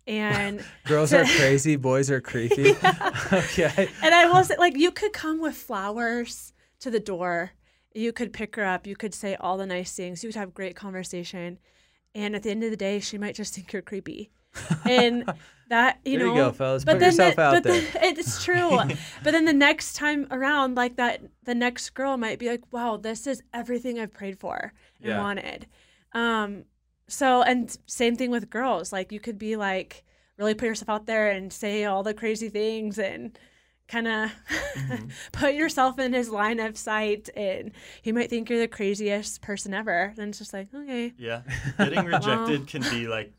And 0.06 0.62
Girls 0.84 1.12
are 1.12 1.24
crazy, 1.36 1.76
boys 1.76 2.10
are 2.10 2.20
creepy. 2.20 2.70
okay. 3.32 3.88
and 4.02 4.14
I 4.14 4.26
will 4.30 4.44
say, 4.44 4.56
like, 4.58 4.76
you 4.76 4.90
could 4.90 5.12
come 5.12 5.40
with 5.40 5.56
flowers 5.56 6.52
to 6.80 6.90
the 6.90 7.00
door. 7.00 7.52
You 7.94 8.12
could 8.12 8.32
pick 8.32 8.56
her 8.56 8.64
up. 8.64 8.86
You 8.86 8.96
could 8.96 9.14
say 9.14 9.34
all 9.36 9.56
the 9.56 9.66
nice 9.66 9.94
things. 9.94 10.22
You 10.22 10.28
could 10.28 10.36
have 10.36 10.52
great 10.52 10.76
conversation. 10.76 11.58
And 12.14 12.36
at 12.36 12.42
the 12.42 12.50
end 12.50 12.62
of 12.62 12.70
the 12.70 12.76
day, 12.76 13.00
she 13.00 13.18
might 13.18 13.34
just 13.34 13.54
think 13.54 13.72
you're 13.72 13.82
creepy. 13.82 14.30
And 14.84 15.24
that, 15.68 15.98
you 16.04 16.18
There 16.18 16.26
know. 16.28 16.34
you 16.34 16.40
go, 16.40 16.52
fellas. 16.52 16.84
But 16.84 16.92
Put 16.94 17.00
then 17.00 17.08
yourself 17.12 17.36
the, 17.36 17.42
out 17.42 17.52
but 17.54 17.62
there. 17.64 17.80
then- 17.80 17.90
it's 18.18 18.44
true. 18.44 18.78
but 19.22 19.30
then 19.32 19.44
the 19.44 19.52
next 19.52 19.94
time 19.94 20.26
around, 20.30 20.74
like 20.76 20.96
that, 20.96 21.22
the 21.44 21.54
next 21.54 21.90
girl 21.90 22.16
might 22.16 22.38
be 22.38 22.48
like, 22.48 22.72
wow, 22.72 22.96
this 22.96 23.26
is 23.26 23.42
everything 23.52 23.98
I've 23.98 24.12
prayed 24.12 24.38
for 24.38 24.72
and 25.00 25.08
Yeah. 25.10 25.20
wanted. 25.20 25.66
Um, 26.12 26.64
so, 27.08 27.42
and 27.42 27.76
same 27.86 28.16
thing 28.16 28.30
with 28.30 28.48
girls. 28.50 28.92
Like, 28.92 29.12
you 29.12 29.20
could 29.20 29.38
be 29.38 29.56
like, 29.56 30.04
really 30.38 30.54
put 30.54 30.66
yourself 30.66 30.88
out 30.88 31.06
there 31.06 31.30
and 31.30 31.52
say 31.52 31.84
all 31.84 32.02
the 32.02 32.14
crazy 32.14 32.48
things 32.48 32.98
and 32.98 33.38
kind 33.88 34.08
of 34.08 34.30
Mm-hmm. 34.74 35.06
put 35.32 35.54
yourself 35.54 35.98
in 36.00 36.12
his 36.12 36.28
line 36.30 36.58
of 36.58 36.76
sight. 36.76 37.28
And 37.36 37.70
he 38.02 38.10
might 38.12 38.28
think 38.30 38.50
you're 38.50 38.58
the 38.58 38.66
craziest 38.68 39.40
person 39.40 39.72
ever. 39.72 40.12
Then 40.16 40.30
it's 40.30 40.38
just 40.38 40.52
like, 40.52 40.68
okay. 40.74 41.12
Yeah. 41.16 41.42
Getting 41.78 42.04
rejected 42.04 42.66
can 42.66 42.82
be 42.82 43.06
like 43.06 43.32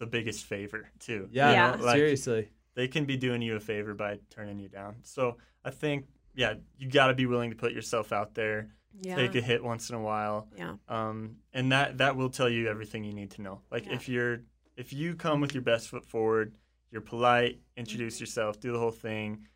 the 0.00 0.06
biggest 0.06 0.44
favor 0.46 0.90
too. 0.98 1.28
Yeah, 1.30 1.52
Yeah. 1.52 1.76
no, 1.76 1.84
Like- 1.84 1.96
seriously. 1.96 2.50
They 2.74 2.88
can 2.88 3.04
be 3.04 3.16
doing 3.16 3.42
you 3.42 3.56
a 3.56 3.60
favor 3.60 3.94
by 3.94 4.18
turning 4.30 4.58
you 4.58 4.68
down. 4.68 4.96
So 5.02 5.36
I 5.64 5.70
think 5.70 6.06
yeah, 6.34 6.54
you 6.78 6.88
got 6.88 7.08
to 7.08 7.14
be 7.14 7.26
willing 7.26 7.50
to 7.50 7.56
put 7.56 7.72
yourself 7.72 8.12
out 8.12 8.34
there, 8.34 8.70
Yeah. 9.02 9.16
take 9.16 9.34
a 9.34 9.40
hit 9.40 9.62
once 9.62 9.90
in 9.90 9.96
a 9.96 10.00
while. 10.00 10.48
yeah. 10.56 10.76
um, 10.88 11.36
and 11.52 11.70
that 11.72 11.98
that 11.98 12.16
will 12.16 12.30
tell 12.30 12.48
you 12.48 12.68
everything 12.68 13.04
you 13.04 13.12
need 13.12 13.30
to 13.32 13.42
know. 13.42 13.62
Like 13.70 13.86
Yeah. 13.86 13.94
if 13.94 14.08
you're 14.08 14.42
if 14.76 14.92
you 14.92 15.14
come 15.14 15.40
with 15.42 15.52
your 15.54 15.62
best 15.62 15.88
foot 15.90 16.06
forward, 16.06 16.54
you're 16.90 17.02
polite, 17.02 17.60
introduce 17.76 18.14
Mm-hmm. 18.16 18.22
yourself, 18.22 18.58
do 18.60 18.72
the 18.72 18.78
whole 18.78 18.90
thing, 18.92 19.46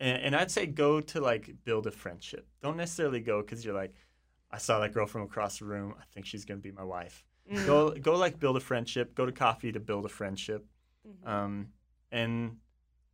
and, 0.00 0.22
and 0.22 0.36
I'd 0.36 0.50
say 0.50 0.66
go 0.66 1.00
to 1.00 1.20
like 1.20 1.50
build 1.64 1.86
a 1.86 1.90
friendship. 1.90 2.46
Don't 2.60 2.76
necessarily 2.76 3.20
go 3.20 3.40
because 3.40 3.64
you're 3.64 3.74
like, 3.74 3.94
I 4.50 4.58
saw 4.58 4.80
that 4.80 4.92
girl 4.92 5.06
from 5.06 5.22
across 5.22 5.60
the 5.60 5.64
room. 5.64 5.94
I 5.98 6.04
think 6.12 6.26
she's 6.26 6.44
gonna 6.44 6.60
be 6.60 6.72
my 6.72 6.84
wife. 6.84 7.24
Mm. 7.52 7.66
Go 7.66 7.90
go 7.90 8.16
like 8.16 8.38
build 8.38 8.56
a 8.56 8.60
friendship. 8.60 9.14
Go 9.14 9.26
to 9.26 9.32
coffee 9.32 9.72
to 9.72 9.80
build 9.80 10.04
a 10.04 10.08
friendship. 10.08 10.66
Mm-hmm. 11.06 11.28
Um, 11.28 11.68
and 12.12 12.56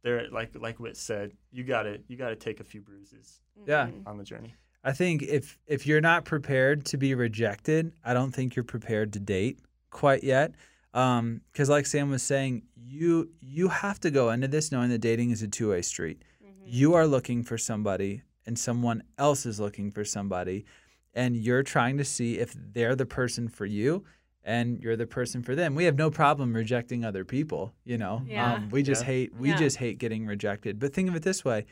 there, 0.02 0.28
like 0.30 0.50
like 0.54 0.80
Whit 0.80 0.96
said, 0.96 1.32
you 1.52 1.64
gotta 1.64 2.00
you 2.08 2.16
gotta 2.16 2.36
take 2.36 2.60
a 2.60 2.64
few 2.64 2.80
bruises 2.80 3.40
Yeah. 3.66 3.90
on 4.06 4.18
the 4.18 4.24
journey. 4.24 4.54
I 4.82 4.92
think 4.92 5.22
if 5.22 5.58
if 5.66 5.86
you're 5.86 6.00
not 6.00 6.24
prepared 6.24 6.84
to 6.86 6.96
be 6.96 7.14
rejected, 7.14 7.92
I 8.04 8.12
don't 8.12 8.32
think 8.32 8.54
you're 8.56 8.64
prepared 8.64 9.12
to 9.14 9.20
date 9.20 9.60
quite 9.90 10.22
yet. 10.24 10.52
Um, 10.92 11.40
because 11.52 11.68
like 11.68 11.86
Sam 11.86 12.10
was 12.10 12.22
saying, 12.22 12.62
you 12.76 13.30
you 13.40 13.68
have 13.68 13.98
to 14.00 14.10
go 14.10 14.30
into 14.30 14.46
this 14.48 14.70
knowing 14.70 14.90
that 14.90 14.98
dating 14.98 15.30
is 15.30 15.42
a 15.42 15.48
two 15.48 15.70
way 15.70 15.82
street. 15.82 16.22
You 16.66 16.94
are 16.94 17.06
looking 17.06 17.42
for 17.42 17.58
somebody, 17.58 18.22
and 18.46 18.58
someone 18.58 19.02
else 19.18 19.44
is 19.44 19.60
looking 19.60 19.90
for 19.90 20.02
somebody, 20.04 20.64
and 21.12 21.36
you're 21.36 21.62
trying 21.62 21.98
to 21.98 22.04
see 22.04 22.38
if 22.38 22.54
they're 22.54 22.96
the 22.96 23.04
person 23.06 23.48
for 23.48 23.66
you. 23.66 24.04
And 24.46 24.82
you're 24.82 24.96
the 24.96 25.06
person 25.06 25.42
for 25.42 25.54
them. 25.54 25.74
We 25.74 25.84
have 25.84 25.96
no 25.96 26.10
problem 26.10 26.54
rejecting 26.54 27.02
other 27.04 27.24
people, 27.24 27.72
you 27.84 27.96
know. 27.96 28.22
Yeah. 28.26 28.54
Um, 28.54 28.68
we 28.68 28.82
just 28.82 29.02
Yeah. 29.02 29.06
hate 29.06 29.34
we 29.34 29.48
Yeah. 29.48 29.56
just 29.56 29.78
hate 29.78 29.98
getting 29.98 30.26
rejected. 30.26 30.78
But 30.78 30.92
think 30.92 31.08
of 31.08 31.16
it 31.16 31.22
this 31.22 31.44
way: 31.44 31.64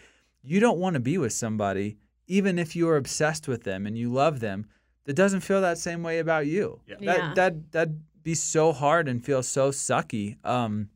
you 0.42 0.58
don't 0.58 0.78
want 0.78 0.94
to 0.94 1.00
be 1.00 1.18
with 1.18 1.32
somebody 1.32 1.98
even 2.28 2.58
if 2.58 2.74
you 2.74 2.88
are 2.88 2.96
obsessed 2.96 3.46
with 3.48 3.64
them 3.64 3.84
and 3.86 3.98
you 3.98 4.10
love 4.10 4.40
them, 4.40 4.64
that 5.04 5.14
doesn't 5.14 5.40
feel 5.40 5.60
that 5.60 5.76
same 5.76 6.02
way 6.02 6.18
about 6.18 6.46
you. 6.46 6.80
Yeah. 6.86 6.94
That 7.00 7.18
Yeah. 7.18 7.32
that 7.34 7.72
that'd 7.72 8.00
be 8.22 8.34
so 8.34 8.72
hard 8.72 9.06
and 9.08 9.22
feel 9.22 9.42
so 9.42 9.70
sucky. 9.70 10.36
Um, 10.44 10.88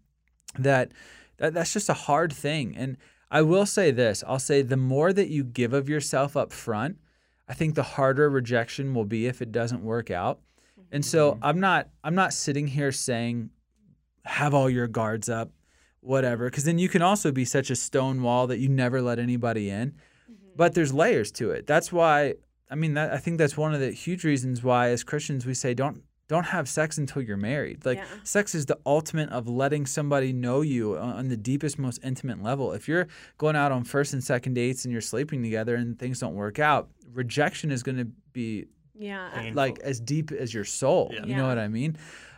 that 0.58 0.92
that 1.36 1.52
that's 1.52 1.72
just 1.74 1.88
a 1.90 1.94
hard 2.08 2.32
thing. 2.32 2.74
And 2.76 2.96
I 3.30 3.42
will 3.42 3.66
say 3.66 3.90
this: 3.90 4.24
I'll 4.26 4.38
say 4.38 4.62
the 4.62 4.76
more 4.78 5.12
that 5.12 5.28
you 5.28 5.44
give 5.44 5.74
of 5.74 5.88
yourself 5.90 6.36
up 6.36 6.52
front, 6.52 6.98
I 7.48 7.52
think 7.54 7.74
the 7.74 7.82
harder 7.82 8.30
rejection 8.30 8.94
will 8.94 9.04
be 9.04 9.26
if 9.26 9.42
it 9.42 9.52
doesn't 9.52 9.82
work 9.82 10.10
out. 10.10 10.40
And 10.92 11.04
so 11.04 11.32
mm-hmm. 11.32 11.44
I'm 11.44 11.60
not 11.60 11.88
I'm 12.04 12.14
not 12.14 12.32
sitting 12.32 12.66
here 12.66 12.92
saying 12.92 13.50
have 14.24 14.54
all 14.54 14.68
your 14.68 14.88
guards 14.88 15.28
up, 15.28 15.50
whatever, 16.00 16.48
because 16.50 16.64
then 16.64 16.78
you 16.78 16.88
can 16.88 17.02
also 17.02 17.32
be 17.32 17.44
such 17.44 17.70
a 17.70 17.76
stone 17.76 18.22
wall 18.22 18.46
that 18.48 18.58
you 18.58 18.68
never 18.68 19.00
let 19.00 19.18
anybody 19.18 19.70
in. 19.70 19.90
Mm-hmm. 19.90 20.34
But 20.56 20.74
there's 20.74 20.92
layers 20.92 21.30
to 21.32 21.50
it. 21.50 21.66
That's 21.66 21.92
why 21.92 22.34
I 22.70 22.74
mean 22.74 22.94
that 22.94 23.12
I 23.12 23.18
think 23.18 23.38
that's 23.38 23.56
one 23.56 23.74
of 23.74 23.80
the 23.80 23.90
huge 23.90 24.24
reasons 24.24 24.62
why 24.62 24.88
as 24.88 25.04
Christians 25.04 25.46
we 25.46 25.54
say 25.54 25.74
don't 25.74 26.02
don't 26.28 26.44
have 26.44 26.68
sex 26.68 26.98
until 26.98 27.22
you're 27.22 27.36
married. 27.36 27.86
Like 27.86 27.98
Yeah. 27.98 28.04
sex 28.24 28.54
is 28.54 28.66
the 28.66 28.78
ultimate 28.84 29.30
of 29.30 29.48
letting 29.48 29.86
somebody 29.86 30.32
know 30.32 30.60
you 30.60 30.96
on 30.98 31.10
on 31.16 31.28
the 31.28 31.36
deepest, 31.36 31.78
most 31.78 32.00
intimate 32.02 32.42
level. 32.42 32.72
If 32.72 32.88
you're 32.88 33.06
going 33.38 33.56
out 33.56 33.72
on 33.72 33.84
first 33.84 34.12
and 34.12 34.22
second 34.22 34.54
dates 34.54 34.84
and 34.84 34.92
you're 34.92 35.00
sleeping 35.00 35.42
together 35.42 35.76
and 35.76 35.98
things 35.98 36.18
don't 36.18 36.34
work 36.34 36.58
out, 36.58 36.90
rejection 37.12 37.70
is 37.70 37.82
going 37.82 37.98
to 37.98 38.08
be 38.32 38.66
Yeah. 38.98 39.30
Painful. 39.34 39.54
like 39.54 39.78
as 39.80 40.00
deep 40.00 40.32
as 40.32 40.52
your 40.54 40.64
soul. 40.64 41.10
Yeah. 41.12 41.24
You 41.26 41.36
know 41.36 41.46
what 41.46 41.58
I 41.58 41.68
mean? 41.68 41.96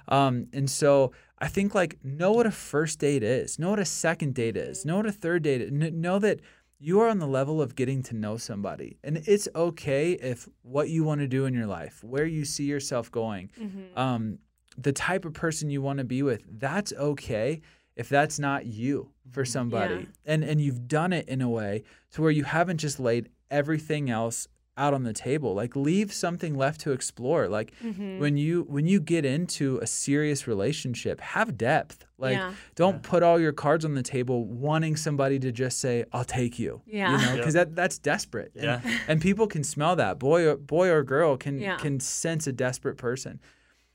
Um, 0.09 0.47
and 0.53 0.69
so 0.71 1.13
I 1.39 1.49
think 1.49 1.75
like 1.75 1.99
know 2.03 2.33
what 2.33 2.47
a 2.47 2.51
first 2.51 2.99
date 2.99 3.23
is, 3.23 3.59
know 3.59 3.71
what 3.71 3.79
a 3.79 3.85
second 3.85 4.35
date 4.35 4.57
is, 4.57 4.85
know 4.85 4.97
what 4.97 5.07
a 5.07 5.13
third 5.13 5.43
date 5.43 5.61
is. 5.61 5.71
Kn- 5.71 6.01
know 6.01 6.19
that 6.19 6.41
you 6.81 7.01
are 7.01 7.09
on 7.09 7.19
the 7.19 7.27
level 7.27 7.61
of 7.61 7.75
getting 7.75 8.03
to 8.05 8.15
know 8.15 8.37
somebody, 8.37 8.99
and 9.03 9.17
it's 9.27 9.49
okay 9.55 10.13
if 10.13 10.49
what 10.63 10.89
you 10.89 11.03
want 11.05 11.21
to 11.21 11.27
do 11.27 11.45
in 11.45 11.53
your 11.53 11.67
life, 11.67 12.03
where 12.05 12.25
you 12.25 12.45
see 12.45 12.65
yourself 12.65 13.11
going, 13.11 13.51
Mm-hmm. 13.61 13.99
um, 13.99 14.39
the 14.77 14.93
type 14.93 15.25
of 15.25 15.33
person 15.35 15.71
you 15.71 15.83
want 15.83 15.99
to 15.99 16.05
be 16.05 16.23
with, 16.23 16.45
that's 16.61 16.93
okay 16.93 17.61
if 17.97 18.09
that's 18.09 18.39
not 18.39 18.65
you 18.65 19.11
for 19.29 19.41
for 19.41 19.45
somebody 19.45 19.95
Yeah. 19.95 20.05
and 20.33 20.45
and 20.45 20.61
you've 20.61 20.87
done 20.89 21.13
it 21.13 21.29
in 21.29 21.43
a 21.43 21.49
way 21.51 21.83
to 22.13 22.23
where 22.23 22.31
you 22.31 22.45
haven't 22.45 22.79
just 22.79 22.99
laid 23.01 23.29
everything 23.51 24.09
else 24.09 24.49
out 24.79 24.95
on 24.95 25.03
the 25.03 25.13
table 25.13 25.55
like 25.55 25.75
leave 25.77 26.13
something 26.13 26.55
left 26.57 26.81
to 26.81 26.93
explore 26.93 27.49
like 27.49 27.73
Mm-hmm. 27.85 28.19
when 28.21 28.37
you 28.37 28.63
when 28.69 28.87
you 28.87 29.01
get 29.01 29.25
into 29.25 29.79
a 29.83 29.87
serious 29.87 30.47
relationship 30.47 31.21
have 31.21 31.59
depth 31.59 32.07
like 32.17 32.37
Yeah. 32.37 32.53
don't 32.77 33.03
put 33.03 33.23
all 33.23 33.39
your 33.41 33.53
cards 33.53 33.85
on 33.85 33.95
the 33.95 34.03
table 34.03 34.45
wanting 34.47 34.97
somebody 34.97 35.39
to 35.41 35.51
just 35.53 35.81
say 35.81 36.05
i'll 36.13 36.25
take 36.25 36.59
you 36.59 36.81
Yeah. 36.87 37.11
you 37.13 37.19
know 37.19 37.31
Yeah. 37.33 37.37
because 37.37 37.55
that 37.55 37.75
that's 37.75 37.99
desperate 37.99 38.53
And- 38.55 38.65
Yeah. 38.65 38.81
and, 39.09 39.21
people 39.21 39.47
can 39.49 39.65
smell 39.65 39.97
that 39.97 40.19
boy 40.19 40.47
or 40.49 40.57
boy 40.57 40.89
or 40.89 41.03
girl 41.03 41.37
can 41.37 41.59
Yeah. 41.59 41.77
can 41.77 41.99
sense 42.01 42.47
a 42.47 42.53
desperate 42.53 42.97
person 42.97 43.41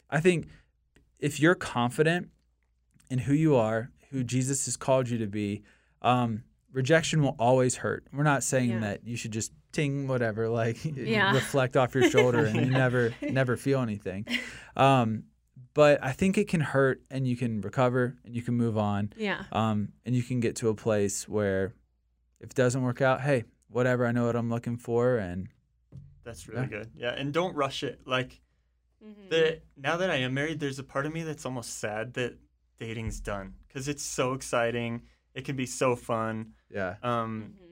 i 0.10 0.20
think 0.20 0.48
if 1.20 1.40
you're 1.40 1.56
confident 1.56 2.30
in 3.10 3.20
who 3.20 3.34
you 3.34 3.56
are 3.56 3.90
who 4.12 4.24
jesus 4.24 4.66
has 4.66 4.76
called 4.78 5.10
you 5.10 5.18
to 5.18 5.28
be 5.28 5.64
um, 6.02 6.44
rejection 6.74 7.22
will 7.22 7.36
always 7.40 7.78
hurt 7.78 8.06
we're 8.12 8.24
not 8.24 8.44
saying 8.44 8.70
Yeah. 8.72 8.80
that 8.80 9.06
you 9.06 9.16
should 9.16 9.32
just 9.32 9.52
ting 9.74 10.08
whatever 10.08 10.48
like 10.48 10.78
Yeah. 10.96 11.34
reflect 11.34 11.76
off 11.76 11.94
your 11.96 12.10
shoulder 12.10 12.46
and 12.46 12.56
you 12.56 12.72
never 12.84 13.14
never 13.22 13.58
feel 13.58 13.82
anything 13.82 14.26
um, 14.78 15.24
but 15.74 16.02
i 16.04 16.12
think 16.14 16.38
it 16.38 16.48
can 16.48 16.62
hurt 16.62 17.02
and 17.12 17.28
you 17.28 17.36
can 17.36 17.60
recover 17.62 18.16
and 18.24 18.36
you 18.36 18.42
can 18.42 18.54
move 18.56 18.78
on 18.78 19.12
Yeah. 19.18 19.44
um, 19.52 19.90
and 20.06 20.16
you 20.16 20.24
can 20.24 20.40
get 20.40 20.56
to 20.58 20.70
a 20.70 20.76
place 20.76 21.28
where 21.28 21.74
if 22.40 22.52
it 22.52 22.56
doesn't 22.56 22.82
work 22.84 23.02
out 23.02 23.22
hey 23.22 23.44
whatever 23.68 24.06
i 24.06 24.12
know 24.12 24.26
what 24.28 24.36
i'm 24.36 24.50
looking 24.50 24.78
for 24.78 25.18
and 25.18 25.50
That's 26.24 26.48
really 26.48 26.62
Yeah. 26.62 26.68
good. 26.78 26.90
Yeah, 26.96 27.10
and 27.20 27.34
don't 27.34 27.54
rush 27.56 27.84
it. 27.84 28.00
Like 28.06 28.40
Mm-hmm. 29.04 29.28
the 29.30 29.60
now 29.76 29.98
that 29.98 30.10
I 30.10 30.16
am 30.24 30.34
married, 30.34 30.62
there's 30.62 30.80
a 30.80 30.84
part 30.94 31.06
of 31.06 31.12
me 31.12 31.24
that's 31.24 31.46
almost 31.46 31.80
sad 31.80 32.14
that 32.14 32.38
dating's 32.80 33.20
done 33.20 33.56
because 33.68 33.90
it's 33.90 34.02
so 34.02 34.32
exciting. 34.32 35.02
It 35.36 35.44
can 35.44 35.58
be 35.58 35.66
so 35.66 35.98
fun. 35.98 36.54
yeah 36.70 36.96
Um, 37.04 37.52
Mm-hmm. 37.52 37.63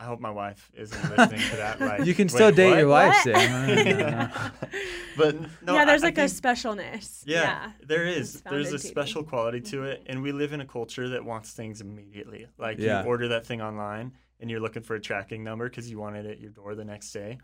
I 0.00 0.04
hope 0.04 0.20
my 0.20 0.30
wife 0.30 0.70
isn't 0.74 1.16
listening 1.16 1.40
to 1.50 1.56
that. 1.56 1.80
Like 1.80 2.04
you 2.04 2.14
can 2.14 2.24
"Wait, 2.26 2.30
still 2.32 2.50
date 2.52 2.78
your 2.78 2.88
wife 2.88 3.14
Sam. 3.22 4.30
but 5.16 5.40
no, 5.62 5.74
yeah, 5.74 5.84
there's 5.84 6.02
I, 6.02 6.06
I 6.06 6.08
like 6.08 6.18
a 6.18 6.28
think- 6.28 6.42
specialness. 6.42 7.22
Yeah, 7.26 7.40
Yeah. 7.42 7.70
there 7.86 8.04
is. 8.04 8.40
There's 8.42 8.68
in 8.70 8.74
a 8.74 8.78
dating. 8.78 8.90
special 8.90 9.22
quality 9.24 9.60
to 9.62 9.84
it, 9.84 10.02
and 10.06 10.22
we 10.22 10.32
live 10.32 10.52
in 10.52 10.60
a 10.60 10.66
culture 10.66 11.08
that 11.10 11.24
wants 11.24 11.52
things 11.52 11.80
immediately. 11.80 12.46
Like 12.58 12.78
Yeah. 12.78 13.02
you 13.02 13.08
order 13.08 13.28
that 13.28 13.46
thing 13.46 13.62
online, 13.62 14.12
and 14.40 14.50
you're 14.50 14.60
looking 14.60 14.82
for 14.82 14.94
a 14.96 15.00
tracking 15.00 15.44
number 15.44 15.68
because 15.68 15.88
you 15.90 15.98
want 15.98 16.16
it 16.16 16.26
at 16.26 16.40
your 16.40 16.50
door 16.50 16.74
the 16.74 16.84
next 16.84 17.12
day, 17.12 17.38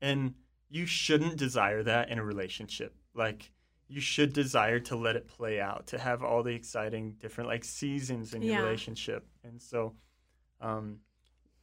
and 0.00 0.34
you 0.70 0.86
shouldn't 0.86 1.36
desire 1.36 1.82
that 1.82 2.08
in 2.08 2.18
a 2.18 2.24
relationship. 2.24 2.94
Like 3.14 3.52
you 3.88 4.00
should 4.00 4.32
desire 4.32 4.78
to 4.78 4.96
let 4.96 5.16
it 5.16 5.26
play 5.28 5.60
out, 5.60 5.88
to 5.88 5.98
have 5.98 6.22
all 6.22 6.42
the 6.44 6.54
exciting 6.54 7.16
different 7.20 7.48
like 7.48 7.64
seasons 7.64 8.32
in 8.34 8.40
your 8.42 8.54
Yeah. 8.54 8.62
relationship, 8.62 9.26
and 9.44 9.60
so, 9.60 9.94
um, 10.60 11.00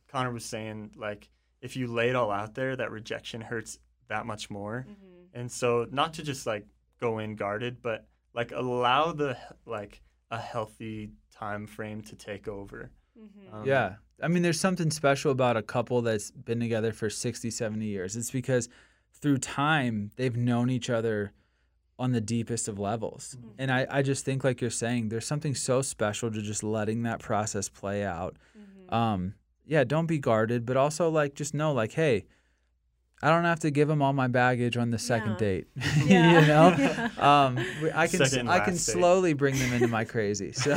Connor 0.08 0.32
was 0.32 0.46
saying 0.46 0.92
like 0.96 1.30
if 1.62 1.76
you 1.76 1.88
lay 1.88 2.10
it 2.10 2.16
all 2.16 2.32
out 2.32 2.54
there, 2.56 2.76
that 2.76 2.92
rejection 2.92 3.42
hurts 3.42 3.80
that 4.10 4.26
much 4.26 4.50
more. 4.50 4.86
Mm-hmm. 4.88 5.40
And 5.40 5.52
so 5.52 5.88
not 5.92 6.14
to 6.16 6.24
just 6.24 6.46
like 6.48 6.66
go 7.00 7.20
in 7.20 7.36
guarded, 7.36 7.82
but 7.82 8.06
like 8.34 8.52
allow 8.52 9.12
the 9.12 9.38
like 9.66 10.02
a 10.32 10.40
healthy 10.40 11.12
time 11.34 11.66
frame 11.68 12.02
to 12.04 12.16
take 12.16 12.48
over. 12.48 12.92
Mm-hmm. 13.20 13.56
Um, 13.56 13.66
yeah 13.66 13.96
i 14.22 14.28
mean 14.28 14.44
there's 14.44 14.60
something 14.60 14.92
special 14.92 15.32
about 15.32 15.58
a 15.58 15.64
couple 15.64 16.04
that's 16.04 16.30
been 16.30 16.60
together 16.60 16.92
for 16.94 17.10
60 17.10 17.50
70 17.50 17.84
years 17.86 18.16
it's 18.16 18.30
because 18.30 18.70
through 19.12 19.38
time 19.40 20.12
they've 20.18 20.36
known 20.38 20.70
each 20.70 20.90
other 20.92 21.32
on 21.98 22.12
the 22.12 22.22
deepest 22.22 22.68
of 22.68 22.78
levels 22.78 23.36
Mm-hmm. 23.40 23.50
and 23.58 23.72
I, 23.72 23.88
I 23.90 24.02
just 24.04 24.24
think 24.24 24.44
like 24.44 24.62
you're 24.62 24.70
saying 24.70 25.10
there's 25.10 25.26
something 25.26 25.56
so 25.56 25.82
special 25.82 26.30
to 26.30 26.42
just 26.44 26.62
letting 26.64 27.02
that 27.04 27.20
process 27.20 27.70
play 27.70 28.04
out 28.06 28.38
Mm-hmm. 28.56 28.94
um 28.94 29.34
yeah 29.68 29.84
don't 29.84 30.08
be 30.08 30.18
guarded 30.18 30.66
but 30.66 30.78
also 30.78 31.10
like 31.10 31.36
just 31.36 31.54
know 31.54 31.72
like 31.74 31.92
hey 31.94 32.26
i 33.22 33.30
don't 33.30 33.44
have 33.46 33.60
to 33.60 33.72
give 33.72 33.88
them 33.88 34.02
all 34.02 34.14
my 34.14 34.28
baggage 34.28 34.78
on 34.78 34.92
the 34.92 34.98
second 35.00 35.32
Yeah. 35.34 35.38
date 35.38 35.68
Yeah. 36.06 36.40
you 36.42 36.48
know 36.48 36.76
Yeah. 36.78 37.10
um 37.46 37.58
i 37.96 38.08
can 38.08 38.26
Second 38.26 38.48
i 38.50 38.60
can 38.60 38.74
last 38.76 38.86
date. 38.86 38.94
slowly 38.94 39.34
bring 39.34 39.58
them 39.58 39.74
into 39.74 39.88
my 39.88 40.06
crazy 40.06 40.52
so 40.52 40.72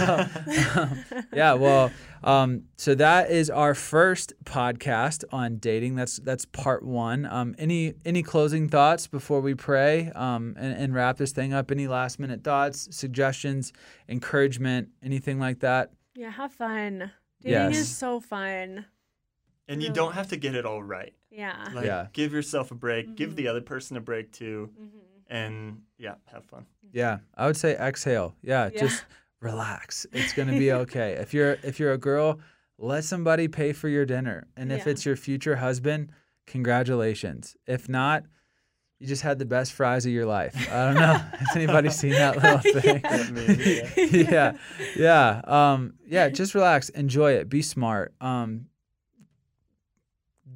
yeah 1.33 1.53
well 1.55 1.91
um 2.25 2.65
so 2.77 2.95
that 2.95 3.31
is 3.31 3.51
our 3.51 3.75
first 3.75 4.33
podcast 4.45 5.25
on 5.33 5.57
dating 5.59 5.95
that's 5.97 6.17
that's 6.19 6.45
part 6.47 6.83
one 6.85 7.27
um 7.27 7.55
any 7.59 7.95
any 8.05 8.23
closing 8.23 8.69
thoughts 8.69 9.07
before 9.07 9.41
we 9.41 9.55
pray 9.55 10.11
um 10.15 10.55
and, 10.59 10.73
and 10.77 10.95
wrap 10.95 11.17
this 11.19 11.33
thing 11.33 11.53
up 11.53 11.71
any 11.71 11.87
last 11.87 12.19
minute 12.19 12.43
thoughts 12.45 12.89
suggestions 12.91 13.73
encouragement 14.09 14.89
anything 15.03 15.39
like 15.39 15.61
that 15.61 15.91
Yeah, 16.15 16.31
have 16.31 16.53
fun. 16.53 17.11
Dating 17.43 17.53
Yes. 17.73 17.77
is 17.79 17.97
so 17.97 18.21
fun. 18.21 18.87
And 19.69 19.83
you 19.83 19.91
don't 19.93 20.13
have 20.13 20.29
to 20.29 20.37
get 20.37 20.55
it 20.55 20.67
all 20.67 20.83
right. 20.83 21.15
Yeah. 21.31 21.69
Like 21.73 21.87
Yeah. 21.87 22.09
give 22.13 22.33
yourself 22.33 22.71
a 22.71 22.75
break, 22.75 23.15
give 23.15 23.31
Mhm. 23.31 23.37
the 23.37 23.49
other 23.49 23.61
person 23.61 23.97
a 23.97 24.01
break 24.01 24.33
too, 24.33 24.71
Mm-hmm. 24.79 24.99
and 25.29 25.83
yeah, 25.97 26.17
have 26.27 26.45
fun. 26.45 26.67
Yeah, 26.93 27.19
I 27.37 27.47
would 27.47 27.57
say 27.57 27.77
exhale. 27.77 28.35
Yeah, 28.43 28.69
Yeah. 28.73 28.81
just 28.81 29.05
relax. 29.41 30.07
It's 30.13 30.33
gonna 30.33 30.59
be 30.59 30.73
okay. 30.73 31.13
if 31.13 31.33
you're 31.33 31.57
if 31.63 31.79
you're 31.79 31.93
a 31.93 31.99
girl, 31.99 32.41
let 32.79 33.05
somebody 33.05 33.47
pay 33.47 33.73
for 33.73 33.89
your 33.89 34.05
dinner, 34.05 34.49
and 34.57 34.73
if 34.73 34.87
it's 34.87 35.07
your 35.07 35.17
future 35.17 35.57
husband, 35.57 36.11
congratulations. 36.47 37.57
If 37.67 37.89
not, 37.89 38.25
you 39.01 39.07
just 39.07 39.23
had 39.23 39.39
the 39.39 39.47
best 39.47 39.73
fries 39.73 40.05
of 40.05 40.13
your 40.13 40.27
life. 40.27 40.55
I 40.71 40.85
don't 40.85 40.95
know. 40.95 41.15
Has 41.39 41.57
anybody 41.57 41.89
seen 41.91 42.13
that 42.13 42.37
little 42.37 42.81
thing? 42.81 43.01
Yeah, 44.13 44.31
yeah, 44.31 44.53
yeah, 44.95 45.73
um, 45.73 45.95
yeah. 46.07 46.29
Just 46.29 46.55
relax, 46.55 46.91
enjoy 46.91 47.33
it, 47.33 47.49
be 47.49 47.63
smart. 47.63 48.15
Um, 48.21 48.67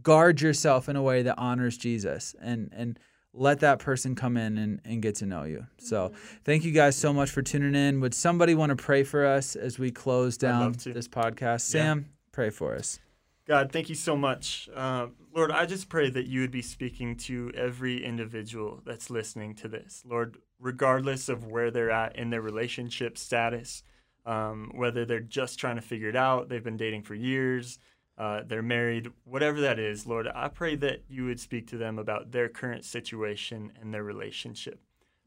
guard 0.02 0.42
yourself 0.42 0.90
in 0.90 0.96
a 0.96 1.02
way 1.02 1.22
that 1.22 1.38
honors 1.38 1.78
Jesus, 1.78 2.36
and 2.40 2.70
and 2.76 2.98
let 3.32 3.60
that 3.60 3.78
person 3.78 4.14
come 4.14 4.36
in 4.36 4.58
and, 4.58 4.80
and 4.84 5.02
get 5.02 5.16
to 5.16 5.26
know 5.26 5.44
you. 5.44 5.66
So, 5.78 6.12
thank 6.44 6.64
you 6.64 6.70
guys 6.70 6.96
so 6.96 7.14
much 7.14 7.30
for 7.30 7.40
tuning 7.40 7.74
in. 7.74 8.00
Would 8.00 8.14
somebody 8.14 8.54
want 8.54 8.70
to 8.70 8.76
pray 8.76 9.04
for 9.04 9.26
us 9.26 9.56
as 9.56 9.78
we 9.78 9.90
close 9.90 10.36
down 10.36 10.72
this 10.72 11.08
podcast? 11.08 11.74
Yeah. 11.74 11.80
Sam, 11.80 12.10
pray 12.30 12.50
for 12.50 12.74
us. 12.74 13.00
God, 13.46 13.72
thank 13.72 13.88
you 13.88 13.94
so 13.94 14.16
much. 14.16 14.68
Uh, 14.74 15.06
Lord, 15.34 15.50
I 15.50 15.66
just 15.66 15.88
pray 15.88 16.10
that 16.10 16.28
you 16.28 16.42
would 16.42 16.52
be 16.52 16.62
speaking 16.62 17.16
to 17.16 17.50
every 17.56 18.04
individual 18.04 18.80
that's 18.86 19.10
listening 19.10 19.56
to 19.56 19.68
this. 19.68 20.04
Lord, 20.06 20.38
regardless 20.60 21.28
of 21.28 21.48
where 21.48 21.72
they're 21.72 21.90
at 21.90 22.14
in 22.14 22.30
their 22.30 22.40
relationship 22.40 23.18
status, 23.18 23.82
um, 24.24 24.70
whether 24.74 25.04
they're 25.04 25.18
just 25.18 25.58
trying 25.58 25.74
to 25.74 25.82
figure 25.82 26.08
it 26.08 26.14
out, 26.14 26.48
they've 26.48 26.62
been 26.62 26.76
dating 26.76 27.02
for 27.02 27.16
years, 27.16 27.80
uh, 28.16 28.42
they're 28.46 28.62
married, 28.62 29.10
whatever 29.24 29.60
that 29.60 29.80
is, 29.80 30.06
Lord, 30.06 30.28
I 30.32 30.46
pray 30.46 30.76
that 30.76 31.02
you 31.08 31.24
would 31.24 31.40
speak 31.40 31.66
to 31.70 31.78
them 31.78 31.98
about 31.98 32.30
their 32.30 32.48
current 32.48 32.84
situation 32.84 33.72
and 33.80 33.92
their 33.92 34.04
relationship. 34.04 34.80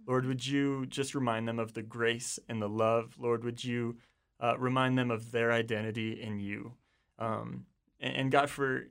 Lord, 0.08 0.26
would 0.26 0.48
you 0.48 0.86
just 0.86 1.16
remind 1.16 1.50
them 1.50 1.60
of 1.60 1.74
the 1.74 1.84
grace 1.84 2.40
and 2.48 2.62
the 2.62 2.70
love? 2.70 3.16
Lord, 3.20 3.44
would 3.44 3.62
you 3.62 3.98
uh, 4.40 4.58
remind 4.58 4.98
them 4.98 5.12
of 5.12 5.34
their 5.34 5.52
identity 5.52 6.22
in 6.22 6.40
you? 6.40 6.76
Um, 7.20 7.66
and, 8.00 8.16
and 8.16 8.32
God, 8.32 8.50
for 8.50 8.88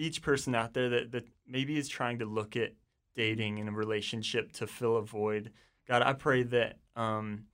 each 0.00 0.22
person 0.22 0.54
out 0.54 0.72
there 0.72 0.88
that, 0.88 1.12
that 1.12 1.28
maybe 1.46 1.76
is 1.76 1.88
trying 1.88 2.18
to 2.18 2.24
look 2.24 2.56
at 2.56 2.72
dating 3.14 3.58
and 3.58 3.68
a 3.68 3.72
relationship 3.72 4.50
to 4.52 4.66
fill 4.66 4.96
a 4.96 5.02
void, 5.02 5.52
God, 5.86 6.02
I 6.02 6.14
pray 6.14 6.42
that 6.44 6.78
um, 6.96 7.44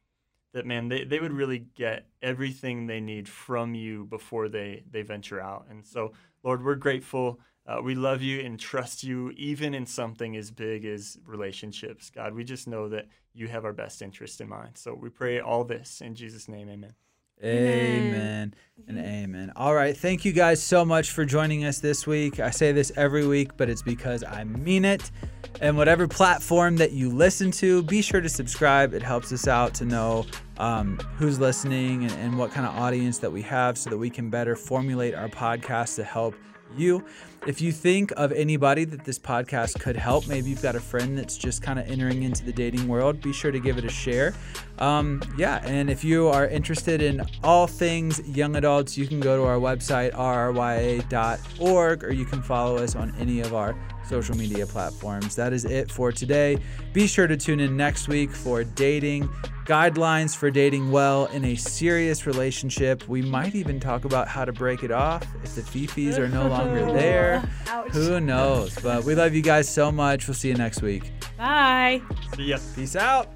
that 0.53 0.65
man 0.65 0.89
they, 0.89 1.05
they 1.05 1.19
would 1.19 1.33
really 1.33 1.67
get 1.75 2.07
everything 2.23 2.87
they 2.87 3.01
need 3.01 3.29
from 3.29 3.75
you 3.75 4.05
before 4.05 4.49
they 4.49 4.85
they 4.91 5.03
venture 5.03 5.41
out. 5.41 5.67
And 5.71 5.85
so, 5.85 6.13
Lord, 6.43 6.65
we're 6.65 6.77
grateful. 6.77 7.41
Uh, 7.67 7.81
we 7.83 7.97
love 7.97 8.23
you 8.23 8.41
and 8.41 8.61
trust 8.61 9.03
you, 9.03 9.33
even 9.37 9.75
in 9.75 9.87
something 9.87 10.37
as 10.37 10.53
big 10.53 10.85
as 10.85 11.19
relationships. 11.27 12.11
God, 12.11 12.33
we 12.33 12.45
just 12.45 12.69
know 12.69 12.89
that 12.91 13.09
you 13.35 13.49
have 13.49 13.65
our 13.65 13.73
best 13.73 14.03
interest 14.03 14.41
in 14.41 14.49
mind. 14.49 14.79
So 14.79 14.95
we 14.95 15.09
pray 15.09 15.41
all 15.41 15.65
this 15.65 16.01
in 16.01 16.15
Jesus' 16.15 16.49
name, 16.49 16.69
amen. 16.69 16.95
Amen. 17.45 18.55
and 18.89 18.99
amen. 18.99 19.53
All 19.57 19.75
right. 19.75 19.97
Thank 19.97 20.25
you 20.25 20.33
guys 20.33 20.63
so 20.63 20.85
much 20.85 21.11
for 21.11 21.25
joining 21.25 21.65
us 21.65 21.81
this 21.81 22.07
week. 22.07 22.41
I 22.41 22.51
say 22.51 22.73
this 22.73 22.93
every 22.97 23.27
week, 23.27 23.57
but 23.57 23.69
it's 23.69 23.83
because 23.83 24.25
I 24.25 24.45
mean 24.45 24.85
it. 24.85 25.11
And 25.61 25.77
whatever 25.77 26.07
platform 26.07 26.77
that 26.77 26.93
you 26.93 27.11
listen 27.11 27.51
to, 27.53 27.83
be 27.83 28.03
sure 28.03 28.21
to 28.21 28.29
subscribe. 28.29 28.95
It 28.95 29.03
helps 29.03 29.33
us 29.33 29.49
out 29.49 29.75
to 29.75 29.85
know 29.85 30.27
um, 30.59 30.99
who's 31.17 31.39
listening 31.39 32.05
and, 32.05 32.13
and 32.13 32.39
what 32.39 32.53
kind 32.53 32.67
of 32.67 32.75
audience 32.77 33.19
that 33.19 33.33
we 33.33 33.43
have 33.43 33.77
so 33.77 33.91
that 33.91 33.99
we 33.99 34.11
can 34.11 34.31
better 34.31 34.55
formulate 34.57 35.15
our 35.15 35.29
podcast 35.29 35.97
to 35.97 36.05
help 36.05 36.35
you. 36.79 37.05
If 37.47 37.61
you 37.61 37.71
think 37.71 38.13
of 38.17 38.33
anybody 38.33 38.85
that 38.85 39.05
this 39.05 39.19
podcast 39.19 39.79
could 39.79 39.95
help, 39.95 40.27
maybe 40.27 40.51
you've 40.51 40.63
got 40.63 40.75
a 40.75 40.81
friend 40.81 41.17
that's 41.17 41.37
just 41.37 41.63
kind 41.63 41.79
of 41.79 41.89
entering 41.89 42.25
into 42.25 42.45
the 42.45 42.53
dating 42.53 42.89
world, 42.89 43.21
be 43.21 43.33
sure 43.33 43.53
to 43.53 43.61
give 43.61 43.79
it 43.79 43.85
a 43.85 43.89
share. 43.89 44.35
Um, 44.79 45.23
yeah, 45.39 45.61
and 45.65 45.89
if 45.89 46.03
you 46.03 46.27
are 46.27 46.49
interested 46.49 47.01
in 47.01 47.23
all 47.45 47.69
things 47.69 48.21
young 48.27 48.57
adults, 48.57 48.99
you 48.99 49.07
can 49.07 49.21
go 49.21 49.37
to 49.37 49.45
our 49.45 49.59
website, 49.59 50.13
rrya.org, 50.13 52.05
or 52.05 52.13
you 52.13 52.25
can 52.25 52.43
follow 52.43 52.79
us 52.79 52.97
on 52.97 53.15
any 53.19 53.41
of 53.41 53.55
our 53.55 53.77
social 54.09 54.37
media 54.37 54.67
platforms. 54.67 55.37
That 55.37 55.53
is 55.53 55.65
it 55.65 55.91
for 55.91 56.13
today. 56.13 56.59
Be 56.93 57.07
sure 57.07 57.27
to 57.27 57.37
tune 57.37 57.61
in 57.61 57.77
next 57.77 58.09
week 58.09 58.31
for 58.31 58.65
dating 58.65 59.29
guidelines 59.67 60.35
for 60.35 60.49
dating 60.51 60.93
well 60.93 61.27
in 61.27 61.45
a 61.45 61.57
serious 61.57 62.25
relationship. 62.27 63.07
We 63.09 63.21
might 63.21 63.55
even 63.55 63.81
talk 63.81 64.05
about 64.05 64.29
how 64.29 64.45
to 64.45 64.53
break 64.53 64.85
it 64.85 64.93
off 64.93 65.27
if 65.43 65.55
the 65.57 65.63
fifis 65.63 66.19
are 66.19 66.29
no 66.29 66.47
longer 66.49 66.87
there. 66.93 67.43
Ouch. 67.67 67.91
Who 67.91 68.21
knows? 68.21 68.79
But 68.79 69.05
we 69.05 69.15
love 69.15 69.35
you 69.35 69.43
guys 69.43 69.69
so 69.69 69.91
much. 69.91 70.29
We'll 70.29 70.35
see 70.35 70.49
you 70.49 70.55
next 70.55 70.83
week. 70.83 71.11
Bye. 71.37 72.01
See 72.37 72.45
ya. 72.45 72.59
Peace 72.75 72.97
out. 72.97 73.29